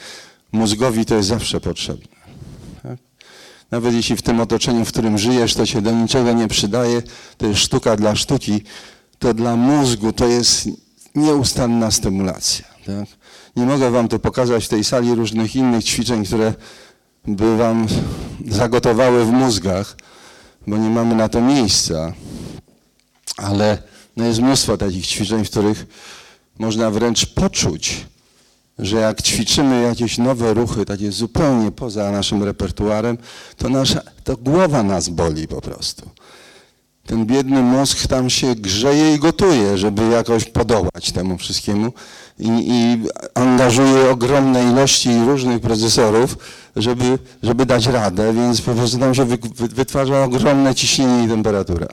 Mózgowi 0.52 1.04
to 1.04 1.14
jest 1.14 1.28
zawsze 1.28 1.60
potrzebne. 1.60 2.16
Tak? 2.82 2.98
Nawet 3.70 3.94
jeśli 3.94 4.16
w 4.16 4.22
tym 4.22 4.40
otoczeniu, 4.40 4.84
w 4.84 4.88
którym 4.88 5.18
żyjesz, 5.18 5.54
to 5.54 5.66
się 5.66 5.82
do 5.82 5.92
niczego 5.92 6.32
nie 6.32 6.48
przydaje, 6.48 7.02
to 7.36 7.46
jest 7.46 7.60
sztuka 7.60 7.96
dla 7.96 8.16
sztuki, 8.16 8.62
to 9.18 9.34
dla 9.34 9.56
mózgu 9.56 10.12
to 10.12 10.26
jest 10.26 10.68
nieustanna 11.14 11.90
stymulacja. 11.90 12.64
Tak? 12.86 13.21
Nie 13.56 13.66
mogę 13.66 13.90
wam 13.90 14.08
tu 14.08 14.18
pokazać 14.18 14.64
w 14.64 14.68
tej 14.68 14.84
sali 14.84 15.14
różnych 15.14 15.56
innych 15.56 15.84
ćwiczeń, 15.84 16.24
które 16.24 16.54
by 17.26 17.56
wam 17.56 17.86
zagotowały 18.48 19.24
w 19.24 19.30
mózgach, 19.30 19.96
bo 20.66 20.76
nie 20.76 20.90
mamy 20.90 21.14
na 21.14 21.28
to 21.28 21.40
miejsca. 21.40 22.12
Ale 23.36 23.82
no 24.16 24.24
jest 24.24 24.40
mnóstwo 24.40 24.76
takich 24.76 25.06
ćwiczeń, 25.06 25.44
w 25.44 25.50
których 25.50 25.86
można 26.58 26.90
wręcz 26.90 27.26
poczuć, 27.26 28.06
że 28.78 28.96
jak 28.96 29.22
ćwiczymy 29.22 29.82
jakieś 29.82 30.18
nowe 30.18 30.54
ruchy, 30.54 30.84
takie 30.84 31.12
zupełnie 31.12 31.70
poza 31.70 32.10
naszym 32.10 32.42
repertuarem, 32.42 33.18
to, 33.56 33.68
nasza, 33.68 34.00
to 34.24 34.36
głowa 34.36 34.82
nas 34.82 35.08
boli 35.08 35.48
po 35.48 35.60
prostu. 35.60 36.10
Ten 37.06 37.26
biedny 37.26 37.62
mózg 37.62 38.06
tam 38.06 38.30
się 38.30 38.54
grzeje 38.54 39.14
i 39.14 39.18
gotuje, 39.18 39.78
żeby 39.78 40.08
jakoś 40.08 40.44
podołać 40.44 41.12
temu 41.12 41.38
wszystkiemu 41.38 41.92
i, 42.38 42.48
i 42.48 42.98
angażuje 43.34 44.10
ogromne 44.10 44.64
ilości 44.64 45.10
różnych 45.26 45.60
procesorów, 45.60 46.36
żeby, 46.76 47.18
żeby 47.42 47.66
dać 47.66 47.86
radę, 47.86 48.32
więc 48.32 48.60
po 48.60 48.74
prostu 48.74 48.98
tam 48.98 49.14
się 49.14 49.24
wy, 49.24 49.36
wy, 49.36 49.68
wytwarza 49.68 50.24
ogromne 50.24 50.74
ciśnienie 50.74 51.24
i 51.24 51.28
temperatura. 51.28 51.88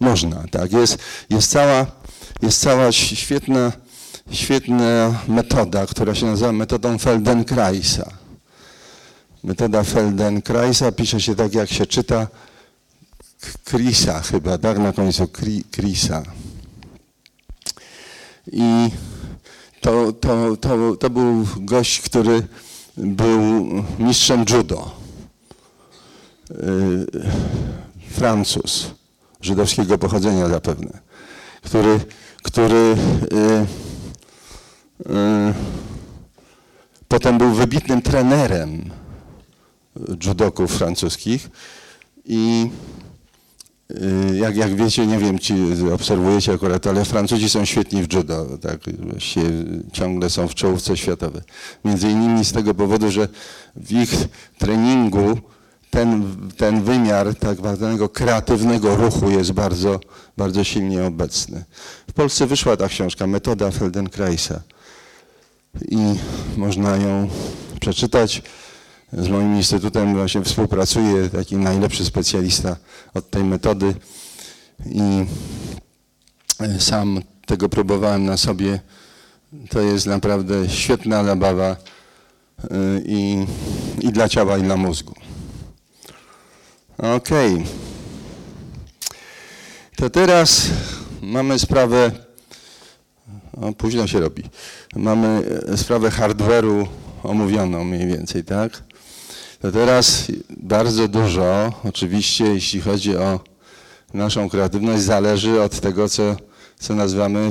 Można, 0.00 0.44
tak. 0.50 0.72
Jest, 0.72 0.98
jest, 1.30 1.50
cała, 1.50 1.86
jest 2.42 2.60
cała 2.60 2.92
świetna, 2.92 3.72
świetna 4.30 5.14
metoda, 5.28 5.86
która 5.86 6.14
się 6.14 6.26
nazywa 6.26 6.52
metodą 6.52 6.98
Feldenkraisa. 6.98 8.10
Metoda 9.44 9.82
Feldenkraisa 9.84 10.92
pisze 10.92 11.20
się 11.20 11.34
tak, 11.34 11.54
jak 11.54 11.70
się 11.70 11.86
czyta 11.86 12.26
Krisa 13.64 14.20
chyba, 14.20 14.58
tak 14.58 14.78
na 14.78 14.92
końcu 14.92 15.28
Kri, 15.28 15.64
Krisa. 15.70 16.22
I 18.52 18.90
to, 19.80 20.12
to, 20.12 20.56
to, 20.56 20.96
to 20.96 21.10
był 21.10 21.46
gość, 21.56 22.00
który 22.00 22.46
był 22.96 23.40
mistrzem 23.98 24.44
judo. 24.50 24.90
Yy, 26.50 27.06
Francuz, 28.10 28.86
żydowskiego 29.40 29.98
pochodzenia 29.98 30.48
zapewne, 30.48 30.98
który, 31.62 32.00
który 32.42 32.96
yy, 33.32 33.66
yy, 35.14 35.54
potem 37.08 37.38
był 37.38 37.50
wybitnym 37.50 38.02
trenerem 38.02 38.90
judoków 40.26 40.78
francuskich 40.78 41.50
i 42.24 42.70
y, 43.06 43.09
jak, 44.34 44.56
jak 44.56 44.74
wiecie, 44.74 45.06
nie 45.06 45.18
wiem, 45.18 45.38
czy 45.38 45.54
obserwujecie 45.92 46.52
akurat, 46.52 46.86
ale 46.86 47.04
Francuzi 47.04 47.48
są 47.48 47.64
świetni 47.64 48.02
w 48.02 48.12
judo, 48.12 48.46
tak, 48.60 48.80
właściwie 48.98 49.50
ciągle 49.92 50.30
są 50.30 50.48
w 50.48 50.54
czołówce 50.54 50.96
światowej. 50.96 51.42
Między 51.84 52.10
innymi 52.10 52.44
z 52.44 52.52
tego 52.52 52.74
powodu, 52.74 53.10
że 53.10 53.28
w 53.76 53.92
ich 53.92 54.10
treningu 54.58 55.38
ten, 55.90 56.36
ten 56.56 56.82
wymiar 56.82 57.34
tak 57.34 57.56
zwanego 57.56 58.08
kreatywnego 58.08 58.96
ruchu 58.96 59.30
jest 59.30 59.52
bardzo, 59.52 60.00
bardzo 60.36 60.64
silnie 60.64 61.04
obecny. 61.04 61.64
W 62.08 62.12
Polsce 62.12 62.46
wyszła 62.46 62.76
ta 62.76 62.88
książka, 62.88 63.26
Metoda 63.26 63.70
Feldenkraisa 63.70 64.60
i 65.88 65.96
można 66.56 66.96
ją 66.96 67.28
przeczytać. 67.80 68.42
Z 69.12 69.28
moim 69.28 69.56
instytutem 69.56 70.14
właśnie 70.14 70.42
współpracuje 70.42 71.28
taki 71.28 71.56
najlepszy 71.56 72.04
specjalista 72.04 72.76
od 73.14 73.30
tej 73.30 73.44
metody 73.44 73.94
i 74.86 75.26
e, 76.60 76.80
sam 76.80 77.22
tego 77.46 77.68
próbowałem 77.68 78.24
na 78.24 78.36
sobie. 78.36 78.80
To 79.70 79.80
jest 79.80 80.06
naprawdę 80.06 80.68
świetna 80.68 81.24
zabawa 81.24 81.76
y, 82.64 82.66
i, 83.06 83.46
i 84.00 84.12
dla 84.12 84.28
ciała, 84.28 84.58
i 84.58 84.62
dla 84.62 84.76
mózgu. 84.76 85.14
Okej. 86.98 87.66
To 89.96 90.10
teraz 90.10 90.66
mamy 91.22 91.58
sprawę, 91.58 92.10
o, 93.52 93.72
późno 93.72 94.06
się 94.06 94.20
robi, 94.20 94.42
mamy 94.96 95.42
e, 95.68 95.76
sprawę 95.76 96.08
hardware'u 96.08 96.86
omówioną 97.22 97.84
mniej 97.84 98.06
więcej, 98.06 98.44
tak? 98.44 98.89
To 99.60 99.72
teraz 99.72 100.26
bardzo 100.50 101.08
dużo, 101.08 101.72
oczywiście 101.84 102.44
jeśli 102.44 102.80
chodzi 102.80 103.16
o 103.16 103.40
naszą 104.14 104.50
kreatywność, 104.50 105.02
zależy 105.02 105.62
od 105.62 105.80
tego, 105.80 106.08
co, 106.08 106.36
co 106.78 106.94
nazywamy 106.94 107.50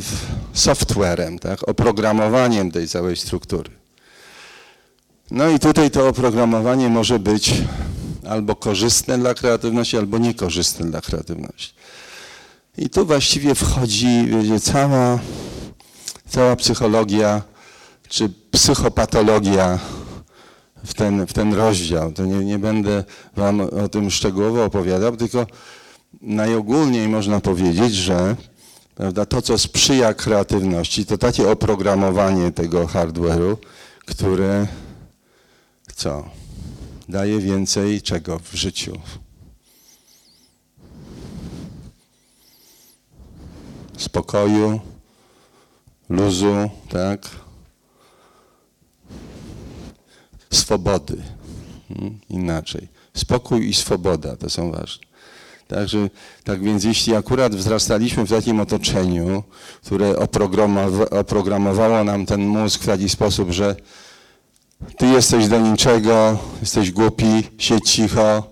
softwarem, 0.53 1.39
tak? 1.39 1.69
oprogramowaniem 1.69 2.71
tej 2.71 2.87
całej 2.87 3.17
struktury. 3.17 3.69
No 5.31 5.49
i 5.49 5.59
tutaj 5.59 5.91
to 5.91 6.07
oprogramowanie 6.07 6.89
może 6.89 7.19
być 7.19 7.53
albo 8.29 8.55
korzystne 8.55 9.17
dla 9.17 9.33
kreatywności, 9.33 9.97
albo 9.97 10.17
niekorzystne 10.17 10.91
dla 10.91 11.01
kreatywności. 11.01 11.73
I 12.77 12.89
tu 12.89 13.05
właściwie 13.05 13.55
wchodzi 13.55 14.25
wiecie, 14.25 14.59
cała, 14.59 15.19
cała 16.29 16.55
psychologia 16.55 17.41
czy 18.07 18.29
psychopatologia 18.51 19.79
w 20.83 20.93
ten, 20.93 21.27
w 21.27 21.33
ten 21.33 21.53
rozdział. 21.53 22.11
To 22.11 22.25
nie, 22.25 22.45
nie 22.45 22.59
będę 22.59 23.03
Wam 23.35 23.61
o 23.61 23.89
tym 23.89 24.11
szczegółowo 24.11 24.63
opowiadał, 24.63 25.17
tylko 25.17 25.47
najogólniej 26.21 27.07
można 27.07 27.39
powiedzieć, 27.39 27.95
że 27.95 28.35
prawda, 28.95 29.25
to, 29.25 29.41
co 29.41 29.57
sprzyja 29.57 30.13
kreatywności, 30.13 31.05
to 31.05 31.17
takie 31.17 31.51
oprogramowanie 31.51 32.51
tego 32.51 32.85
hardware'u, 32.87 33.57
które 34.05 34.67
co? 35.95 36.29
Daje 37.09 37.39
więcej 37.39 38.01
czego 38.01 38.39
w 38.39 38.53
życiu? 38.53 38.99
Spokoju, 43.97 44.79
luzu, 46.09 46.69
tak? 46.89 47.29
Swobody. 50.51 51.17
Hmm, 51.87 52.19
Inaczej. 52.29 52.87
Spokój 53.13 53.69
i 53.69 53.73
swoboda 53.73 54.35
to 54.35 54.49
są 54.49 54.71
ważne. 54.71 55.03
Także, 55.67 56.09
tak 56.43 56.63
więc 56.63 56.83
jeśli 56.83 57.15
akurat 57.15 57.55
wzrastaliśmy 57.55 58.25
w 58.25 58.29
takim 58.29 58.59
otoczeniu, 58.59 59.43
które 59.85 60.13
oprogramowa- 60.13 61.19
oprogramowało 61.19 62.03
nam 62.03 62.25
ten 62.25 62.47
mózg 62.47 62.81
w 62.81 62.85
taki 62.85 63.09
sposób, 63.09 63.51
że 63.51 63.75
ty 64.97 65.05
jesteś 65.07 65.47
do 65.47 65.59
niczego, 65.59 66.37
jesteś 66.61 66.91
głupi, 66.91 67.43
siedź 67.57 67.91
cicho, 67.91 68.43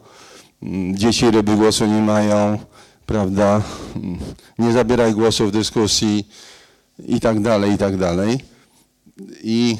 mm, 0.63 0.97
dzieci 0.97 1.31
ryby 1.31 1.55
głosu 1.55 1.85
nie 1.85 2.01
mają, 2.01 2.59
prawda, 3.05 3.61
mm, 3.95 4.17
nie 4.59 4.71
zabieraj 4.71 5.13
głosu 5.13 5.47
w 5.47 5.51
dyskusji 5.51 6.27
i 7.07 7.19
tak 7.19 7.41
dalej, 7.41 7.71
i 7.71 7.77
tak 7.77 7.97
dalej. 7.97 8.39
I 9.43 9.77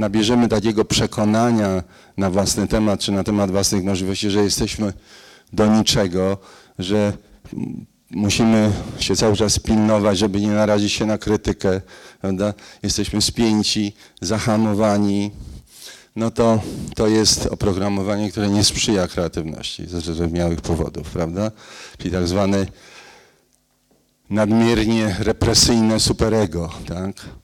nabierzemy 0.00 0.48
takiego 0.48 0.84
przekonania 0.84 1.82
na 2.16 2.30
własny 2.30 2.68
temat, 2.68 3.00
czy 3.00 3.12
na 3.12 3.24
temat 3.24 3.50
własnych 3.50 3.84
możliwości, 3.84 4.30
że 4.30 4.42
jesteśmy 4.42 4.92
do 5.52 5.66
niczego, 5.66 6.38
że 6.78 7.12
musimy 8.10 8.72
się 8.98 9.16
cały 9.16 9.36
czas 9.36 9.58
pilnować, 9.58 10.18
żeby 10.18 10.40
nie 10.40 10.48
narazić 10.48 10.92
się 10.92 11.06
na 11.06 11.18
krytykę, 11.18 11.80
prawda? 12.20 12.54
Jesteśmy 12.82 13.22
spięci, 13.22 13.92
zahamowani. 14.20 15.30
No 16.16 16.30
to, 16.30 16.60
to 16.96 17.06
jest 17.06 17.46
oprogramowanie, 17.46 18.30
które 18.30 18.48
nie 18.48 18.64
sprzyja 18.64 19.08
kreatywności 19.08 19.86
ze 19.86 20.00
zrozumiałych 20.00 20.60
powodów, 20.60 21.10
prawda? 21.10 21.50
Czyli 21.98 22.10
tak 22.10 22.28
zwany 22.28 22.66
nadmiernie 24.30 25.16
represyjne 25.18 26.00
superego, 26.00 26.70
tak? 26.86 27.39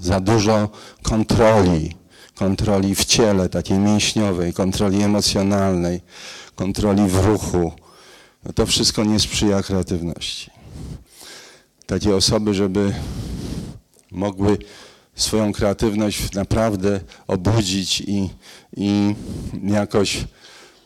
Za 0.00 0.20
dużo 0.20 0.68
kontroli, 1.02 1.96
kontroli 2.34 2.94
w 2.94 3.04
ciele, 3.04 3.48
takiej 3.48 3.78
mięśniowej, 3.78 4.52
kontroli 4.52 5.02
emocjonalnej, 5.02 6.00
kontroli 6.54 7.08
w 7.08 7.24
ruchu. 7.26 7.72
No 8.44 8.52
to 8.52 8.66
wszystko 8.66 9.04
nie 9.04 9.20
sprzyja 9.20 9.62
kreatywności. 9.62 10.50
Takie 11.86 12.16
osoby, 12.16 12.54
żeby 12.54 12.94
mogły 14.10 14.58
swoją 15.14 15.52
kreatywność 15.52 16.32
naprawdę 16.32 17.00
obudzić 17.26 18.00
i, 18.00 18.30
i 18.76 19.14
jakoś 19.62 20.24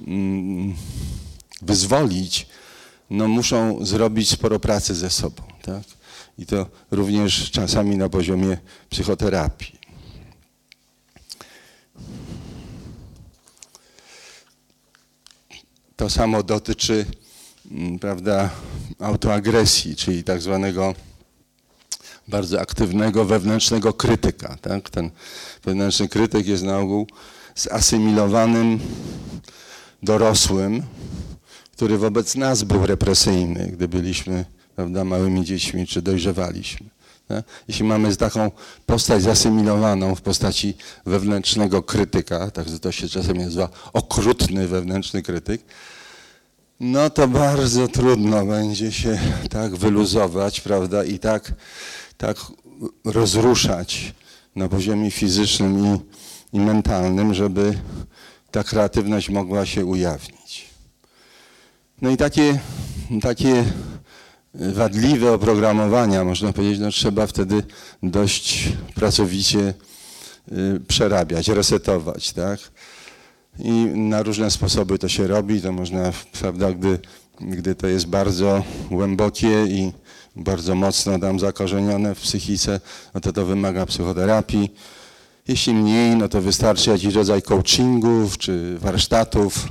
mm, 0.07 0.75
wyzwolić, 1.63 2.47
no 3.11 3.29
muszą 3.29 3.85
zrobić 3.87 4.31
sporo 4.31 4.61
pracy 4.61 4.95
ze 4.95 5.11
sobą. 5.11 5.43
Tak? 5.63 5.83
I 6.39 6.47
to 6.47 6.67
również 6.91 7.51
czasami 7.51 7.97
na 7.97 8.09
poziomie 8.09 8.59
psychoterapii. 8.91 9.79
To 15.97 16.11
samo 16.11 16.43
dotyczy 16.43 17.07
mm, 17.71 17.99
prawda, 17.99 18.51
autoagresji, 19.01 19.97
czyli 19.97 20.25
tak 20.25 20.43
zwanego 20.43 20.95
bardzo 22.29 22.61
aktywnego 22.61 23.25
wewnętrznego 23.25 23.93
krytyka. 23.93 24.57
Tak? 24.61 24.91
Ten 24.91 25.11
wewnętrzny 25.65 26.09
krytyk 26.09 26.47
jest 26.47 26.63
na 26.63 26.79
ogół 26.79 27.07
zasymilowanym 27.55 28.81
dorosłym, 30.03 30.83
który 31.73 31.99
wobec 31.99 32.35
nas 32.35 32.63
był 32.63 32.87
represyjny, 32.87 33.71
gdy 33.73 33.89
byliśmy 33.89 34.45
prawda, 34.77 35.05
małymi 35.05 35.45
dziećmi 35.45 35.87
czy 35.87 36.03
dojrzewaliśmy. 36.03 36.87
Tak? 37.29 37.45
Jeśli 37.69 37.85
mamy 37.85 38.17
taką 38.17 38.51
postać 38.87 39.23
zasymilowaną 39.23 40.15
w 40.15 40.23
postaci 40.23 40.75
wewnętrznego 41.07 41.83
krytyka, 41.83 42.51
tak 42.51 42.67
to 42.81 42.93
się 42.93 43.09
czasem 43.09 43.37
nazywa 43.37 43.69
okrutny 43.93 44.69
wewnętrzny 44.69 45.23
krytyk, 45.23 45.63
no 46.81 47.11
to 47.11 47.29
bardzo 47.29 47.89
trudno 47.89 48.47
będzie 48.47 48.93
się 48.93 49.19
tak 49.51 49.77
wyluzować, 49.77 50.61
prawda, 50.61 51.05
i 51.05 51.19
tak, 51.19 51.53
tak 52.17 52.37
rozruszać 53.05 54.15
na 54.57 54.69
poziomie 54.69 55.11
fizycznym 55.11 55.87
i, 55.87 56.01
i 56.57 56.61
mentalnym, 56.61 57.35
żeby 57.35 57.79
ta 58.51 58.65
kreatywność 58.65 59.31
mogła 59.31 59.67
się 59.67 59.85
ujawnić. 59.85 60.65
No 62.03 62.11
i 62.11 62.17
takie, 62.17 62.59
takie 63.23 63.65
wadliwe 64.55 65.33
oprogramowania, 65.33 66.25
można 66.25 66.53
powiedzieć, 66.53 66.81
no 66.81 66.91
trzeba 66.91 67.27
wtedy 67.27 67.63
dość 68.03 68.73
pracowicie 68.95 69.75
y, 70.53 70.81
przerabiać, 70.89 71.49
resetować, 71.49 72.33
tak? 72.33 72.61
I 73.59 73.71
na 73.85 74.23
różne 74.23 74.51
sposoby 74.51 74.99
to 74.99 75.09
się 75.09 75.27
robi, 75.27 75.61
to 75.61 75.73
można, 75.73 76.13
prawda, 76.41 76.73
gdy, 76.73 76.99
gdy 77.41 77.75
to 77.75 77.87
jest 77.87 78.07
bardzo 78.07 78.63
głębokie 78.91 79.65
i 79.67 79.93
bardzo 80.37 80.75
mocno 80.75 81.19
tam 81.19 81.39
zakorzenione 81.39 82.15
w 82.15 82.21
psychice, 82.21 82.81
no 83.15 83.21
to 83.21 83.33
to 83.33 83.47
wymaga 83.47 83.87
psychoterapii. 83.87 84.75
Jeśli 85.49 85.75
mniej, 85.75 86.17
no 86.17 86.29
to 86.29 86.43
wystarczy 86.43 86.91
jakiś 86.91 87.15
rodzaj 87.15 87.43
coachingów 87.43 88.39
czy 88.39 88.79
warsztatów, 88.79 89.69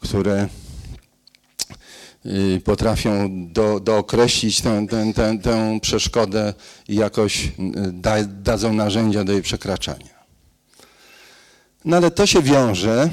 które 0.00 0.48
potrafią 2.64 3.28
do, 3.52 3.80
dookreślić 3.80 4.60
tę, 4.60 4.86
tę, 4.90 5.12
tę, 5.14 5.38
tę 5.38 5.78
przeszkodę 5.82 6.54
i 6.88 6.94
jakoś 6.94 7.44
y, 7.44 7.52
da, 7.92 8.24
dadzą 8.24 8.72
narzędzia 8.72 9.24
do 9.24 9.32
jej 9.32 9.42
przekraczania. 9.42 10.18
No 11.84 11.96
ale 11.96 12.10
to 12.10 12.26
się 12.26 12.42
wiąże 12.42 13.10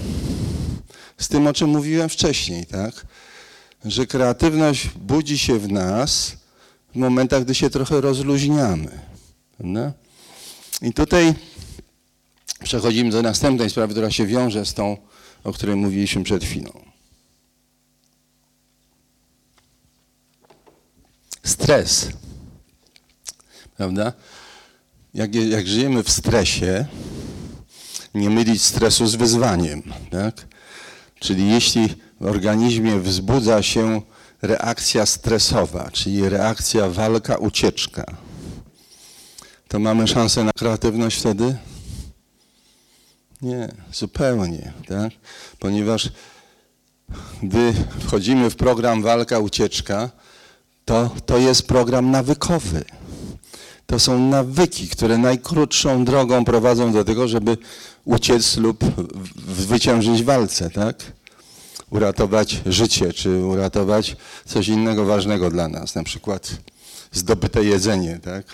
z 1.18 1.28
tym, 1.28 1.48
o 1.48 1.54
czym 1.54 1.70
mówiłem 1.70 2.10
wcześniej, 2.10 2.66
tak? 2.66 3.06
Że 3.86 4.08
kreatywność 4.08 4.88
budzi 4.88 5.38
się 5.38 5.60
w 5.60 5.72
nas 5.72 6.38
w 6.94 6.98
momentach, 6.98 7.44
gdy 7.44 7.56
się 7.56 7.70
trochę 7.70 8.02
rozluźniamy. 8.02 9.00
Prawda? 9.58 9.94
I 10.82 10.94
tutaj 10.94 11.34
przechodzimy 12.64 13.12
do 13.12 13.22
następnej 13.22 13.70
sprawy, 13.70 13.94
która 13.94 14.12
się 14.12 14.26
wiąże 14.26 14.66
z 14.66 14.74
tą, 14.74 14.98
o 15.44 15.54
której 15.54 15.76
mówiliśmy 15.76 16.24
przed 16.24 16.44
chwilą. 16.44 16.85
Stres. 21.46 22.08
Prawda? 23.78 24.14
Jak, 25.14 25.36
jak 25.36 25.68
żyjemy 25.68 26.04
w 26.04 26.12
stresie, 26.12 26.86
nie 28.14 28.30
mylić 28.30 28.64
stresu 28.64 29.08
z 29.08 29.16
wyzwaniem. 29.16 29.84
Tak? 30.12 30.48
Czyli 31.20 31.50
jeśli 31.50 31.96
w 32.22 32.26
organizmie 32.26 33.00
wzbudza 33.00 33.62
się 33.62 34.02
reakcja 34.42 35.06
stresowa, 35.06 35.92
czyli 35.92 36.30
reakcja 36.30 36.90
walka, 36.90 37.38
ucieczka, 37.38 38.18
to 39.68 39.80
mamy 39.80 40.08
szansę 40.08 40.44
na 40.44 40.52
kreatywność 40.52 41.20
wtedy? 41.20 41.58
Nie, 43.42 43.70
zupełnie, 43.94 44.74
tak? 44.88 45.12
Ponieważ 45.60 46.10
gdy 47.44 47.74
wchodzimy 48.00 48.50
w 48.50 48.56
program 48.56 49.02
walka, 49.02 49.40
ucieczka, 49.40 50.12
to, 50.86 51.10
to 51.26 51.38
jest 51.38 51.68
program 51.68 52.12
nawykowy. 52.12 52.86
To 53.86 54.00
są 54.00 54.20
nawyki, 54.20 54.90
które 54.90 55.18
najkrótszą 55.18 56.06
drogą 56.06 56.46
prowadzą 56.46 56.92
do 56.94 57.04
tego, 57.04 57.28
żeby 57.28 57.58
uciec 58.06 58.58
lub 58.58 58.84
zwyciężyć 59.58 60.22
w 60.22 60.26
walce, 60.26 60.70
tak? 60.70 61.04
Uratować 61.90 62.62
życie, 62.66 63.14
czy 63.14 63.30
uratować 63.30 64.16
coś 64.46 64.68
innego 64.68 65.06
ważnego 65.06 65.50
dla 65.50 65.68
nas, 65.68 65.96
na 65.96 66.04
przykład 66.04 66.52
zdobyte 67.12 67.64
jedzenie, 67.64 68.20
tak? 68.24 68.46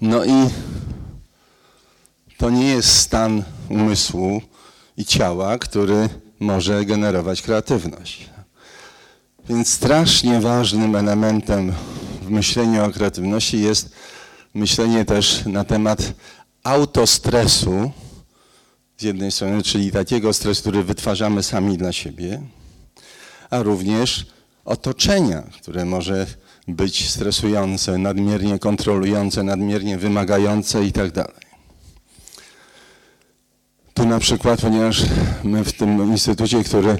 No 0.00 0.24
i 0.24 0.50
to 2.38 2.50
nie 2.50 2.68
jest 2.68 2.88
stan 2.88 3.42
umysłu 3.68 4.42
i 4.96 5.04
ciała, 5.04 5.58
który 5.58 6.08
może 6.40 6.84
generować 6.84 7.42
kreatywność. 7.42 8.33
Więc 9.48 9.68
strasznie 9.68 10.40
ważnym 10.40 10.96
elementem 10.96 11.72
w 12.22 12.30
myśleniu 12.30 12.84
o 12.84 12.90
kreatywności 12.90 13.62
jest 13.62 13.90
myślenie 14.54 15.04
też 15.04 15.46
na 15.46 15.64
temat 15.64 16.12
autostresu, 16.62 17.90
z 18.96 19.02
jednej 19.02 19.32
strony, 19.32 19.62
czyli 19.62 19.92
takiego 19.92 20.32
stresu, 20.32 20.60
który 20.60 20.84
wytwarzamy 20.84 21.42
sami 21.42 21.78
dla 21.78 21.92
siebie, 21.92 22.42
a 23.50 23.62
również 23.62 24.26
otoczenia, 24.64 25.42
które 25.42 25.84
może 25.84 26.26
być 26.68 27.10
stresujące, 27.10 27.98
nadmiernie 27.98 28.58
kontrolujące, 28.58 29.42
nadmiernie 29.42 29.98
wymagające 29.98 30.84
i 30.84 30.92
na 34.06 34.18
przykład, 34.18 34.60
ponieważ 34.60 35.02
my 35.44 35.64
w 35.64 35.72
tym 35.72 36.12
instytucie, 36.12 36.64
który 36.64 36.98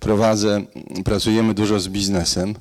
prowadzę, 0.00 0.62
pracujemy 1.04 1.54
dużo 1.54 1.80
z 1.80 1.88
biznesem, 1.88 2.54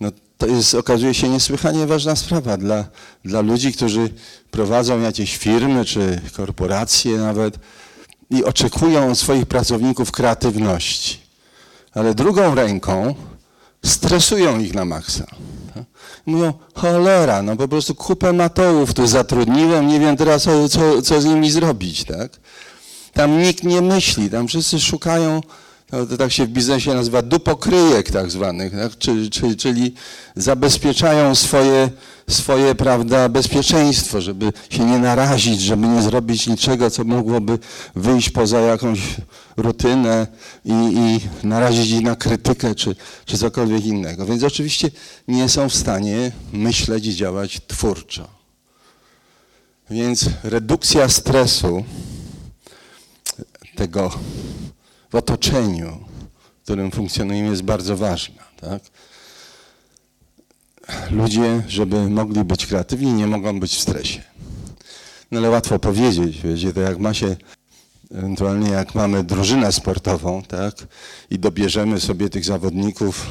no 0.00 0.10
to 0.38 0.46
jest, 0.46 0.74
okazuje 0.74 1.14
się 1.14 1.28
niesłychanie 1.28 1.86
ważna 1.86 2.16
sprawa 2.16 2.56
dla, 2.56 2.84
dla 3.24 3.40
ludzi, 3.40 3.72
którzy 3.72 4.08
prowadzą 4.50 5.00
jakieś 5.00 5.36
firmy 5.36 5.84
czy 5.84 6.20
korporacje 6.36 7.18
nawet 7.18 7.58
i 8.30 8.44
oczekują 8.44 9.10
od 9.10 9.18
swoich 9.18 9.46
pracowników 9.46 10.12
kreatywności. 10.12 11.18
Ale 11.94 12.14
drugą 12.14 12.54
ręką 12.54 13.14
stresują 13.84 14.58
ich 14.58 14.74
na 14.74 14.84
maksa. 14.84 15.26
Mówią, 16.26 16.52
cholera, 16.74 17.42
no 17.42 17.56
po 17.56 17.68
prostu 17.68 17.94
kupę 17.94 18.32
matołów 18.32 18.94
tu 18.94 19.06
zatrudniłem, 19.06 19.88
nie 19.88 20.00
wiem 20.00 20.16
teraz 20.16 20.42
co, 20.42 20.68
co, 20.68 21.02
co 21.02 21.20
z 21.20 21.24
nimi 21.24 21.50
zrobić, 21.50 22.04
tak? 22.04 22.30
Tam 23.20 23.42
nikt 23.42 23.64
nie 23.64 23.82
myśli, 23.82 24.30
tam 24.30 24.48
wszyscy 24.48 24.80
szukają 24.80 25.40
to, 25.90 26.16
tak 26.16 26.32
się 26.32 26.46
w 26.46 26.48
biznesie 26.48 26.94
nazywa 26.94 27.22
dupokryjek 27.22 28.10
tak 28.10 28.30
zwanych, 28.30 28.72
tak? 28.72 28.98
Czyli, 28.98 29.30
czyli, 29.30 29.56
czyli 29.56 29.94
zabezpieczają 30.36 31.34
swoje, 31.34 31.90
swoje 32.28 32.74
prawda, 32.74 33.28
bezpieczeństwo, 33.28 34.20
żeby 34.20 34.52
się 34.70 34.84
nie 34.84 34.98
narazić, 34.98 35.60
żeby 35.60 35.86
nie 35.86 36.02
zrobić 36.02 36.46
niczego, 36.46 36.90
co 36.90 37.04
mogłoby 37.04 37.58
wyjść 37.94 38.30
poza 38.30 38.60
jakąś 38.60 39.00
rutynę 39.56 40.26
i, 40.64 40.72
i 40.72 41.20
narazić 41.46 41.90
ich 41.90 42.02
na 42.02 42.16
krytykę 42.16 42.74
czy, 42.74 42.96
czy 43.24 43.38
cokolwiek 43.38 43.84
innego. 43.84 44.26
Więc 44.26 44.42
oczywiście 44.42 44.90
nie 45.28 45.48
są 45.48 45.68
w 45.68 45.74
stanie 45.74 46.32
myśleć 46.52 47.06
i 47.06 47.14
działać 47.14 47.60
twórczo. 47.66 48.28
Więc 49.90 50.24
redukcja 50.42 51.08
stresu 51.08 51.84
tego 53.80 54.10
w 55.10 55.14
otoczeniu, 55.14 55.98
w 56.60 56.62
którym 56.62 56.90
funkcjonujemy, 56.90 57.48
jest 57.50 57.62
bardzo 57.62 57.96
ważna. 57.96 58.42
Tak? 58.60 58.82
Ludzie, 61.10 61.62
żeby 61.68 62.10
mogli 62.10 62.44
być 62.44 62.66
kreatywni, 62.66 63.12
nie 63.12 63.26
mogą 63.26 63.60
być 63.60 63.76
w 63.76 63.80
stresie. 63.80 64.22
No 65.30 65.38
ale 65.38 65.50
łatwo 65.50 65.78
powiedzieć, 65.78 66.40
wiecie, 66.40 66.72
to 66.72 66.80
jak 66.80 66.98
ma 66.98 67.14
się 67.14 67.36
ewentualnie 68.14 68.70
jak 68.70 68.94
mamy 68.94 69.24
drużynę 69.24 69.72
sportową, 69.72 70.42
tak, 70.42 70.74
i 71.30 71.38
dobierzemy 71.38 72.00
sobie 72.00 72.30
tych 72.30 72.44
zawodników, 72.44 73.30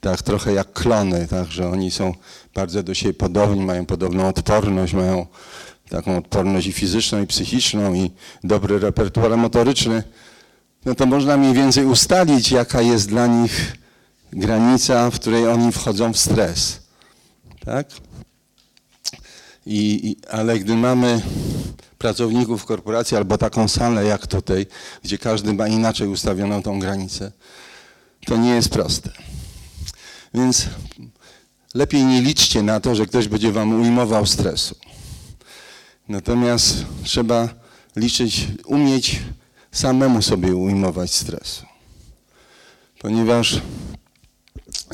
tak, 0.00 0.22
trochę 0.22 0.52
jak 0.52 0.72
klony, 0.72 1.26
tak, 1.28 1.46
że 1.46 1.68
oni 1.68 1.90
są 1.90 2.14
bardzo 2.54 2.82
do 2.82 2.94
siebie 2.94 3.14
podobni, 3.14 3.64
mają 3.64 3.86
podobną 3.86 4.28
odporność, 4.28 4.92
mają 4.94 5.26
taką 5.90 6.16
odporność 6.16 6.66
i 6.66 6.72
fizyczną, 6.72 7.22
i 7.22 7.26
psychiczną, 7.26 7.94
i 7.94 8.10
dobry 8.44 8.78
repertuar 8.78 9.36
motoryczny, 9.36 10.02
no 10.84 10.94
to 10.94 11.06
można 11.06 11.36
mniej 11.36 11.54
więcej 11.54 11.84
ustalić, 11.84 12.50
jaka 12.50 12.82
jest 12.82 13.08
dla 13.08 13.26
nich 13.26 13.76
granica, 14.32 15.10
w 15.10 15.14
której 15.14 15.48
oni 15.48 15.72
wchodzą 15.72 16.12
w 16.12 16.18
stres. 16.18 16.80
Tak? 17.64 17.86
I, 19.66 20.08
i, 20.08 20.16
ale 20.30 20.58
gdy 20.58 20.74
mamy 20.74 21.22
pracowników 21.98 22.64
korporacji 22.64 23.16
albo 23.16 23.38
taką 23.38 23.68
salę 23.68 24.04
jak 24.04 24.26
tutaj, 24.26 24.66
gdzie 25.02 25.18
każdy 25.18 25.52
ma 25.52 25.68
inaczej 25.68 26.08
ustawioną 26.08 26.62
tą 26.62 26.80
granicę, 26.80 27.32
to 28.26 28.36
nie 28.36 28.50
jest 28.50 28.68
proste. 28.68 29.10
Więc 30.34 30.66
lepiej 31.74 32.04
nie 32.04 32.22
liczcie 32.22 32.62
na 32.62 32.80
to, 32.80 32.94
że 32.94 33.06
ktoś 33.06 33.28
będzie 33.28 33.52
wam 33.52 33.80
ujmował 33.80 34.26
stresu. 34.26 34.76
Natomiast 36.10 36.84
trzeba 37.02 37.48
liczyć, 37.96 38.48
umieć 38.64 39.20
samemu 39.72 40.22
sobie 40.22 40.56
ujmować 40.56 41.14
stresu. 41.14 41.66
Ponieważ, 42.98 43.60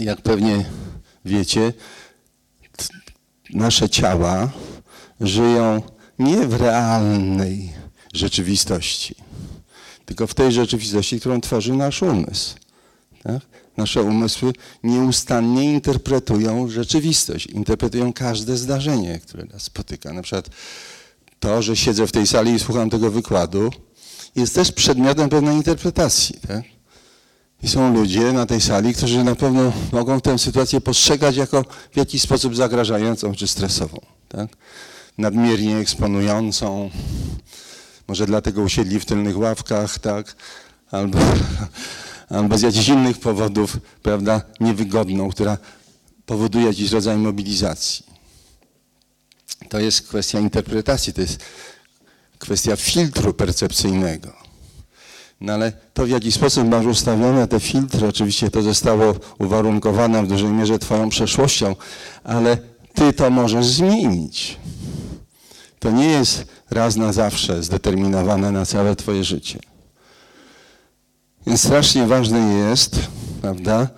jak 0.01 0.21
pewnie 0.21 0.65
wiecie, 1.25 1.73
nasze 3.51 3.89
ciała 3.89 4.51
żyją 5.21 5.83
nie 6.19 6.47
w 6.47 6.55
realnej 6.55 7.73
rzeczywistości, 8.13 9.15
tylko 10.05 10.27
w 10.27 10.35
tej 10.35 10.53
rzeczywistości, 10.53 11.21
którą 11.21 11.41
tworzy 11.41 11.73
nasz 11.73 12.03
umysł. 12.03 12.55
Tak? 13.23 13.43
Nasze 13.77 14.03
umysły 14.03 14.53
nieustannie 14.83 15.73
interpretują 15.73 16.69
rzeczywistość, 16.69 17.47
interpretują 17.47 18.13
każde 18.13 18.57
zdarzenie, 18.57 19.21
które 19.21 19.45
nas 19.45 19.63
spotyka. 19.63 20.13
Na 20.13 20.23
przykład 20.23 20.51
to, 21.41 21.63
że 21.63 21.77
siedzę 21.77 22.07
w 22.07 22.13
tej 22.13 22.27
sali 22.27 22.53
i 22.53 22.59
słucham 22.59 22.91
tego 22.91 23.11
wykładu, 23.11 23.71
jest 24.37 24.55
też 24.55 24.73
przedmiotem 24.73 25.29
pewnej 25.29 25.57
interpretacji. 25.57 26.41
Tak? 26.49 26.63
I 27.63 27.69
są 27.69 27.95
ludzie 27.95 28.33
na 28.33 28.47
tej 28.47 28.61
sali, 28.61 28.95
którzy 28.95 29.25
na 29.25 29.35
pewno 29.35 29.73
mogą 29.93 30.21
tę 30.21 30.39
sytuację 30.39 30.81
postrzegać 30.81 31.37
jako 31.37 31.65
w 31.93 31.97
jakiś 31.97 32.23
sposób 32.23 32.57
zagrażającą 32.57 33.35
czy 33.35 33.49
stresową. 33.49 33.99
Tak? 34.29 34.49
Nadmiernie 35.19 35.77
eksponującą, 35.77 36.91
może 38.09 38.27
dlatego 38.27 38.63
usiedli 38.63 39.01
w 39.01 39.05
tylnych 39.05 39.39
ławkach, 39.39 39.99
tak? 39.99 40.37
albo, 40.91 41.19
albo 42.29 42.59
z 42.59 42.63
jakichś 42.63 42.89
innych 42.89 43.19
powodów, 43.19 43.77
prawda, 44.03 44.43
niewygodną, 44.61 45.31
która 45.31 45.59
powoduje 46.27 46.67
jakiś 46.67 46.93
rodzaj 46.93 47.17
mobilizacji. 47.17 48.16
To 49.69 49.81
jest 49.81 50.09
kwestia 50.09 50.41
interpretacji, 50.41 51.13
to 51.13 51.21
jest 51.21 51.41
kwestia 52.39 52.77
filtru 52.77 53.35
percepcyjnego. 53.35 54.33
No 55.41 55.53
ale 55.53 55.73
to 55.95 56.07
w 56.07 56.09
jaki 56.09 56.33
sposób 56.33 56.69
masz 56.69 56.87
ustawione 56.87 57.49
te 57.49 57.61
filtry, 57.61 58.09
oczywiście 58.09 58.51
to 58.51 58.63
zostało 58.63 59.15
uwarunkowane 59.39 60.23
w 60.23 60.29
dużej 60.29 60.51
mierze 60.51 60.79
twoją 60.79 61.09
przeszłością, 61.09 61.77
ale 62.25 62.59
ty 62.95 63.13
to 63.13 63.31
możesz 63.31 63.67
zmienić. 63.67 64.59
To 65.79 65.91
nie 65.91 66.07
jest 66.07 66.45
raz 66.71 66.97
na 66.97 67.13
zawsze 67.13 67.63
zdeterminowane 67.63 68.51
na 68.51 68.67
całe 68.67 68.97
twoje 68.97 69.25
życie. 69.25 69.59
Więc 71.47 71.61
strasznie 71.61 72.07
ważne 72.07 72.55
jest, 72.55 73.01
prawda, 73.43 73.89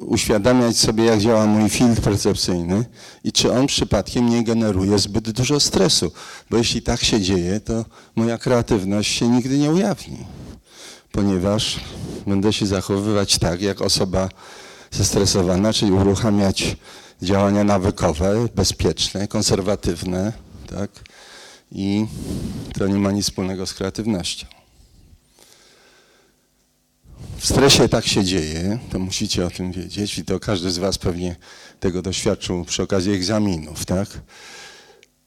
uświadamiać 0.00 0.78
sobie, 0.78 1.04
jak 1.04 1.20
działa 1.20 1.46
mój 1.46 1.70
filtr 1.70 2.02
percepcyjny 2.02 2.84
i 3.24 3.32
czy 3.32 3.52
on 3.52 3.66
przypadkiem 3.66 4.28
nie 4.28 4.44
generuje 4.44 4.98
zbyt 4.98 5.30
dużo 5.30 5.60
stresu. 5.60 6.12
Bo 6.50 6.56
jeśli 6.56 6.82
tak 6.82 7.04
się 7.04 7.20
dzieje, 7.20 7.60
to 7.60 7.84
moja 8.16 8.38
kreatywność 8.38 9.18
się 9.18 9.28
nigdy 9.28 9.58
nie 9.58 9.70
ujawni, 9.70 10.18
ponieważ 11.12 11.80
będę 12.26 12.52
się 12.52 12.66
zachowywać 12.66 13.38
tak, 13.38 13.62
jak 13.62 13.82
osoba 13.82 14.28
zestresowana, 14.90 15.72
czyli 15.72 15.92
uruchamiać 15.92 16.76
działania 17.22 17.64
nawykowe, 17.64 18.48
bezpieczne, 18.54 19.28
konserwatywne, 19.28 20.32
tak? 20.66 20.90
I 21.72 22.06
to 22.78 22.88
nie 22.88 22.98
ma 22.98 23.10
nic 23.10 23.24
wspólnego 23.24 23.66
z 23.66 23.74
kreatywnością. 23.74 24.55
W 27.38 27.46
stresie 27.46 27.88
tak 27.88 28.06
się 28.06 28.24
dzieje, 28.24 28.78
to 28.90 28.98
musicie 28.98 29.46
o 29.46 29.50
tym 29.50 29.72
wiedzieć 29.72 30.18
i 30.18 30.24
to 30.24 30.40
każdy 30.40 30.70
z 30.70 30.78
Was 30.78 30.98
pewnie 30.98 31.36
tego 31.80 32.02
doświadczył 32.02 32.64
przy 32.64 32.82
okazji 32.82 33.12
egzaminów, 33.12 33.84
tak? 33.84 34.08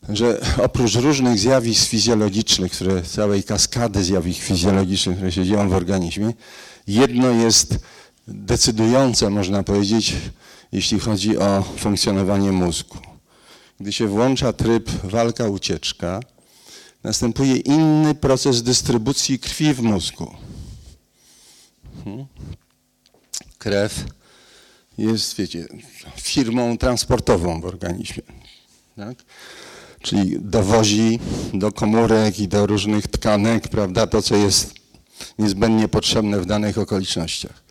Że 0.09 0.41
oprócz 0.63 0.95
różnych 0.95 1.39
zjawisk 1.39 1.89
fizjologicznych, 1.89 2.71
które, 2.71 3.01
całej 3.01 3.43
kaskady 3.43 4.03
zjawisk 4.03 4.41
fizjologicznych, 4.41 5.15
które 5.15 5.31
się 5.31 5.45
dzieją 5.45 5.69
w 5.69 5.73
organizmie, 5.73 6.33
jedno 6.87 7.31
jest 7.31 7.79
decydujące, 8.27 9.29
można 9.29 9.63
powiedzieć, 9.63 10.15
jeśli 10.71 10.99
chodzi 10.99 11.37
o 11.37 11.63
funkcjonowanie 11.77 12.51
mózgu. 12.51 12.97
Gdy 13.79 13.93
się 13.93 14.07
włącza 14.07 14.53
tryb 14.53 14.89
walka-ucieczka, 15.03 16.19
następuje 17.03 17.55
inny 17.55 18.15
proces 18.15 18.63
dystrybucji 18.63 19.39
krwi 19.39 19.73
w 19.73 19.81
mózgu. 19.81 20.35
Krew 23.57 24.05
jest, 24.97 25.35
wiecie, 25.35 25.67
firmą 26.15 26.77
transportową 26.77 27.61
w 27.61 27.65
organizmie. 27.65 28.23
Tak? 28.95 29.17
Czyli 30.01 30.39
dowozi 30.39 31.19
do 31.53 31.71
komórek 31.71 32.39
i 32.39 32.47
do 32.47 32.65
różnych 32.65 33.07
tkanek, 33.07 33.67
prawda, 33.67 34.07
to 34.07 34.21
co 34.21 34.35
jest 34.35 34.73
niezbędnie 35.39 35.87
potrzebne 35.87 36.41
w 36.41 36.45
danych 36.45 36.77
okolicznościach. 36.77 37.63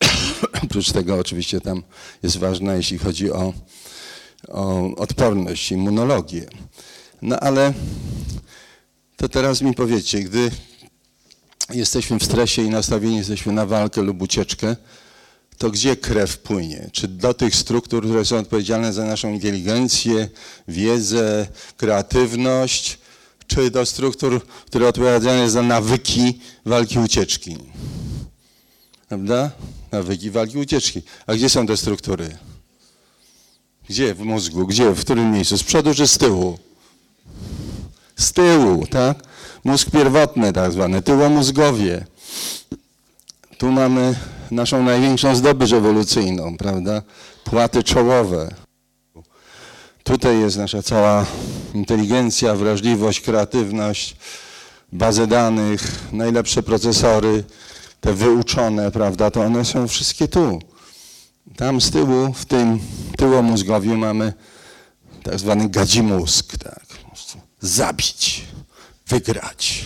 Oprócz 0.64 0.92
tego 0.92 1.18
oczywiście 1.18 1.60
tam 1.60 1.82
jest 2.22 2.36
ważne, 2.36 2.76
jeśli 2.76 2.98
chodzi 2.98 3.32
o, 3.32 3.52
o 4.48 4.94
odporność, 4.96 5.72
immunologię. 5.72 6.46
No 7.22 7.40
ale 7.40 7.72
to 9.16 9.28
teraz 9.28 9.62
mi 9.62 9.74
powiedzcie, 9.74 10.20
gdy 10.20 10.50
jesteśmy 11.70 12.18
w 12.18 12.24
stresie 12.24 12.62
i 12.62 12.68
nastawieni 12.70 13.16
jesteśmy 13.16 13.52
na 13.52 13.66
walkę 13.66 14.02
lub 14.02 14.22
ucieczkę, 14.22 14.76
to 15.58 15.70
gdzie 15.70 15.96
krew 15.96 16.38
płynie? 16.38 16.90
Czy 16.92 17.08
do 17.08 17.34
tych 17.34 17.56
struktur, 17.56 18.04
które 18.04 18.24
są 18.24 18.36
odpowiedzialne 18.36 18.92
za 18.92 19.04
naszą 19.04 19.32
inteligencję, 19.32 20.28
wiedzę, 20.68 21.46
kreatywność, 21.76 22.98
czy 23.46 23.70
do 23.70 23.86
struktur, 23.86 24.46
które 24.66 24.88
odpowiedzialne 24.88 25.50
za 25.50 25.62
nawyki 25.62 26.40
walki 26.66 26.98
ucieczki? 26.98 27.56
Prawda? 29.08 29.50
Nawyki 29.92 30.30
walki 30.30 30.58
ucieczki. 30.58 31.02
A 31.26 31.34
gdzie 31.34 31.48
są 31.48 31.66
te 31.66 31.76
struktury? 31.76 32.36
Gdzie 33.88 34.14
w 34.14 34.20
mózgu? 34.20 34.66
Gdzie? 34.66 34.90
W 34.90 35.00
którym 35.00 35.32
miejscu? 35.32 35.58
Z 35.58 35.62
przodu 35.62 35.94
czy 35.94 36.08
z 36.08 36.18
tyłu? 36.18 36.58
Z 38.16 38.32
tyłu, 38.32 38.86
tak? 38.86 39.33
Mózg 39.64 39.90
pierwotny 39.90 40.52
tak 40.52 40.72
zwany, 40.72 41.02
tyłomózgowie. 41.02 42.06
Tu 43.58 43.72
mamy 43.72 44.14
naszą 44.50 44.82
największą 44.82 45.36
zdobycz 45.36 45.72
ewolucyjną, 45.72 46.56
prawda? 46.56 47.02
Płaty 47.44 47.82
czołowe. 47.82 48.54
Tutaj 50.02 50.40
jest 50.40 50.56
nasza 50.56 50.82
cała 50.82 51.26
inteligencja, 51.74 52.54
wrażliwość, 52.54 53.20
kreatywność, 53.20 54.16
bazy 54.92 55.26
danych, 55.26 55.80
najlepsze 56.12 56.62
procesory, 56.62 57.44
te 58.00 58.12
wyuczone, 58.12 58.90
prawda? 58.90 59.30
To 59.30 59.40
one 59.40 59.64
są 59.64 59.88
wszystkie 59.88 60.28
tu. 60.28 60.58
Tam 61.56 61.80
z 61.80 61.90
tyłu, 61.90 62.32
w 62.32 62.44
tym 62.44 62.80
tyłomózgowiu 63.16 63.96
mamy 63.96 64.32
tak 65.22 65.38
zwany 65.38 65.68
gadzi 65.68 66.02
mózg, 66.02 66.56
tak? 66.56 66.86
Zabić, 67.60 68.44
wygrać, 69.06 69.84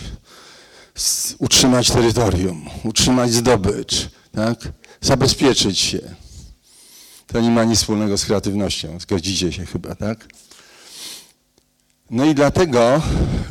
utrzymać 1.39 1.91
terytorium, 1.91 2.69
utrzymać 2.83 3.33
zdobycz, 3.33 4.09
tak? 4.31 4.59
zabezpieczyć 5.01 5.79
się. 5.79 5.99
To 7.27 7.41
nie 7.41 7.49
ma 7.49 7.63
nic 7.63 7.79
wspólnego 7.79 8.17
z 8.17 8.25
kreatywnością, 8.25 8.99
zgodzicie 8.99 9.53
się 9.53 9.65
chyba, 9.65 9.95
tak? 9.95 10.27
No 12.09 12.25
i 12.25 12.35
dlatego, 12.35 13.01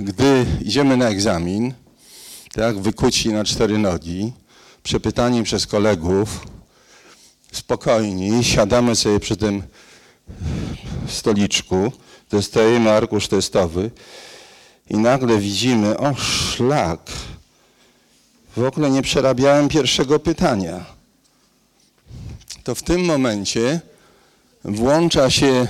gdy 0.00 0.46
idziemy 0.60 0.96
na 0.96 1.08
egzamin, 1.08 1.74
tak, 2.52 2.78
wykuci 2.78 3.28
na 3.28 3.44
cztery 3.44 3.78
nogi, 3.78 4.32
przepytani 4.82 5.42
przez 5.42 5.66
kolegów, 5.66 6.46
spokojni, 7.52 8.44
siadamy 8.44 8.96
sobie 8.96 9.20
przy 9.20 9.36
tym 9.36 9.62
stoliczku, 11.08 11.92
dostajemy 12.30 12.90
arkusz 12.90 13.28
testowy 13.28 13.90
i 14.90 14.96
nagle 14.96 15.38
widzimy, 15.38 15.98
o 15.98 16.14
szlak, 16.14 17.00
w 18.56 18.64
ogóle 18.64 18.90
nie 18.90 19.02
przerabiałem 19.02 19.68
pierwszego 19.68 20.18
pytania, 20.18 20.84
to 22.64 22.74
w 22.74 22.82
tym 22.82 23.04
momencie 23.04 23.80
włącza 24.64 25.30
się 25.30 25.66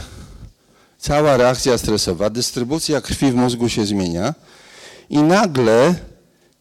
cała 0.98 1.36
reakcja 1.36 1.78
stresowa, 1.78 2.30
dystrybucja 2.30 3.00
krwi 3.00 3.32
w 3.32 3.34
mózgu 3.34 3.68
się 3.68 3.86
zmienia 3.86 4.34
i 5.10 5.18
nagle 5.18 5.94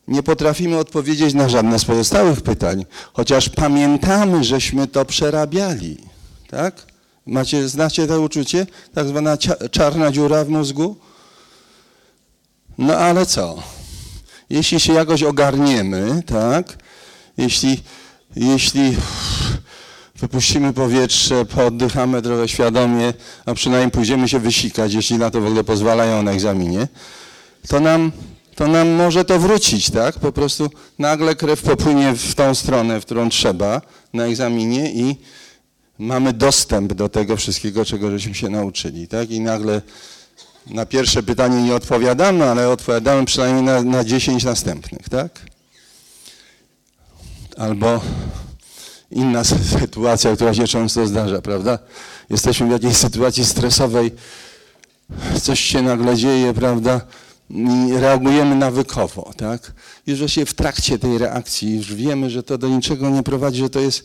nie 0.07 0.23
potrafimy 0.23 0.77
odpowiedzieć 0.77 1.33
na 1.33 1.49
żadne 1.49 1.79
z 1.79 1.85
pozostałych 1.85 2.41
pytań, 2.41 2.85
chociaż 3.13 3.49
pamiętamy, 3.49 4.43
żeśmy 4.43 4.87
to 4.87 5.05
przerabiali. 5.05 5.97
Tak? 6.49 6.85
Macie, 7.25 7.69
znacie 7.69 8.07
to 8.07 8.21
uczucie? 8.21 8.67
Tak 8.93 9.07
zwana 9.07 9.37
czarna 9.71 10.11
dziura 10.11 10.45
w 10.45 10.49
mózgu? 10.49 10.95
No 12.77 12.97
ale 12.97 13.25
co? 13.25 13.63
Jeśli 14.49 14.79
się 14.79 14.93
jakoś 14.93 15.23
ogarniemy, 15.23 16.23
tak? 16.25 16.77
Jeśli, 17.37 17.83
jeśli 18.35 18.97
wypuścimy 20.15 20.73
powietrze, 20.73 21.45
pooddychamy 21.45 22.21
trochę 22.21 22.47
świadomie, 22.47 23.13
a 23.45 23.53
przynajmniej 23.53 23.91
pójdziemy 23.91 24.29
się 24.29 24.39
wysikać, 24.39 24.93
jeśli 24.93 25.17
na 25.17 25.31
to 25.31 25.41
w 25.41 25.45
ogóle 25.45 25.63
pozwalają 25.63 26.23
na 26.23 26.31
egzaminie, 26.31 26.87
to 27.67 27.79
nam, 27.79 28.11
to 28.55 28.67
nam 28.67 28.89
może 28.89 29.25
to 29.25 29.39
wrócić, 29.39 29.89
tak? 29.89 30.19
Po 30.19 30.31
prostu 30.31 30.69
nagle 30.99 31.35
krew 31.35 31.61
popłynie 31.61 32.13
w 32.13 32.35
tą 32.35 32.55
stronę, 32.55 33.01
w 33.01 33.05
którą 33.05 33.29
trzeba 33.29 33.81
na 34.13 34.25
egzaminie 34.25 34.91
i 34.91 35.15
mamy 35.99 36.33
dostęp 36.33 36.93
do 36.93 37.09
tego 37.09 37.37
wszystkiego, 37.37 37.85
czego 37.85 38.11
żeśmy 38.11 38.35
się 38.35 38.49
nauczyli, 38.49 39.07
tak? 39.07 39.31
I 39.31 39.39
nagle 39.39 39.81
na 40.69 40.85
pierwsze 40.85 41.23
pytanie 41.23 41.61
nie 41.63 41.75
odpowiadamy, 41.75 42.45
ale 42.45 42.69
odpowiadamy 42.69 43.25
przynajmniej 43.25 43.63
na, 43.63 43.81
na 43.83 44.03
10 44.03 44.43
następnych, 44.43 45.09
tak? 45.09 45.41
Albo 47.57 48.01
inna 49.11 49.41
sy- 49.43 49.79
sytuacja, 49.79 50.35
która 50.35 50.53
się 50.53 50.67
często 50.67 51.07
zdarza, 51.07 51.41
prawda? 51.41 51.79
Jesteśmy 52.29 52.67
w 52.67 52.71
jakiejś 52.71 52.97
sytuacji 52.97 53.45
stresowej, 53.45 54.11
coś 55.41 55.59
się 55.59 55.81
nagle 55.81 56.15
dzieje, 56.15 56.53
prawda? 56.53 57.01
I 57.49 57.93
reagujemy 57.99 58.55
nawykowo, 58.55 59.31
tak? 59.37 59.71
Już 60.07 60.19
w 60.45 60.53
trakcie 60.53 60.99
tej 60.99 61.17
reakcji 61.17 61.75
już 61.75 61.93
wiemy, 61.93 62.29
że 62.29 62.43
to 62.43 62.57
do 62.57 62.67
niczego 62.67 63.09
nie 63.09 63.23
prowadzi, 63.23 63.59
że 63.59 63.69
to 63.69 63.79
jest 63.79 64.03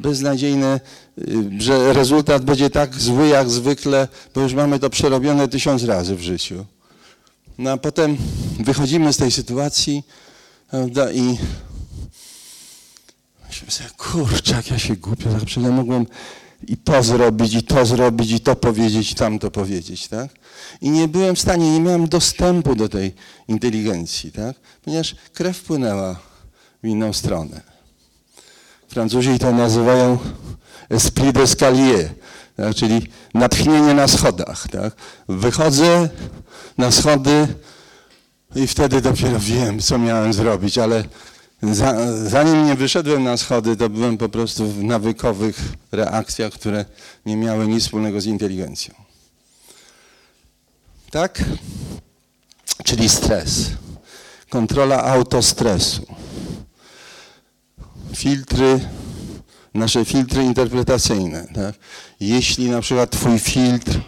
beznadziejne, 0.00 0.80
y, 1.18 1.50
że 1.58 1.92
rezultat 1.92 2.44
będzie 2.44 2.70
tak 2.70 2.94
zły 2.94 3.28
jak 3.28 3.50
zwykle, 3.50 4.08
bo 4.34 4.40
już 4.40 4.54
mamy 4.54 4.78
to 4.78 4.90
przerobione 4.90 5.48
tysiąc 5.48 5.84
razy 5.84 6.16
w 6.16 6.20
życiu. 6.20 6.66
No 7.58 7.70
a 7.70 7.76
potem 7.76 8.16
wychodzimy 8.60 9.12
z 9.12 9.16
tej 9.16 9.30
sytuacji, 9.30 10.02
prawda, 10.70 11.12
i 11.12 11.38
myślę 13.48 13.70
sobie, 13.70 13.90
kurczę, 13.96 14.54
jak 14.54 14.70
ja 14.70 14.78
się 14.78 14.96
głupio, 14.96 15.30
tak 15.30 15.44
przecież 15.44 15.70
mogłem 15.70 16.06
i 16.68 16.76
to 16.76 17.02
zrobić, 17.02 17.54
i 17.54 17.62
to 17.62 17.86
zrobić, 17.86 18.32
i 18.32 18.40
to 18.40 18.56
powiedzieć, 18.56 19.12
i 19.12 19.14
tamto 19.14 19.50
powiedzieć, 19.50 20.08
tak? 20.08 20.30
I 20.80 20.90
nie 20.90 21.08
byłem 21.08 21.36
w 21.36 21.40
stanie, 21.40 21.72
nie 21.72 21.80
miałem 21.80 22.08
dostępu 22.08 22.74
do 22.74 22.88
tej 22.88 23.14
inteligencji, 23.48 24.32
tak? 24.32 24.56
Ponieważ 24.84 25.16
krew 25.32 25.62
płynęła 25.62 26.20
w 26.82 26.86
inną 26.86 27.12
stronę. 27.12 27.60
Francuzi 28.90 29.38
to 29.38 29.52
nazywają 29.52 30.18
esprit 30.88 31.34
d'escalier, 31.34 32.08
tak? 32.56 32.74
czyli 32.74 33.06
natchnienie 33.34 33.94
na 33.94 34.08
schodach, 34.08 34.68
tak? 34.68 34.94
Wychodzę 35.28 36.08
na 36.78 36.90
schody 36.90 37.48
i 38.54 38.66
wtedy 38.66 39.00
dopiero 39.00 39.38
wiem, 39.40 39.78
co 39.78 39.98
miałem 39.98 40.32
zrobić, 40.32 40.78
ale 40.78 41.04
za, 41.62 42.12
zanim 42.28 42.66
nie 42.66 42.74
wyszedłem 42.74 43.24
na 43.24 43.36
schody, 43.36 43.76
to 43.76 43.88
byłem 43.88 44.18
po 44.18 44.28
prostu 44.28 44.66
w 44.66 44.84
nawykowych 44.84 45.56
reakcjach, 45.92 46.52
które 46.52 46.84
nie 47.26 47.36
miały 47.36 47.68
nic 47.68 47.84
wspólnego 47.84 48.20
z 48.20 48.26
inteligencją. 48.26 48.94
Tak? 51.10 51.44
Czyli 52.84 53.08
stres. 53.08 53.70
Kontrola 54.48 55.04
autostresu. 55.04 56.06
Filtry, 58.14 58.80
nasze 59.74 60.04
filtry 60.04 60.44
interpretacyjne. 60.44 61.46
Tak? 61.54 61.74
Jeśli 62.20 62.70
na 62.70 62.80
przykład 62.80 63.10
twój 63.10 63.38
filtr, 63.38 64.00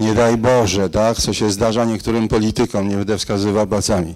nie 0.00 0.14
daj 0.14 0.36
Boże, 0.36 0.90
tak, 0.90 1.16
co 1.16 1.32
się 1.32 1.50
zdarza 1.50 1.84
niektórym 1.84 2.28
politykom, 2.28 2.88
nie 2.88 2.96
będę 2.96 3.18
wskazywał 3.18 3.66
palcami, 3.66 4.14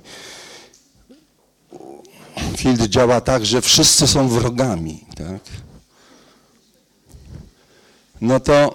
filtr 2.56 2.88
działa 2.88 3.20
tak, 3.20 3.46
że 3.46 3.60
wszyscy 3.60 4.06
są 4.06 4.28
wrogami, 4.28 5.04
tak? 5.16 5.40
No 8.20 8.40
to 8.40 8.74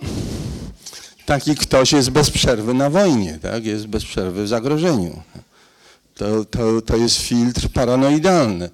taki 1.25 1.55
ktoś 1.55 1.91
jest 1.91 2.09
bez 2.09 2.31
przerwy 2.31 2.73
na 2.73 2.89
wojnie, 2.89 3.39
tak? 3.41 3.65
Jest 3.65 3.87
bez 3.87 4.05
przerwy 4.05 4.43
w 4.43 4.47
zagrożeniu. 4.47 5.21
To, 6.15 6.45
to, 6.45 6.81
to 6.81 6.97
jest 6.97 7.17
filtr 7.17 7.69
paranoidalny. 7.69 8.69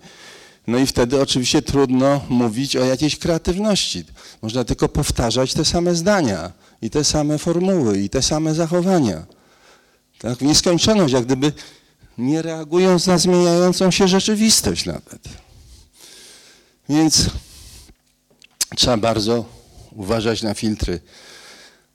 No 0.67 0.77
i 0.77 0.87
wtedy 0.87 1.21
oczywiście 1.21 1.61
trudno 1.61 2.21
mówić 2.29 2.75
o 2.75 2.85
jakiejś 2.85 3.19
kreatywności. 3.19 4.03
Można 4.41 4.63
tylko 4.63 4.89
powtarzać 4.89 5.53
te 5.53 5.65
same 5.65 5.95
zdania 5.95 6.51
i 6.81 6.89
te 6.89 7.03
same 7.03 7.37
formuły 7.37 7.99
i 7.99 8.09
te 8.09 8.21
same 8.21 8.53
zachowania. 8.53 9.25
Tak? 10.19 10.37
W 10.37 10.41
nieskończoność, 10.41 11.13
jak 11.13 11.25
gdyby 11.25 11.53
nie 12.17 12.41
reagując 12.41 13.07
na 13.07 13.17
zmieniającą 13.17 13.91
się 13.91 14.07
rzeczywistość 14.07 14.85
nawet. 14.85 15.21
Więc 16.89 17.29
trzeba 18.75 18.97
bardzo 18.97 19.45
uważać 19.91 20.41
na 20.43 20.53
filtry, 20.53 20.99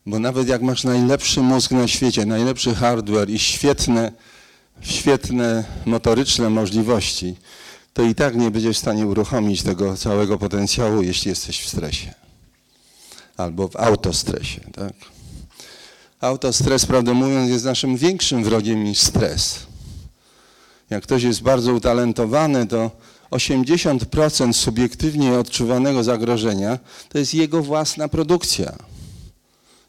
bo 0.06 0.18
nawet 0.18 0.48
jak 0.48 0.62
masz 0.62 0.84
najlepszy 0.84 1.40
mózg 1.40 1.70
na 1.70 1.88
świecie, 1.88 2.26
najlepszy 2.26 2.74
hardware 2.74 3.30
i 3.30 3.38
świetne, 3.38 4.12
świetne 4.80 5.64
motoryczne 5.84 6.50
możliwości, 6.50 7.36
to 7.97 8.03
i 8.03 8.14
tak 8.14 8.36
nie 8.36 8.51
będziesz 8.51 8.76
w 8.76 8.80
stanie 8.80 9.07
uruchomić 9.07 9.62
tego 9.62 9.97
całego 9.97 10.38
potencjału, 10.38 11.03
jeśli 11.03 11.28
jesteś 11.28 11.61
w 11.61 11.68
stresie 11.68 12.14
albo 13.36 13.68
w 13.68 13.76
autostresie. 13.76 14.61
Tak? 14.61 14.92
Autostres, 16.20 16.86
prawdę 16.86 17.14
mówiąc, 17.14 17.51
jest 17.51 17.64
naszym 17.64 17.97
większym 17.97 18.44
wrogiem 18.44 18.84
niż 18.84 18.99
stres 18.99 19.66
jak 20.90 21.03
ktoś 21.03 21.22
jest 21.22 21.42
bardzo 21.42 21.72
utalentowany, 21.72 22.66
to 22.66 22.90
80% 23.30 24.53
subiektywnie 24.53 25.38
odczuwanego 25.38 26.05
zagrożenia 26.05 26.78
to 27.09 27.18
jest 27.18 27.34
jego 27.34 27.62
własna 27.62 28.09
produkcja. 28.09 28.76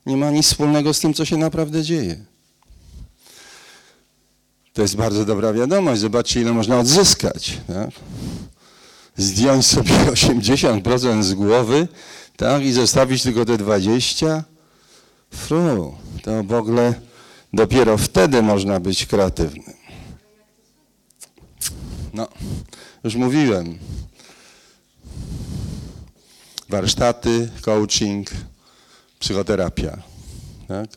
Nie 0.06 0.18
ma 0.18 0.32
nic 0.32 0.46
wspólnego 0.46 0.94
z 0.94 1.00
tym, 1.00 1.14
co 1.14 1.26
się 1.26 1.38
naprawdę 1.38 1.84
dzieje. 1.84 2.26
To 4.78 4.82
jest 4.82 4.96
bardzo 4.96 5.26
dobra 5.26 5.54
wiadomość. 5.54 6.02
Zobaczcie, 6.02 6.42
ile 6.42 6.54
można 6.54 6.80
odzyskać. 6.80 7.58
Tak? 7.68 7.90
Zdjąć 9.18 9.66
sobie 9.66 9.92
80% 10.18 11.24
z 11.24 11.34
głowy 11.34 11.88
tak? 12.36 12.64
i 12.64 12.72
zostawić 12.72 13.24
tylko 13.24 13.46
te 13.46 13.58
20%. 13.58 14.42
Fru, 15.32 15.96
to 16.24 16.44
w 16.44 16.54
ogóle 16.54 16.94
dopiero 17.54 17.98
wtedy 17.98 18.42
można 18.42 18.80
być 18.80 19.06
kreatywnym. 19.06 19.74
No, 22.14 22.28
już 23.04 23.16
mówiłem. 23.16 23.80
Warsztaty, 26.70 27.50
coaching, 27.62 28.30
psychoterapia. 29.20 29.98
Tak? 30.68 30.90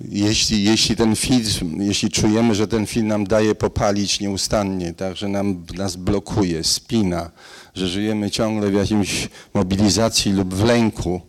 Jeśli, 0.00 0.64
jeśli 0.64 0.96
ten 0.96 1.16
film, 1.16 1.82
jeśli 1.82 2.10
czujemy, 2.10 2.54
że 2.54 2.68
ten 2.68 2.86
film 2.86 3.06
nam 3.06 3.26
daje 3.26 3.54
popalić 3.54 4.20
nieustannie, 4.20 4.94
tak, 4.94 5.16
że 5.16 5.28
nam, 5.28 5.66
nas 5.74 5.96
blokuje, 5.96 6.64
spina, 6.64 7.30
że 7.74 7.88
żyjemy 7.88 8.30
ciągle 8.30 8.70
w 8.70 8.74
jakimś 8.74 9.28
mobilizacji 9.54 10.32
lub 10.32 10.54
w 10.54 10.64
lęku, 10.64 11.20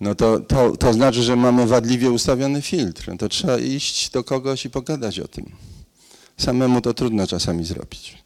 no 0.00 0.14
to, 0.14 0.40
to, 0.40 0.76
to 0.76 0.92
znaczy, 0.92 1.22
że 1.22 1.36
mamy 1.36 1.66
wadliwie 1.66 2.10
ustawiony 2.10 2.62
filtr. 2.62 3.08
No 3.08 3.16
to 3.16 3.28
trzeba 3.28 3.58
iść 3.58 4.10
do 4.10 4.24
kogoś 4.24 4.64
i 4.64 4.70
pogadać 4.70 5.20
o 5.20 5.28
tym. 5.28 5.52
Samemu 6.36 6.80
to 6.80 6.94
trudno 6.94 7.26
czasami 7.26 7.64
zrobić. 7.64 8.18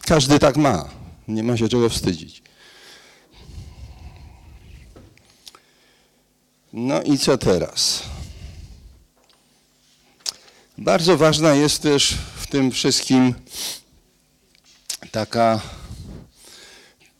Każdy 0.00 0.38
tak 0.38 0.56
ma. 0.56 0.88
Nie 1.28 1.42
ma 1.42 1.56
się 1.56 1.68
czego 1.68 1.88
wstydzić. 1.88 2.42
No 6.78 7.02
i 7.02 7.18
co 7.18 7.38
teraz? 7.38 8.02
Bardzo 10.78 11.16
ważna 11.16 11.54
jest 11.54 11.82
też 11.82 12.14
w 12.36 12.46
tym 12.46 12.70
wszystkim 12.70 13.34
taka, 15.10 15.60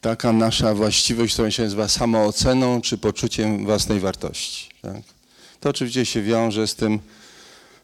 taka 0.00 0.32
nasza 0.32 0.74
właściwość, 0.74 1.32
która 1.32 1.50
się 1.50 1.62
nazywa 1.62 1.88
samooceną 1.88 2.80
czy 2.80 2.98
poczuciem 2.98 3.64
własnej 3.64 4.00
wartości. 4.00 4.68
Tak? 4.82 5.02
To 5.60 5.70
oczywiście 5.70 6.06
się 6.06 6.22
wiąże 6.22 6.66
z 6.66 6.74
tym, 6.74 6.98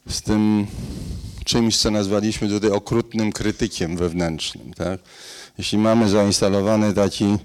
z 0.09 0.23
tym 0.23 0.67
czymś, 1.45 1.77
co 1.77 1.91
nazwaliśmy 1.91 2.49
tutaj 2.49 2.71
okrutnym 2.71 3.33
krytykiem 3.33 3.97
wewnętrznym. 3.97 4.75
Tak? 4.75 5.01
Jeśli 5.59 5.79
mamy 5.79 6.09
zainstalowany 6.09 6.95
taki 6.95 7.39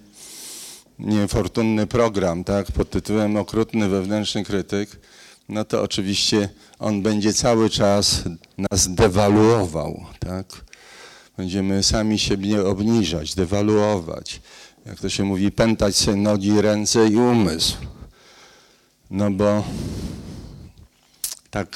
niefortunny 0.99 1.87
program 1.87 2.43
tak, 2.43 2.71
pod 2.71 2.89
tytułem 2.89 3.37
Okrutny 3.37 3.89
wewnętrzny 3.89 4.43
krytyk, 4.43 4.89
no 5.49 5.65
to 5.65 5.81
oczywiście 5.81 6.49
on 6.79 7.01
będzie 7.01 7.33
cały 7.33 7.69
czas 7.69 8.23
nas 8.57 8.95
dewaluował. 8.95 10.05
Tak? 10.19 10.45
Będziemy 11.37 11.83
sami 11.83 12.19
siebie 12.19 12.65
obniżać, 12.65 13.35
dewaluować. 13.35 14.41
Jak 14.85 14.99
to 14.99 15.09
się 15.09 15.23
mówi, 15.23 15.51
pętać 15.51 15.95
sobie 15.95 16.17
nogi, 16.17 16.61
ręce 16.61 17.07
i 17.07 17.15
umysł. 17.15 17.77
No 19.11 19.31
bo 19.31 19.63
tak, 21.51 21.67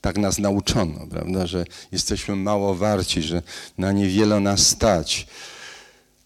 tak 0.00 0.18
nas 0.18 0.38
nauczono, 0.38 1.06
prawda, 1.10 1.46
że 1.46 1.64
jesteśmy 1.92 2.36
mało 2.36 2.74
warci, 2.74 3.22
że 3.22 3.42
na 3.78 3.92
niewiele 3.92 4.40
nas 4.40 4.66
stać. 4.66 5.26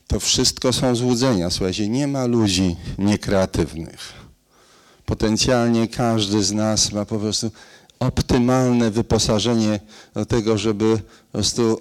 To 0.06 0.20
wszystko 0.20 0.72
są 0.72 0.96
złudzenia. 0.96 1.50
Słuchajcie, 1.50 1.88
nie 1.88 2.06
ma 2.06 2.26
ludzi 2.26 2.76
niekreatywnych. 2.98 4.12
Potencjalnie 5.06 5.88
każdy 5.88 6.42
z 6.42 6.52
nas 6.52 6.92
ma 6.92 7.04
po 7.04 7.18
prostu 7.18 7.50
optymalne 8.00 8.90
wyposażenie 8.90 9.80
do 10.14 10.26
tego, 10.26 10.58
żeby 10.58 10.96
po 10.96 11.32
prostu 11.32 11.80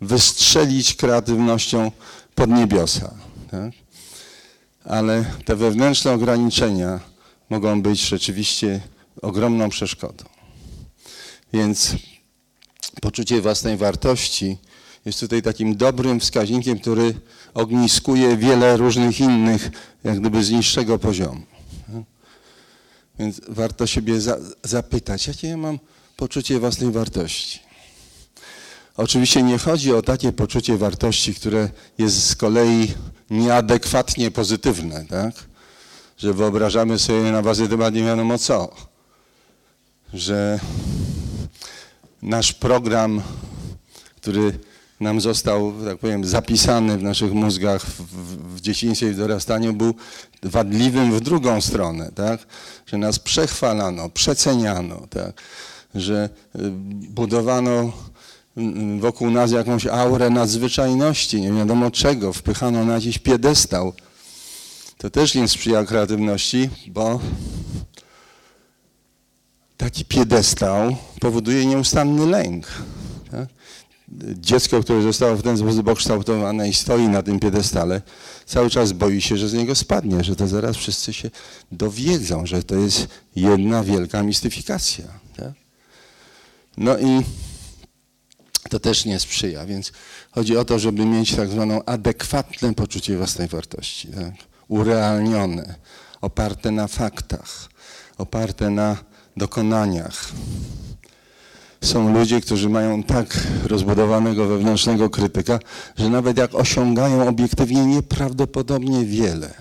wystrzelić 0.00 0.94
kreatywnością 0.94 1.92
pod 2.34 2.50
niebiosa. 2.50 3.14
Tak? 3.50 3.72
Ale 4.84 5.24
te 5.44 5.56
wewnętrzne 5.56 6.12
ograniczenia 6.12 7.00
mogą 7.50 7.82
być 7.82 8.00
rzeczywiście 8.00 8.80
ogromną 9.22 9.68
przeszkodą. 9.68 10.24
Więc 11.52 11.96
poczucie 13.00 13.40
własnej 13.40 13.76
wartości 13.76 14.58
jest 15.10 15.20
tutaj 15.20 15.42
takim 15.42 15.76
dobrym 15.76 16.20
wskaźnikiem, 16.20 16.78
który 16.78 17.14
ogniskuje 17.54 18.36
wiele 18.36 18.76
różnych 18.76 19.20
innych, 19.20 19.70
jak 20.04 20.20
gdyby 20.20 20.44
z 20.44 20.50
niższego 20.50 20.98
poziomu. 20.98 21.42
Więc 23.18 23.40
warto 23.48 23.86
siebie 23.86 24.20
za, 24.20 24.36
zapytać, 24.64 25.26
jakie 25.26 25.48
ja 25.48 25.56
mam 25.56 25.78
poczucie 26.16 26.60
własnej 26.60 26.90
wartości. 26.90 27.60
Oczywiście 28.96 29.42
nie 29.42 29.58
chodzi 29.58 29.92
o 29.94 30.02
takie 30.02 30.32
poczucie 30.32 30.76
wartości, 30.76 31.34
które 31.34 31.68
jest 31.98 32.26
z 32.26 32.36
kolei 32.36 32.94
nieadekwatnie 33.30 34.30
pozytywne, 34.30 35.04
tak? 35.06 35.34
Że 36.18 36.32
wyobrażamy 36.34 36.98
sobie 36.98 37.32
na 37.32 37.42
bazie 37.42 37.68
temat 37.68 37.94
nie 37.94 38.02
wiadomo 38.02 38.38
co. 38.38 38.74
Że 40.14 40.60
nasz 42.22 42.52
program, 42.52 43.22
który 44.16 44.58
nam 45.00 45.20
został, 45.20 45.72
tak 45.84 45.98
powiem, 45.98 46.24
zapisany 46.24 46.98
w 46.98 47.02
naszych 47.02 47.32
mózgach 47.32 47.86
w, 47.86 48.56
w, 48.56 48.60
dzieciństwie 48.60 49.08
i 49.08 49.10
w 49.10 49.16
dorastaniu, 49.16 49.72
był 49.72 49.94
wadliwym 50.42 51.12
w 51.12 51.20
drugą 51.20 51.60
stronę, 51.60 52.12
tak? 52.14 52.46
Że 52.86 52.98
nas 52.98 53.18
przechwalano, 53.18 54.08
przeceniano, 54.08 55.06
tak? 55.10 55.42
Że 55.94 56.28
y, 56.56 56.70
budowano 57.10 57.92
y, 58.58 59.00
wokół 59.00 59.30
nas 59.30 59.50
jakąś 59.50 59.86
aurę 59.86 60.30
nadzwyczajności, 60.30 61.40
nie 61.40 61.52
wiadomo 61.52 61.90
czego, 61.90 62.32
wpychano 62.32 62.84
na 62.84 62.94
jakiś 62.94 63.18
piedestał. 63.18 63.92
To 64.98 65.10
też 65.10 65.34
nie 65.34 65.48
sprzyja 65.48 65.84
kreatywności, 65.84 66.70
bo 66.88 67.20
taki 69.76 70.04
piedestał 70.04 70.96
powoduje 71.20 71.66
nieustanny 71.66 72.26
lęk. 72.26 72.66
Tak? 73.30 73.48
Dziecko, 74.34 74.82
które 74.82 75.02
zostało 75.02 75.36
w 75.36 75.42
ten 75.42 75.58
sposób 75.58 75.88
okształtowane 75.88 76.68
i 76.68 76.74
stoi 76.74 77.08
na 77.08 77.22
tym 77.22 77.40
piedestale, 77.40 78.02
cały 78.46 78.70
czas 78.70 78.92
boi 78.92 79.20
się, 79.20 79.36
że 79.36 79.48
z 79.48 79.54
niego 79.54 79.74
spadnie, 79.74 80.24
że 80.24 80.36
to 80.36 80.48
zaraz 80.48 80.76
wszyscy 80.76 81.12
się 81.12 81.30
dowiedzą, 81.72 82.46
że 82.46 82.62
to 82.62 82.74
jest 82.74 83.08
jedna 83.36 83.84
wielka 83.84 84.22
mistyfikacja. 84.22 85.04
Tak? 85.36 85.52
No 86.76 86.98
i 86.98 87.22
to 88.70 88.80
też 88.80 89.04
nie 89.04 89.20
sprzyja, 89.20 89.66
więc 89.66 89.92
chodzi 90.30 90.56
o 90.56 90.64
to, 90.64 90.78
żeby 90.78 91.04
mieć 91.04 91.36
tak 91.36 91.48
zwaną 91.48 91.84
adekwatne 91.84 92.74
poczucie 92.74 93.16
własnej 93.16 93.48
wartości, 93.48 94.08
tak? 94.08 94.34
urealnione, 94.68 95.74
oparte 96.20 96.70
na 96.70 96.88
faktach, 96.88 97.68
oparte 98.18 98.70
na 98.70 98.96
dokonaniach. 99.36 100.32
Są 101.84 102.12
ludzie, 102.12 102.40
którzy 102.40 102.68
mają 102.68 103.02
tak 103.02 103.46
rozbudowanego 103.64 104.46
wewnętrznego 104.46 105.10
krytyka, 105.10 105.58
że 105.96 106.10
nawet 106.10 106.38
jak 106.38 106.54
osiągają 106.54 107.28
obiektywnie 107.28 107.86
nieprawdopodobnie 107.86 109.04
wiele, 109.04 109.54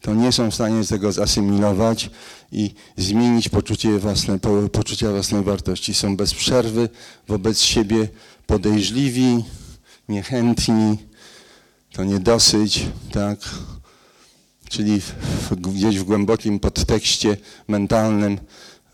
to 0.00 0.14
nie 0.14 0.32
są 0.32 0.50
w 0.50 0.54
stanie 0.54 0.84
tego 0.84 1.12
zasymilować 1.12 2.10
i 2.52 2.74
zmienić 2.96 3.48
poczucie 3.48 3.98
własne, 3.98 4.38
po, 4.38 4.68
poczucia 4.68 5.10
własnej 5.10 5.42
wartości. 5.42 5.94
Są 5.94 6.16
bez 6.16 6.34
przerwy 6.34 6.88
wobec 7.28 7.60
siebie 7.60 8.08
podejrzliwi, 8.46 9.44
niechętni, 10.08 10.98
to 11.92 12.04
niedosyć, 12.04 12.86
tak? 13.12 13.38
Czyli 14.68 15.00
w, 15.00 15.54
gdzieś 15.54 15.98
w 15.98 16.04
głębokim 16.04 16.60
podtekście 16.60 17.36
mentalnym 17.68 18.38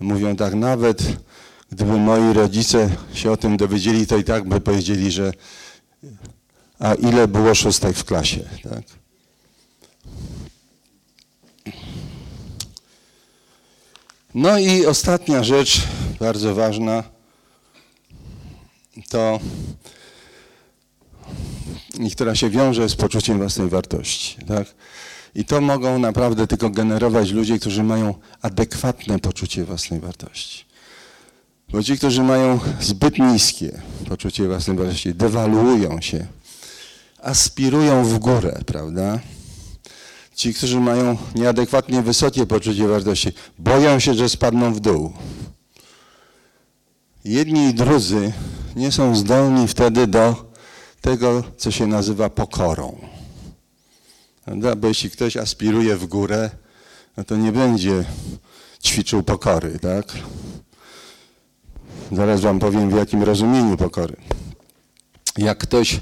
mówią 0.01 0.36
tak, 0.36 0.55
nawet 0.55 1.02
gdyby 1.72 1.96
moi 1.96 2.32
rodzice 2.32 2.90
się 3.14 3.32
o 3.32 3.36
tym 3.36 3.56
dowiedzieli, 3.56 4.06
to 4.06 4.16
i 4.16 4.24
tak 4.24 4.48
by 4.48 4.60
powiedzieli, 4.60 5.10
że 5.10 5.32
a 6.78 6.94
ile 6.94 7.28
było 7.28 7.54
szóstek 7.54 7.96
w 7.96 8.04
klasie, 8.04 8.48
tak? 8.62 8.82
No 14.34 14.58
i 14.58 14.86
ostatnia 14.86 15.44
rzecz, 15.44 15.82
bardzo 16.20 16.54
ważna, 16.54 17.04
to 19.08 19.40
i 22.00 22.10
która 22.10 22.34
się 22.34 22.50
wiąże 22.50 22.88
z 22.88 22.96
poczuciem 22.96 23.38
własnej 23.38 23.68
wartości. 23.68 24.36
Tak? 24.48 24.74
I 25.34 25.44
to 25.44 25.60
mogą 25.60 25.98
naprawdę 25.98 26.46
tylko 26.46 26.70
generować 26.70 27.30
ludzie, 27.30 27.58
którzy 27.58 27.82
mają 27.82 28.14
adekwatne 28.42 29.18
poczucie 29.18 29.64
własnej 29.64 30.00
wartości. 30.00 30.63
Bo 31.74 31.82
ci, 31.82 31.98
którzy 31.98 32.22
mają 32.22 32.60
zbyt 32.80 33.18
niskie 33.18 33.82
poczucie 34.09 34.48
własnej 34.48 34.76
wartości, 34.76 35.14
dewaluują 35.14 36.01
się, 36.01 36.26
aspirują 37.22 38.05
w 38.05 38.18
górę, 38.18 38.60
prawda? 38.66 39.18
Ci, 40.34 40.55
którzy 40.55 40.80
mają 40.80 41.16
nieadekwatnie 41.34 42.02
wysokie 42.02 42.46
poczucie 42.46 42.88
wartości, 42.88 43.32
boją 43.59 44.01
się, 44.01 44.14
że 44.14 44.28
spadną 44.28 44.74
w 44.74 44.80
dół. 44.80 45.12
Jedni 47.24 47.68
i 47.68 47.74
drudzy 47.74 48.32
nie 48.76 48.92
są 48.92 49.16
zdolni 49.16 49.68
wtedy 49.68 50.06
do 50.06 50.52
tego, 51.01 51.42
co 51.56 51.70
się 51.70 51.86
nazywa 51.86 52.30
pokorą. 52.30 52.98
Prawda? 54.44 54.76
Bo 54.76 54.88
jeśli 54.88 55.10
ktoś 55.10 55.36
aspiruje 55.36 55.96
w 55.96 56.06
górę, 56.06 56.51
no 57.16 57.24
to 57.24 57.36
nie 57.36 57.52
będzie 57.52 58.05
ćwiczył 58.84 59.22
pokory, 59.22 59.78
tak? 59.78 60.06
Zaraz 62.12 62.40
wam 62.40 62.59
powiem, 62.59 62.90
w 62.90 62.97
jakim 62.97 63.22
rozumieniu 63.22 63.76
pokory. 63.76 64.16
Jak 65.39 65.59
ktoś 65.59 66.01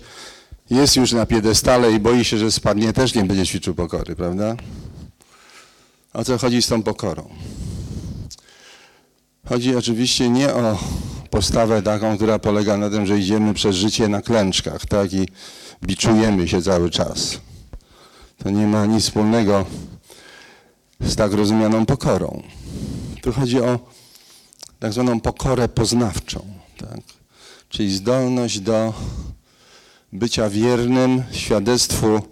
jest 0.71 0.97
już 0.97 1.13
na 1.13 1.27
piedestale 1.27 1.93
i 1.93 2.01
boi 2.01 2.25
się, 2.25 2.39
że 2.39 2.53
spadnie, 2.53 2.93
też 2.93 3.15
nie 3.15 3.25
będzie 3.25 3.47
ćwiczył 3.47 3.75
pokory, 3.75 4.17
prawda? 4.17 4.57
O 6.13 6.25
co 6.25 6.39
chodzi 6.39 6.63
z 6.63 6.67
tą 6.67 6.83
pokorą? 6.83 7.29
Chodzi 9.49 9.77
oczywiście 9.77 10.31
nie 10.31 10.55
o 10.55 10.79
postawę 11.31 11.83
taką, 11.83 12.17
która 12.17 12.39
polega 12.39 12.77
na 12.77 12.91
tym, 12.91 13.07
że 13.07 13.19
idziemy 13.19 13.55
przez 13.55 13.77
życie 13.77 14.09
na 14.09 14.23
klęczkach, 14.23 14.87
tak, 14.87 15.13
i 15.13 15.29
biczujemy 15.83 16.49
się 16.49 16.63
cały 16.63 16.91
czas. 16.91 17.41
To 18.39 18.51
nie 18.51 18.67
ma 18.67 18.87
nic 18.87 19.05
wspólnego 19.05 19.67
z 21.01 21.17
tak 21.17 21.33
rozumianą 21.33 21.87
pokorą. 21.87 22.43
Tu 23.23 23.33
chodzi 23.33 23.61
o 23.61 23.79
tak 24.83 24.93
zwaną 24.93 25.21
pokorę 25.21 25.69
poznawczą, 25.69 26.47
tak? 26.77 27.01
czyli 27.69 27.97
zdolność 27.97 28.61
do 28.61 28.95
bycia 30.13 30.51
wiernym 30.51 31.23
świadectwu 31.33 32.23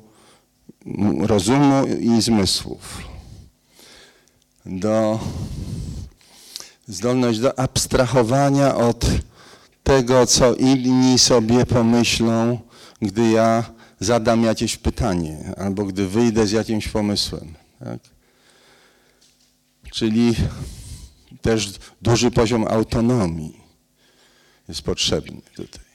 rozumu 1.21 1.87
i 1.87 2.23
zmysłów, 2.23 3.03
do 4.67 5.21
zdolność 6.89 7.39
do 7.39 7.59
abstrahowania 7.59 8.75
od 8.75 9.07
tego, 9.83 10.27
co 10.27 10.55
inni 10.55 11.19
sobie 11.19 11.67
pomyślą, 11.67 12.59
gdy 13.03 13.31
ja 13.31 13.65
zadam 14.01 14.45
jakieś 14.45 14.77
pytanie, 14.77 15.55
albo 15.57 15.85
gdy 15.85 16.09
wyjdę 16.09 16.47
z 16.47 16.53
jakimś 16.53 16.89
pomysłem. 16.89 17.55
Tak? 17.79 18.01
Czyli 19.93 20.35
też 21.43 21.73
duży 22.03 22.31
poziom 22.31 22.67
autonomii 22.69 23.61
jest 24.69 24.83
potrzebny 24.83 25.41
tutaj. 25.55 25.91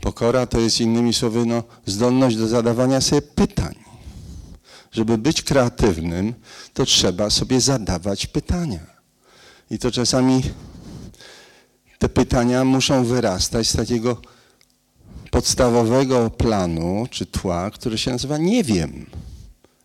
Pokora 0.00 0.46
to 0.46 0.60
jest 0.60 0.80
innymi 0.80 1.14
słowy 1.14 1.46
no, 1.46 1.62
zdolność 1.86 2.36
do 2.36 2.48
zadawania 2.48 3.00
sobie 3.00 3.22
pytań. 3.22 3.74
Żeby 4.92 5.18
być 5.18 5.42
kreatywnym, 5.42 6.34
to 6.74 6.86
trzeba 6.86 7.30
sobie 7.30 7.60
zadawać 7.60 8.26
pytania. 8.26 8.86
I 9.70 9.78
to 9.78 9.90
czasami 9.90 10.42
te 11.98 12.08
pytania 12.08 12.64
muszą 12.64 13.04
wyrastać 13.04 13.68
z 13.68 13.76
takiego 13.76 14.20
podstawowego 15.30 16.30
planu 16.30 17.06
czy 17.10 17.26
tła, 17.26 17.70
który 17.70 17.98
się 17.98 18.10
nazywa 18.10 18.38
nie 18.38 18.64
wiem. 18.64 19.06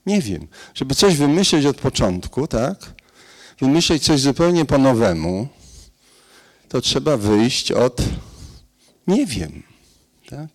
Nie 0.05 0.21
wiem. 0.21 0.47
Żeby 0.73 0.95
coś 0.95 1.17
wymyśleć 1.17 1.65
od 1.65 1.77
początku, 1.77 2.47
tak? 2.47 2.93
Wymyśleć 3.61 4.03
coś 4.03 4.21
zupełnie 4.21 4.65
po 4.65 4.77
nowemu, 4.77 5.47
to 6.69 6.81
trzeba 6.81 7.17
wyjść 7.17 7.71
od 7.71 8.01
nie 9.07 9.25
wiem. 9.25 9.63
Tak? 10.29 10.47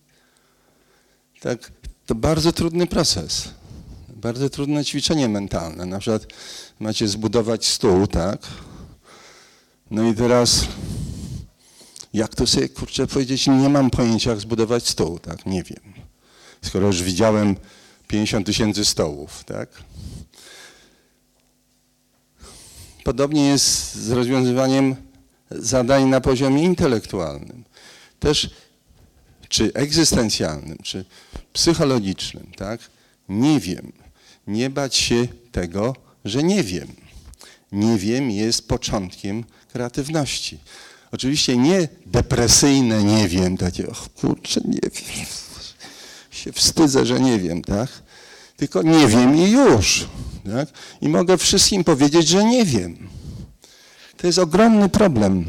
tak? 1.39 1.71
To 2.05 2.15
bardzo 2.15 2.51
trudny 2.51 2.87
proces. 2.87 3.49
Bardzo 4.09 4.49
trudne 4.49 4.85
ćwiczenie 4.85 5.29
mentalne. 5.29 5.85
Na 5.85 5.99
przykład 5.99 6.27
macie 6.79 7.07
zbudować 7.07 7.65
stół, 7.65 8.07
tak? 8.07 8.47
No 9.91 10.03
i 10.03 10.13
teraz 10.13 10.67
jak 12.13 12.35
to 12.35 12.47
sobie, 12.47 12.69
kurczę, 12.69 13.07
powiedzieć, 13.07 13.47
nie 13.47 13.69
mam 13.69 13.89
pojęcia, 13.89 14.29
jak 14.29 14.39
zbudować 14.39 14.87
stół, 14.87 15.19
tak? 15.19 15.45
Nie 15.45 15.63
wiem. 15.63 15.93
Skoro 16.61 16.87
już 16.87 17.03
widziałem 17.03 17.55
50 18.07 18.45
tysięcy 18.45 18.85
stołów, 18.85 19.43
tak? 19.43 19.69
Podobnie 23.03 23.47
jest 23.47 23.95
z 23.95 24.11
rozwiązywaniem 24.11 24.95
zadań 25.51 26.05
na 26.05 26.21
poziomie 26.21 26.63
intelektualnym. 26.63 27.63
Też 28.19 28.49
czy 29.49 29.73
egzystencjalnym, 29.73 30.77
czy 30.83 31.05
psychologicznym, 31.53 32.51
tak? 32.57 32.79
Nie 33.29 33.59
wiem. 33.59 33.91
Nie 34.47 34.69
bać 34.69 34.95
się 34.95 35.27
tego, 35.51 35.95
że 36.25 36.43
nie 36.43 36.63
wiem. 36.63 36.87
Nie 37.71 37.97
wiem 37.97 38.31
jest 38.31 38.67
początkiem 38.67 39.43
kreatywności. 39.73 40.59
Oczywiście 41.11 41.57
nie 41.57 41.87
depresyjne 42.05 43.03
nie 43.03 43.27
wiem, 43.27 43.57
takie, 43.57 43.87
och 43.87 44.09
kurczę, 44.13 44.61
nie 44.65 44.79
wiem, 44.83 45.25
się 46.31 46.51
wstydzę, 46.51 47.05
że 47.05 47.19
nie 47.19 47.39
wiem, 47.39 47.61
tak? 47.61 47.89
Tylko 48.61 48.83
nie 48.83 49.07
wiem 49.07 49.35
i 49.35 49.51
już, 49.51 50.07
tak? 50.45 50.69
I 51.01 51.09
mogę 51.09 51.37
wszystkim 51.37 51.83
powiedzieć, 51.83 52.27
że 52.27 52.43
nie 52.43 52.65
wiem. 52.65 53.09
To 54.17 54.27
jest 54.27 54.39
ogromny 54.39 54.89
problem. 54.89 55.45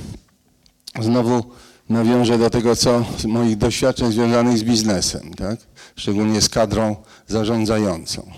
Znowu 1.01 1.45
nawiążę 1.89 2.39
do 2.39 2.51
tego, 2.51 2.77
co 2.77 3.05
z 3.19 3.25
moich 3.25 3.57
doświadczeń 3.57 4.13
związanych 4.13 4.59
z 4.59 4.63
biznesem, 4.63 5.35
tak? 5.35 5.61
Szczególnie 5.97 6.41
z 6.41 6.49
kadrą 6.49 6.97
zarządzającą. 7.29 8.31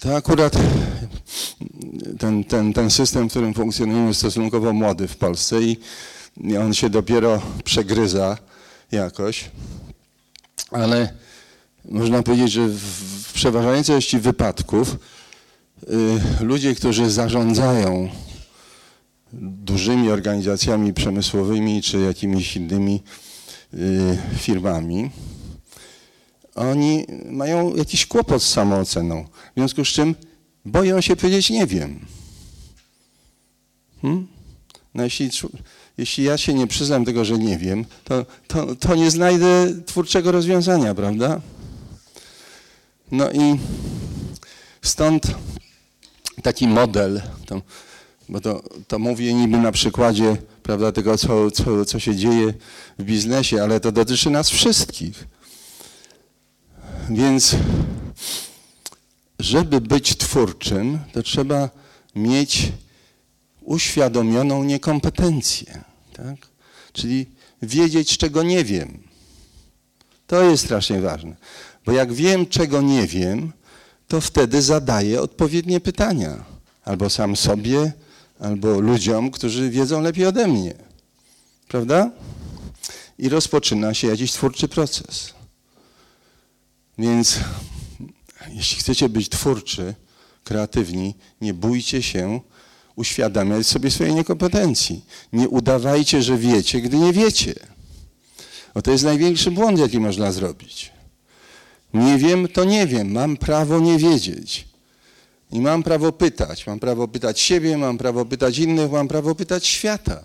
To 0.00 0.16
akurat 0.16 0.52
ten, 2.18 2.44
ten, 2.44 2.72
ten 2.72 2.90
system, 2.90 3.28
w 3.28 3.30
którym 3.30 3.54
funkcjonujemy, 3.54 4.08
jest 4.08 4.20
stosunkowo 4.20 4.72
młody 4.72 5.08
w 5.08 5.16
Polsce 5.16 5.62
i 5.62 5.76
on 6.60 6.74
się 6.74 6.90
dopiero 6.90 7.42
przegryza 7.64 8.38
jakoś, 8.92 9.50
ale 10.70 11.23
można 11.84 12.22
powiedzieć, 12.22 12.52
że 12.52 12.68
w, 12.68 13.32
przeważającej 13.32 14.00
wypadków 14.20 14.96
y, 15.82 16.44
ludzie, 16.44 16.74
którzy 16.74 17.10
zarządzają 17.10 18.08
dużymi 19.42 20.10
organizacjami 20.10 20.92
przemysłowymi 20.92 21.82
czy 21.82 22.00
jakimiś 22.00 22.56
innymi 22.56 23.02
y, 23.74 24.18
firmami, 24.38 25.10
oni 26.54 27.06
mają 27.30 27.76
jakiś 27.76 28.06
kłopot 28.06 28.42
z 28.42 28.48
samooceną. 28.48 29.24
W 29.24 29.54
związku 29.56 29.84
z 29.84 29.88
czym 29.88 30.14
boją 30.64 31.00
się 31.00 31.16
powiedzieć 31.16 31.50
nie 31.50 31.66
wiem. 31.66 32.06
Hmm? 34.02 34.26
No 34.94 35.04
jeśli, 35.04 35.30
jeśli 35.98 36.24
ja 36.24 36.38
się 36.38 36.54
nie 36.54 36.66
przyznam 36.66 37.04
tego, 37.04 37.24
że 37.24 37.38
nie 37.38 37.58
wiem, 37.58 37.84
to, 38.04 38.26
to, 38.46 38.76
to 38.76 38.94
nie 38.94 39.10
znajdę 39.10 39.72
twórczego 39.86 40.32
rozwiązania, 40.32 40.94
prawda? 40.94 41.40
No 43.12 43.30
i 43.30 43.58
stąd 44.82 45.26
taki 46.42 46.68
model, 46.68 47.22
to, 47.46 47.62
bo 48.28 48.40
to, 48.40 48.62
to 48.88 48.98
mówię 48.98 49.34
niby 49.34 49.58
na 49.58 49.72
przykładzie 49.72 50.36
prawda, 50.62 50.92
tego, 50.92 51.18
co, 51.18 51.50
co, 51.50 51.84
co 51.84 51.98
się 51.98 52.16
dzieje 52.16 52.54
w 52.98 53.04
biznesie, 53.04 53.62
ale 53.62 53.80
to 53.80 53.92
dotyczy 53.92 54.30
nas 54.30 54.50
wszystkich. 54.50 55.26
Więc 57.10 57.56
żeby 59.38 59.80
być 59.80 60.16
twórczym, 60.16 60.98
to 61.12 61.22
trzeba 61.22 61.70
mieć 62.14 62.72
uświadomioną 63.60 64.64
niekompetencję. 64.64 65.84
Tak? 66.12 66.36
Czyli 66.92 67.26
wiedzieć, 67.62 68.18
czego 68.18 68.42
nie 68.42 68.64
wiem. 68.64 69.02
To 70.26 70.42
jest 70.42 70.64
strasznie 70.64 71.00
ważne. 71.00 71.36
Bo 71.86 71.92
jak 71.92 72.12
wiem, 72.12 72.46
czego 72.46 72.82
nie 72.82 73.06
wiem, 73.06 73.52
to 74.08 74.20
wtedy 74.20 74.62
zadaję 74.62 75.20
odpowiednie 75.20 75.80
pytania. 75.80 76.44
Albo 76.84 77.10
sam 77.10 77.36
sobie, 77.36 77.92
albo 78.40 78.80
ludziom, 78.80 79.30
którzy 79.30 79.70
wiedzą 79.70 80.00
lepiej 80.00 80.26
ode 80.26 80.48
mnie. 80.48 80.74
Prawda? 81.68 82.10
I 83.18 83.28
rozpoczyna 83.28 83.94
się 83.94 84.08
jakiś 84.08 84.32
twórczy 84.32 84.68
proces. 84.68 85.34
Więc 86.98 87.38
jeśli 88.48 88.78
chcecie 88.78 89.08
być 89.08 89.28
twórczy, 89.28 89.94
kreatywni, 90.44 91.14
nie 91.40 91.54
bójcie 91.54 92.02
się 92.02 92.40
uświadamiać 92.96 93.66
sobie 93.66 93.90
swojej 93.90 94.14
niekompetencji. 94.14 95.04
Nie 95.32 95.48
udawajcie, 95.48 96.22
że 96.22 96.38
wiecie, 96.38 96.80
gdy 96.80 96.98
nie 96.98 97.12
wiecie. 97.12 97.54
Bo 98.74 98.82
to 98.82 98.90
jest 98.90 99.04
największy 99.04 99.50
błąd, 99.50 99.78
jaki 99.78 100.00
można 100.00 100.32
zrobić. 100.32 100.93
Nie 101.94 102.18
wiem, 102.18 102.48
to 102.48 102.64
nie 102.64 102.86
wiem. 102.86 103.12
Mam 103.12 103.36
prawo 103.36 103.80
nie 103.80 103.98
wiedzieć. 103.98 104.68
I 105.52 105.60
mam 105.60 105.82
prawo 105.82 106.12
pytać. 106.12 106.66
Mam 106.66 106.80
prawo 106.80 107.08
pytać 107.08 107.40
siebie, 107.40 107.78
mam 107.78 107.98
prawo 107.98 108.24
pytać 108.24 108.58
innych, 108.58 108.90
mam 108.90 109.08
prawo 109.08 109.34
pytać 109.34 109.66
świata. 109.66 110.22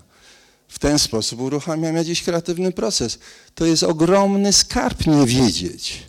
W 0.67 0.79
ten 0.79 0.99
sposób 0.99 1.41
uruchamiam 1.41 1.95
jakiś 1.95 2.23
kreatywny 2.23 2.71
proces. 2.71 3.19
To 3.55 3.65
jest 3.65 3.83
ogromny 3.83 4.53
skarb 4.53 5.07
nie 5.07 5.25
wiedzieć. 5.25 6.03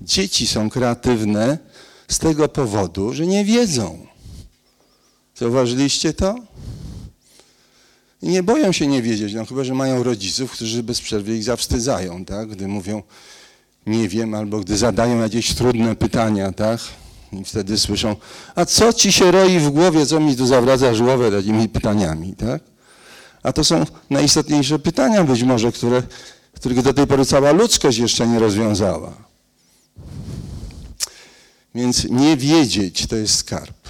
Dzieci 0.00 0.46
są 0.46 0.70
kreatywne 0.70 1.58
z 2.08 2.18
tego 2.18 2.48
powodu, 2.48 3.14
że 3.14 3.26
nie 3.26 3.44
wiedzą. 3.44 4.06
Zauważyliście 5.36 6.12
to? 6.12 6.34
I 8.22 8.28
nie 8.28 8.42
boją 8.42 8.72
się 8.72 8.86
nie 8.86 9.02
wiedzieć, 9.02 9.34
no 9.34 9.46
chyba, 9.46 9.64
że 9.64 9.74
mają 9.74 10.02
rodziców, 10.02 10.52
którzy 10.52 10.82
bez 10.82 11.00
przerwy 11.00 11.36
ich 11.36 11.44
zawstydzają, 11.44 12.24
tak? 12.24 12.48
Gdy 12.48 12.68
mówią 12.68 13.02
nie 13.90 14.08
wiem, 14.08 14.34
albo 14.34 14.60
gdy 14.60 14.76
zadają 14.76 15.20
jakieś 15.20 15.54
trudne 15.54 15.96
pytania, 15.96 16.52
tak? 16.52 16.80
I 17.32 17.44
wtedy 17.44 17.78
słyszą, 17.78 18.16
a 18.54 18.64
co 18.64 18.92
ci 18.92 19.12
się 19.12 19.30
roi 19.30 19.58
w 19.58 19.70
głowie, 19.70 20.06
co 20.06 20.20
mi 20.20 20.36
tu 20.36 20.46
zawracasz 20.46 21.02
głowę 21.02 21.30
takimi 21.30 21.68
pytaniami, 21.68 22.34
tak? 22.34 22.62
A 23.42 23.52
to 23.52 23.64
są 23.64 23.86
najistotniejsze 24.10 24.78
pytania 24.78 25.24
być 25.24 25.42
może, 25.42 25.72
które, 25.72 26.02
których 26.52 26.82
do 26.82 26.94
tej 26.94 27.06
pory 27.06 27.24
cała 27.24 27.52
ludzkość 27.52 27.98
jeszcze 27.98 28.28
nie 28.28 28.38
rozwiązała. 28.38 29.12
Więc 31.74 32.04
nie 32.04 32.36
wiedzieć 32.36 33.06
to 33.06 33.16
jest 33.16 33.34
skarb. 33.34 33.88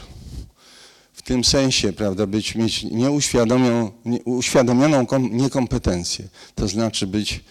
W 1.13 1.23
tym 1.23 1.45
sensie, 1.45 1.93
prawda, 1.93 2.27
być, 2.27 2.55
mieć 2.55 2.83
nieuświadomioną, 2.83 3.91
uświadomioną 4.25 5.07
niekompetencję, 5.31 6.29
to 6.55 6.69
znaczy 6.69 7.07
być 7.07 7.45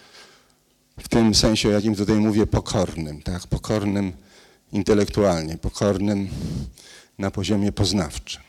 w 0.99 1.07
tym 1.07 1.35
sensie, 1.35 1.69
o 1.69 1.71
jakim 1.71 1.95
tutaj 1.95 2.15
mówię, 2.15 2.47
pokornym, 2.47 3.21
tak, 3.21 3.47
pokornym 3.47 4.13
intelektualnie, 4.71 5.57
pokornym 5.57 6.29
na 7.17 7.31
poziomie 7.31 7.71
poznawczym. 7.71 8.41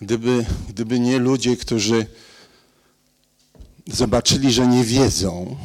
Gdyby, 0.00 0.46
gdyby 0.68 1.00
nie 1.00 1.18
ludzie, 1.18 1.56
którzy 1.56 2.06
zobaczyli, 3.86 4.52
że 4.52 4.66
nie 4.66 4.84
wiedzą, 4.84 5.56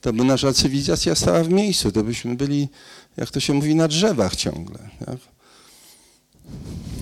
to 0.00 0.12
by 0.12 0.24
nasza 0.24 0.52
cywilizacja 0.52 1.14
stała 1.14 1.44
w 1.44 1.48
miejscu, 1.48 1.92
to 1.92 2.04
byśmy 2.04 2.34
byli, 2.34 2.68
jak 3.16 3.30
to 3.30 3.40
się 3.40 3.52
mówi, 3.52 3.74
na 3.74 3.88
drzewach 3.88 4.36
ciągle. 4.36 4.78
Tak? 5.06 5.18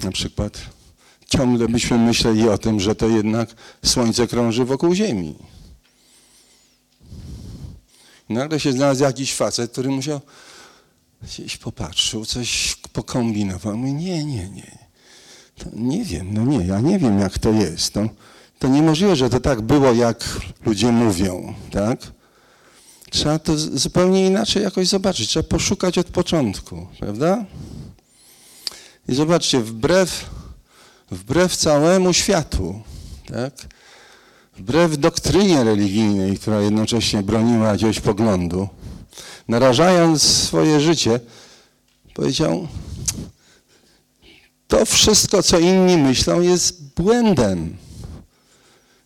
Na 0.02 0.10
przykład 0.10 0.60
ciągle 1.26 1.68
byśmy 1.68 1.98
myśleli 1.98 2.48
o 2.48 2.58
tym, 2.58 2.80
że 2.80 2.94
to 2.94 3.08
jednak 3.08 3.54
Słońce 3.84 4.26
krąży 4.26 4.64
wokół 4.64 4.94
Ziemi. 4.94 5.34
Nagle 8.30 8.60
się 8.60 8.72
znalazł 8.72 9.02
jakiś 9.02 9.34
facet, 9.34 9.72
który 9.72 9.88
musiał 9.88 10.20
gdzieś 11.22 11.56
popatrzył, 11.56 12.26
coś 12.26 12.76
pokombinował. 12.92 13.76
Mówi, 13.76 13.92
nie, 13.92 14.24
nie, 14.24 14.48
nie. 14.48 14.78
To 15.56 15.64
nie 15.72 16.04
wiem, 16.04 16.34
no 16.34 16.44
nie, 16.44 16.66
ja 16.66 16.80
nie 16.80 16.98
wiem 16.98 17.18
jak 17.18 17.38
to 17.38 17.50
jest. 17.50 17.94
No, 17.94 18.08
to 18.58 18.68
niemożliwe, 18.68 19.16
że 19.16 19.30
to 19.30 19.40
tak 19.40 19.60
było, 19.60 19.92
jak 19.92 20.40
ludzie 20.66 20.92
mówią, 20.92 21.54
tak? 21.70 22.00
Trzeba 23.10 23.38
to 23.38 23.58
zupełnie 23.58 24.26
inaczej 24.26 24.62
jakoś 24.62 24.88
zobaczyć. 24.88 25.28
Trzeba 25.28 25.48
poszukać 25.48 25.98
od 25.98 26.06
początku, 26.06 26.86
prawda? 26.98 27.44
I 29.08 29.14
zobaczcie, 29.14 29.60
wbrew, 29.60 30.30
wbrew 31.10 31.56
całemu 31.56 32.12
światu, 32.12 32.82
tak? 33.26 33.52
Wbrew 34.60 34.98
doktrynie 34.98 35.64
religijnej, 35.64 36.38
która 36.38 36.60
jednocześnie 36.60 37.22
broniła 37.22 37.68
jakiegoś 37.68 38.00
poglądu, 38.00 38.68
narażając 39.48 40.22
swoje 40.22 40.80
życie, 40.80 41.20
powiedział, 42.14 42.68
to 44.68 44.86
wszystko, 44.86 45.42
co 45.42 45.58
inni 45.58 45.96
myślą, 45.96 46.40
jest 46.40 46.94
błędem. 46.94 47.76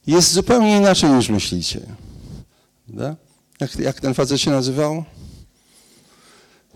Jest 0.06 0.32
zupełnie 0.32 0.76
inaczej 0.76 1.10
niż 1.10 1.28
myślicie. 1.28 1.80
Prawda? 2.86 3.16
Jak, 3.60 3.76
jak 3.76 4.00
ten 4.00 4.14
facet 4.14 4.40
się 4.40 4.50
nazywał? 4.50 5.04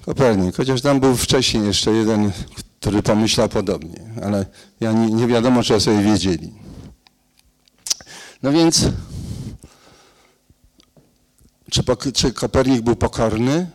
Kopernik, 0.02 0.56
chociaż 0.56 0.80
tam 0.80 1.00
był 1.00 1.16
wcześniej 1.16 1.66
jeszcze 1.66 1.90
jeden, 1.90 2.32
który 2.80 3.02
pomyślał 3.02 3.48
podobnie, 3.48 4.00
ale 4.22 4.46
ja 4.80 4.92
nie, 4.92 5.06
nie 5.06 5.26
wiadomo, 5.26 5.62
czy 5.62 5.74
o 5.74 5.80
sobie 5.80 6.02
wiedzieli. 6.02 6.67
No 8.42 8.52
więc, 8.52 8.84
czy, 11.70 11.82
czy 12.12 12.32
Kopernik 12.32 12.80
był 12.80 12.96
pokorny? 12.96 13.70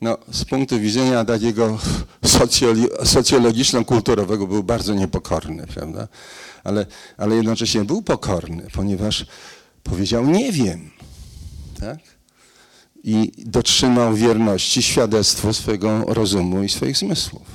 No, 0.00 0.18
z 0.32 0.44
punktu 0.44 0.80
widzenia 0.80 1.24
takiego 1.24 1.78
socjologiczno-kulturowego 3.04 4.46
był 4.46 4.62
bardzo 4.62 4.94
niepokorny, 4.94 5.66
prawda? 5.66 6.08
Ale, 6.64 6.86
ale 7.16 7.36
jednocześnie 7.36 7.84
był 7.84 8.02
pokorny, 8.02 8.66
ponieważ 8.72 9.26
powiedział 9.82 10.26
nie 10.26 10.52
wiem, 10.52 10.90
tak? 11.80 11.98
I 13.04 13.32
dotrzymał 13.38 14.14
wierności 14.14 14.82
świadectwu 14.82 15.52
swojego 15.52 16.04
rozumu 16.04 16.62
i 16.62 16.68
swoich 16.68 16.96
zmysłów. 16.96 17.46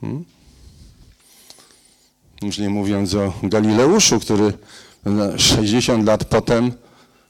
Hmm? 0.00 0.24
Już 2.42 2.58
nie 2.58 2.68
mówiąc 2.68 3.14
o 3.14 3.32
Galileuszu, 3.42 4.20
który 4.20 4.52
no, 5.04 5.38
60 5.38 6.06
lat 6.06 6.24
potem, 6.24 6.72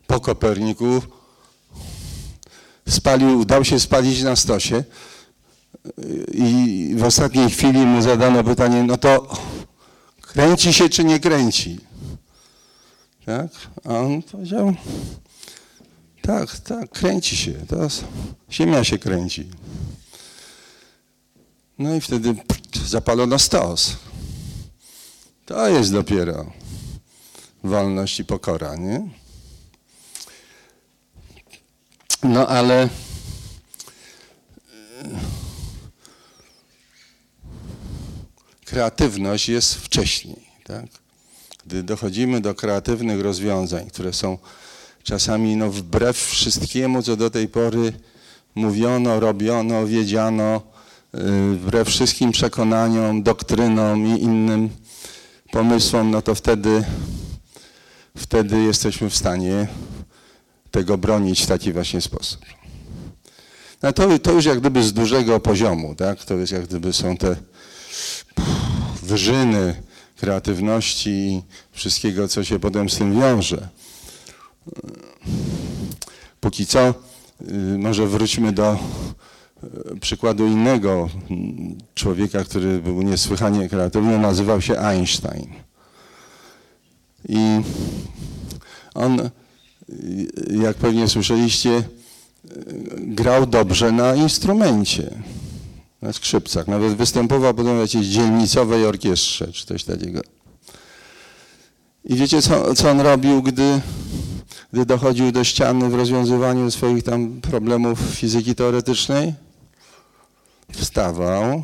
po 0.06 0.20
Koperniku, 0.20 1.02
spalił, 2.88 3.44
dał 3.44 3.64
się 3.64 3.80
spalić 3.80 4.22
na 4.22 4.36
stosie 4.36 4.84
i 6.32 6.94
w 6.96 7.04
ostatniej 7.04 7.50
chwili 7.50 7.78
mu 7.78 8.02
zadano 8.02 8.44
pytanie, 8.44 8.82
no 8.82 8.96
to 8.96 9.38
kręci 10.20 10.72
się 10.72 10.88
czy 10.88 11.04
nie 11.04 11.20
kręci? 11.20 11.78
Tak? 13.26 13.50
A 13.84 13.98
on 13.98 14.22
powiedział, 14.22 14.74
tak, 16.22 16.58
tak, 16.58 16.90
kręci 16.90 17.36
się, 17.36 17.52
teraz 17.52 18.04
ziemia 18.50 18.84
się 18.84 18.98
kręci. 18.98 19.48
No 21.78 21.94
i 21.94 22.00
wtedy 22.00 22.34
zapalono 22.86 23.38
stos. 23.38 23.96
To 25.48 25.68
jest 25.68 25.92
dopiero 25.92 26.52
wolność 27.64 28.20
i 28.20 28.24
pokora, 28.24 28.76
nie? 28.76 29.08
No 32.22 32.46
ale 32.48 32.82
e, 32.82 32.88
kreatywność 38.64 39.48
jest 39.48 39.74
wcześniej, 39.74 40.48
tak? 40.64 40.86
Gdy 41.66 41.82
dochodzimy 41.82 42.40
do 42.40 42.54
kreatywnych 42.54 43.20
rozwiązań, 43.20 43.90
które 43.90 44.12
są 44.12 44.38
czasami 45.02 45.56
no, 45.56 45.70
wbrew 45.70 46.16
wszystkiemu, 46.16 47.02
co 47.02 47.16
do 47.16 47.30
tej 47.30 47.48
pory 47.48 47.92
mówiono, 48.54 49.20
robiono, 49.20 49.86
wiedziano, 49.86 50.62
yy, 51.12 51.56
wbrew 51.56 51.88
wszystkim 51.88 52.32
przekonaniom, 52.32 53.22
doktrynom 53.22 54.06
i 54.06 54.22
innym 54.22 54.70
pomysłom, 55.50 56.10
no 56.10 56.22
to 56.22 56.34
wtedy, 56.34 56.84
wtedy 58.16 58.62
jesteśmy 58.62 59.10
w 59.10 59.16
stanie 59.16 59.68
tego 60.70 60.98
bronić 60.98 61.42
w 61.42 61.46
taki 61.46 61.72
właśnie 61.72 62.00
sposób. 62.00 62.40
No 63.82 63.92
to, 63.92 64.18
to 64.18 64.32
już 64.32 64.44
jak 64.44 64.60
gdyby 64.60 64.82
z 64.82 64.92
dużego 64.92 65.40
poziomu, 65.40 65.94
tak? 65.94 66.24
To 66.24 66.34
jest 66.34 66.52
jak 66.52 66.66
gdyby 66.66 66.92
są 66.92 67.16
te 67.16 67.36
wyżyny 69.02 69.82
kreatywności 70.16 71.10
i 71.10 71.42
wszystkiego, 71.72 72.28
co 72.28 72.44
się 72.44 72.58
potem 72.58 72.90
z 72.90 72.98
tym 72.98 73.20
wiąże. 73.20 73.68
Póki 76.40 76.66
co, 76.66 76.88
y, 76.88 76.94
może 77.78 78.06
wróćmy 78.06 78.52
do 78.52 78.78
przykładu 80.00 80.46
innego 80.46 81.08
człowieka, 81.94 82.44
który 82.44 82.78
był 82.78 83.02
niesłychanie 83.02 83.68
kreatywny, 83.68 84.18
nazywał 84.18 84.60
się 84.60 84.78
Einstein. 84.78 85.46
I 87.28 87.60
on, 88.94 89.20
y, 89.20 89.30
jak 90.62 90.76
pewnie 90.76 91.08
słyszeliście, 91.08 91.70
y, 91.70 91.84
grał 92.96 93.46
dobrze 93.46 93.92
na 93.92 94.14
instrumencie, 94.14 95.10
na 96.02 96.12
skrzypcach. 96.12 96.68
Nawet 96.68 96.94
występował 96.94 97.54
potem 97.54 97.76
w 97.76 97.80
jakiejś 97.80 98.06
dzielnicowej 98.06 98.86
orkiestrze, 98.86 99.52
czy 99.52 99.66
coś 99.66 99.84
takiego. 99.84 100.20
I 102.04 102.14
wiecie, 102.14 102.42
co, 102.42 102.74
co 102.74 102.90
on 102.90 103.00
robił, 103.00 103.42
gdy, 103.42 103.80
gdy 104.72 104.86
dochodził 104.86 105.32
do 105.32 105.44
ściany 105.44 105.88
w 105.88 105.94
rozwiązywaniu 105.94 106.70
swoich 106.70 107.04
tam 107.04 107.40
problemów 107.40 108.00
fizyki 108.00 108.54
teoretycznej? 108.54 109.34
Wstawał, 110.72 111.62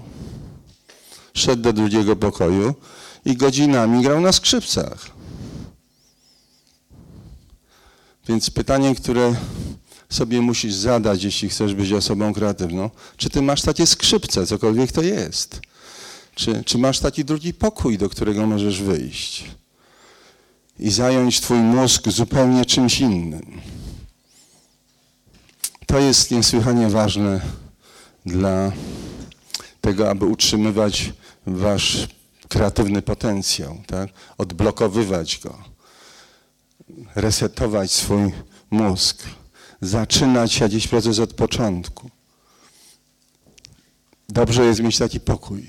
szedł 1.34 1.62
do 1.62 1.72
drugiego 1.72 2.16
pokoju 2.16 2.74
i 3.24 3.36
godzinami 3.36 4.02
grał 4.02 4.20
na 4.20 4.32
skrzypcach. 4.32 5.10
Więc 8.28 8.50
pytanie, 8.50 8.94
które 8.94 9.34
sobie 10.08 10.40
musisz 10.40 10.74
zadać, 10.74 11.22
jeśli 11.22 11.48
chcesz 11.48 11.74
być 11.74 11.92
osobą 11.92 12.34
kreatywną, 12.34 12.90
czy 13.16 13.30
ty 13.30 13.42
masz 13.42 13.62
takie 13.62 13.86
skrzypce, 13.86 14.46
cokolwiek 14.46 14.92
to 14.92 15.02
jest? 15.02 15.60
Czy, 16.34 16.64
czy 16.64 16.78
masz 16.78 16.98
taki 17.00 17.24
drugi 17.24 17.54
pokój, 17.54 17.98
do 17.98 18.08
którego 18.08 18.46
możesz 18.46 18.82
wyjść 18.82 19.44
i 20.78 20.90
zająć 20.90 21.40
twój 21.40 21.58
mózg 21.58 22.08
zupełnie 22.08 22.64
czymś 22.64 23.00
innym? 23.00 23.60
To 25.86 25.98
jest 25.98 26.30
niesłychanie 26.30 26.88
ważne 26.88 27.40
dla 28.26 28.72
tego, 29.80 30.10
aby 30.10 30.24
utrzymywać 30.24 31.12
wasz 31.46 32.08
kreatywny 32.48 33.02
potencjał, 33.02 33.82
tak? 33.86 34.10
odblokowywać 34.38 35.40
go, 35.42 35.58
resetować 37.14 37.92
swój 37.92 38.32
mózg 38.70 39.22
zaczynać 39.80 40.60
jakiś 40.60 40.88
proces 40.88 41.18
od 41.18 41.34
początku. 41.34 42.10
Dobrze 44.28 44.64
jest 44.64 44.80
mieć 44.80 44.98
taki 44.98 45.20
pokój. 45.20 45.66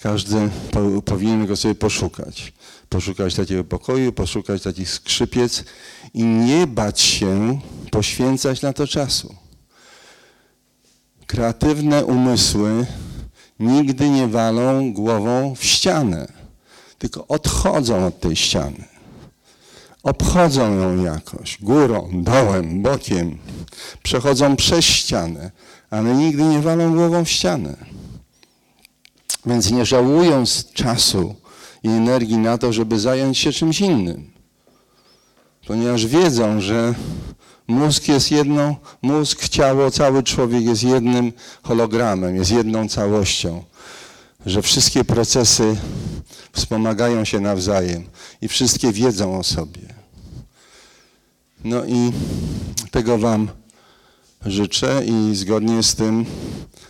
Każdy 0.00 0.50
po, 0.70 1.02
powinien 1.02 1.46
go 1.46 1.56
sobie 1.56 1.74
poszukać. 1.74 2.52
Poszukać 2.88 3.34
takiego 3.34 3.64
pokoju, 3.64 4.12
poszukać 4.12 4.62
takich 4.62 4.90
skrzypiec 4.90 5.64
i 6.14 6.24
nie 6.24 6.66
bać 6.66 7.00
się 7.00 7.60
poświęcać 7.90 8.62
na 8.62 8.72
to 8.72 8.86
czasu. 8.86 9.34
Kreatywne 11.28 12.04
umysły 12.04 12.86
nigdy 13.60 14.10
nie 14.10 14.28
walą 14.28 14.92
głową 14.92 15.54
w 15.54 15.64
ścianę, 15.64 16.32
tylko 16.98 17.26
odchodzą 17.26 18.06
od 18.06 18.20
tej 18.20 18.36
ściany 18.36 18.98
obchodzą 20.02 20.74
ją 20.74 21.04
jakoś, 21.04 21.58
górą, 21.60 22.10
dołem, 22.12 22.82
bokiem, 22.82 23.38
przechodzą 24.02 24.56
przez 24.56 24.84
ścianę, 24.84 25.50
ale 25.90 26.14
nigdy 26.14 26.44
nie 26.44 26.60
walą 26.60 26.94
głową 26.94 27.24
w 27.24 27.30
ścianę. 27.30 27.76
Więc 29.46 29.70
nie 29.70 29.86
żałują 29.86 30.46
z 30.46 30.72
czasu 30.72 31.34
i 31.82 31.88
energii 31.88 32.38
na 32.38 32.58
to, 32.58 32.72
żeby 32.72 33.00
zająć 33.00 33.38
się 33.38 33.52
czymś 33.52 33.80
innym. 33.80 34.30
Ponieważ 35.66 36.06
wiedzą, 36.06 36.60
że 36.60 36.94
mózg 37.68 38.08
jest 38.08 38.30
jedną, 38.30 38.76
mózg, 39.02 39.48
ciało, 39.48 39.90
cały 39.90 40.22
człowiek 40.22 40.64
jest 40.64 40.82
jednym 40.82 41.32
hologramem, 41.62 42.36
jest 42.36 42.50
jedną 42.50 42.88
całością. 42.88 43.64
Że 44.46 44.62
wszystkie 44.62 45.04
procesy 45.04 45.76
wspomagają 46.52 47.24
się 47.24 47.40
nawzajem 47.40 48.04
i 48.42 48.48
wszystkie 48.48 48.92
wiedzą 48.92 49.38
o 49.38 49.44
sobie. 49.44 49.94
No 51.64 51.84
i 51.84 52.12
tego 52.90 53.18
Wam 53.18 53.48
życzę 54.46 55.02
i 55.06 55.36
zgodnie 55.36 55.82
z 55.82 55.94
tym 55.94 56.26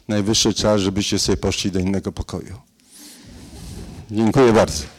najwyższy 0.09 0.55
czas, 0.55 0.81
żebyście 0.81 1.19
sobie 1.19 1.37
poszli 1.37 1.71
do 1.71 1.79
innego 1.79 2.13
pokoju. 2.13 2.57
Dziękuję 4.11 4.53
bardzo. 4.53 4.98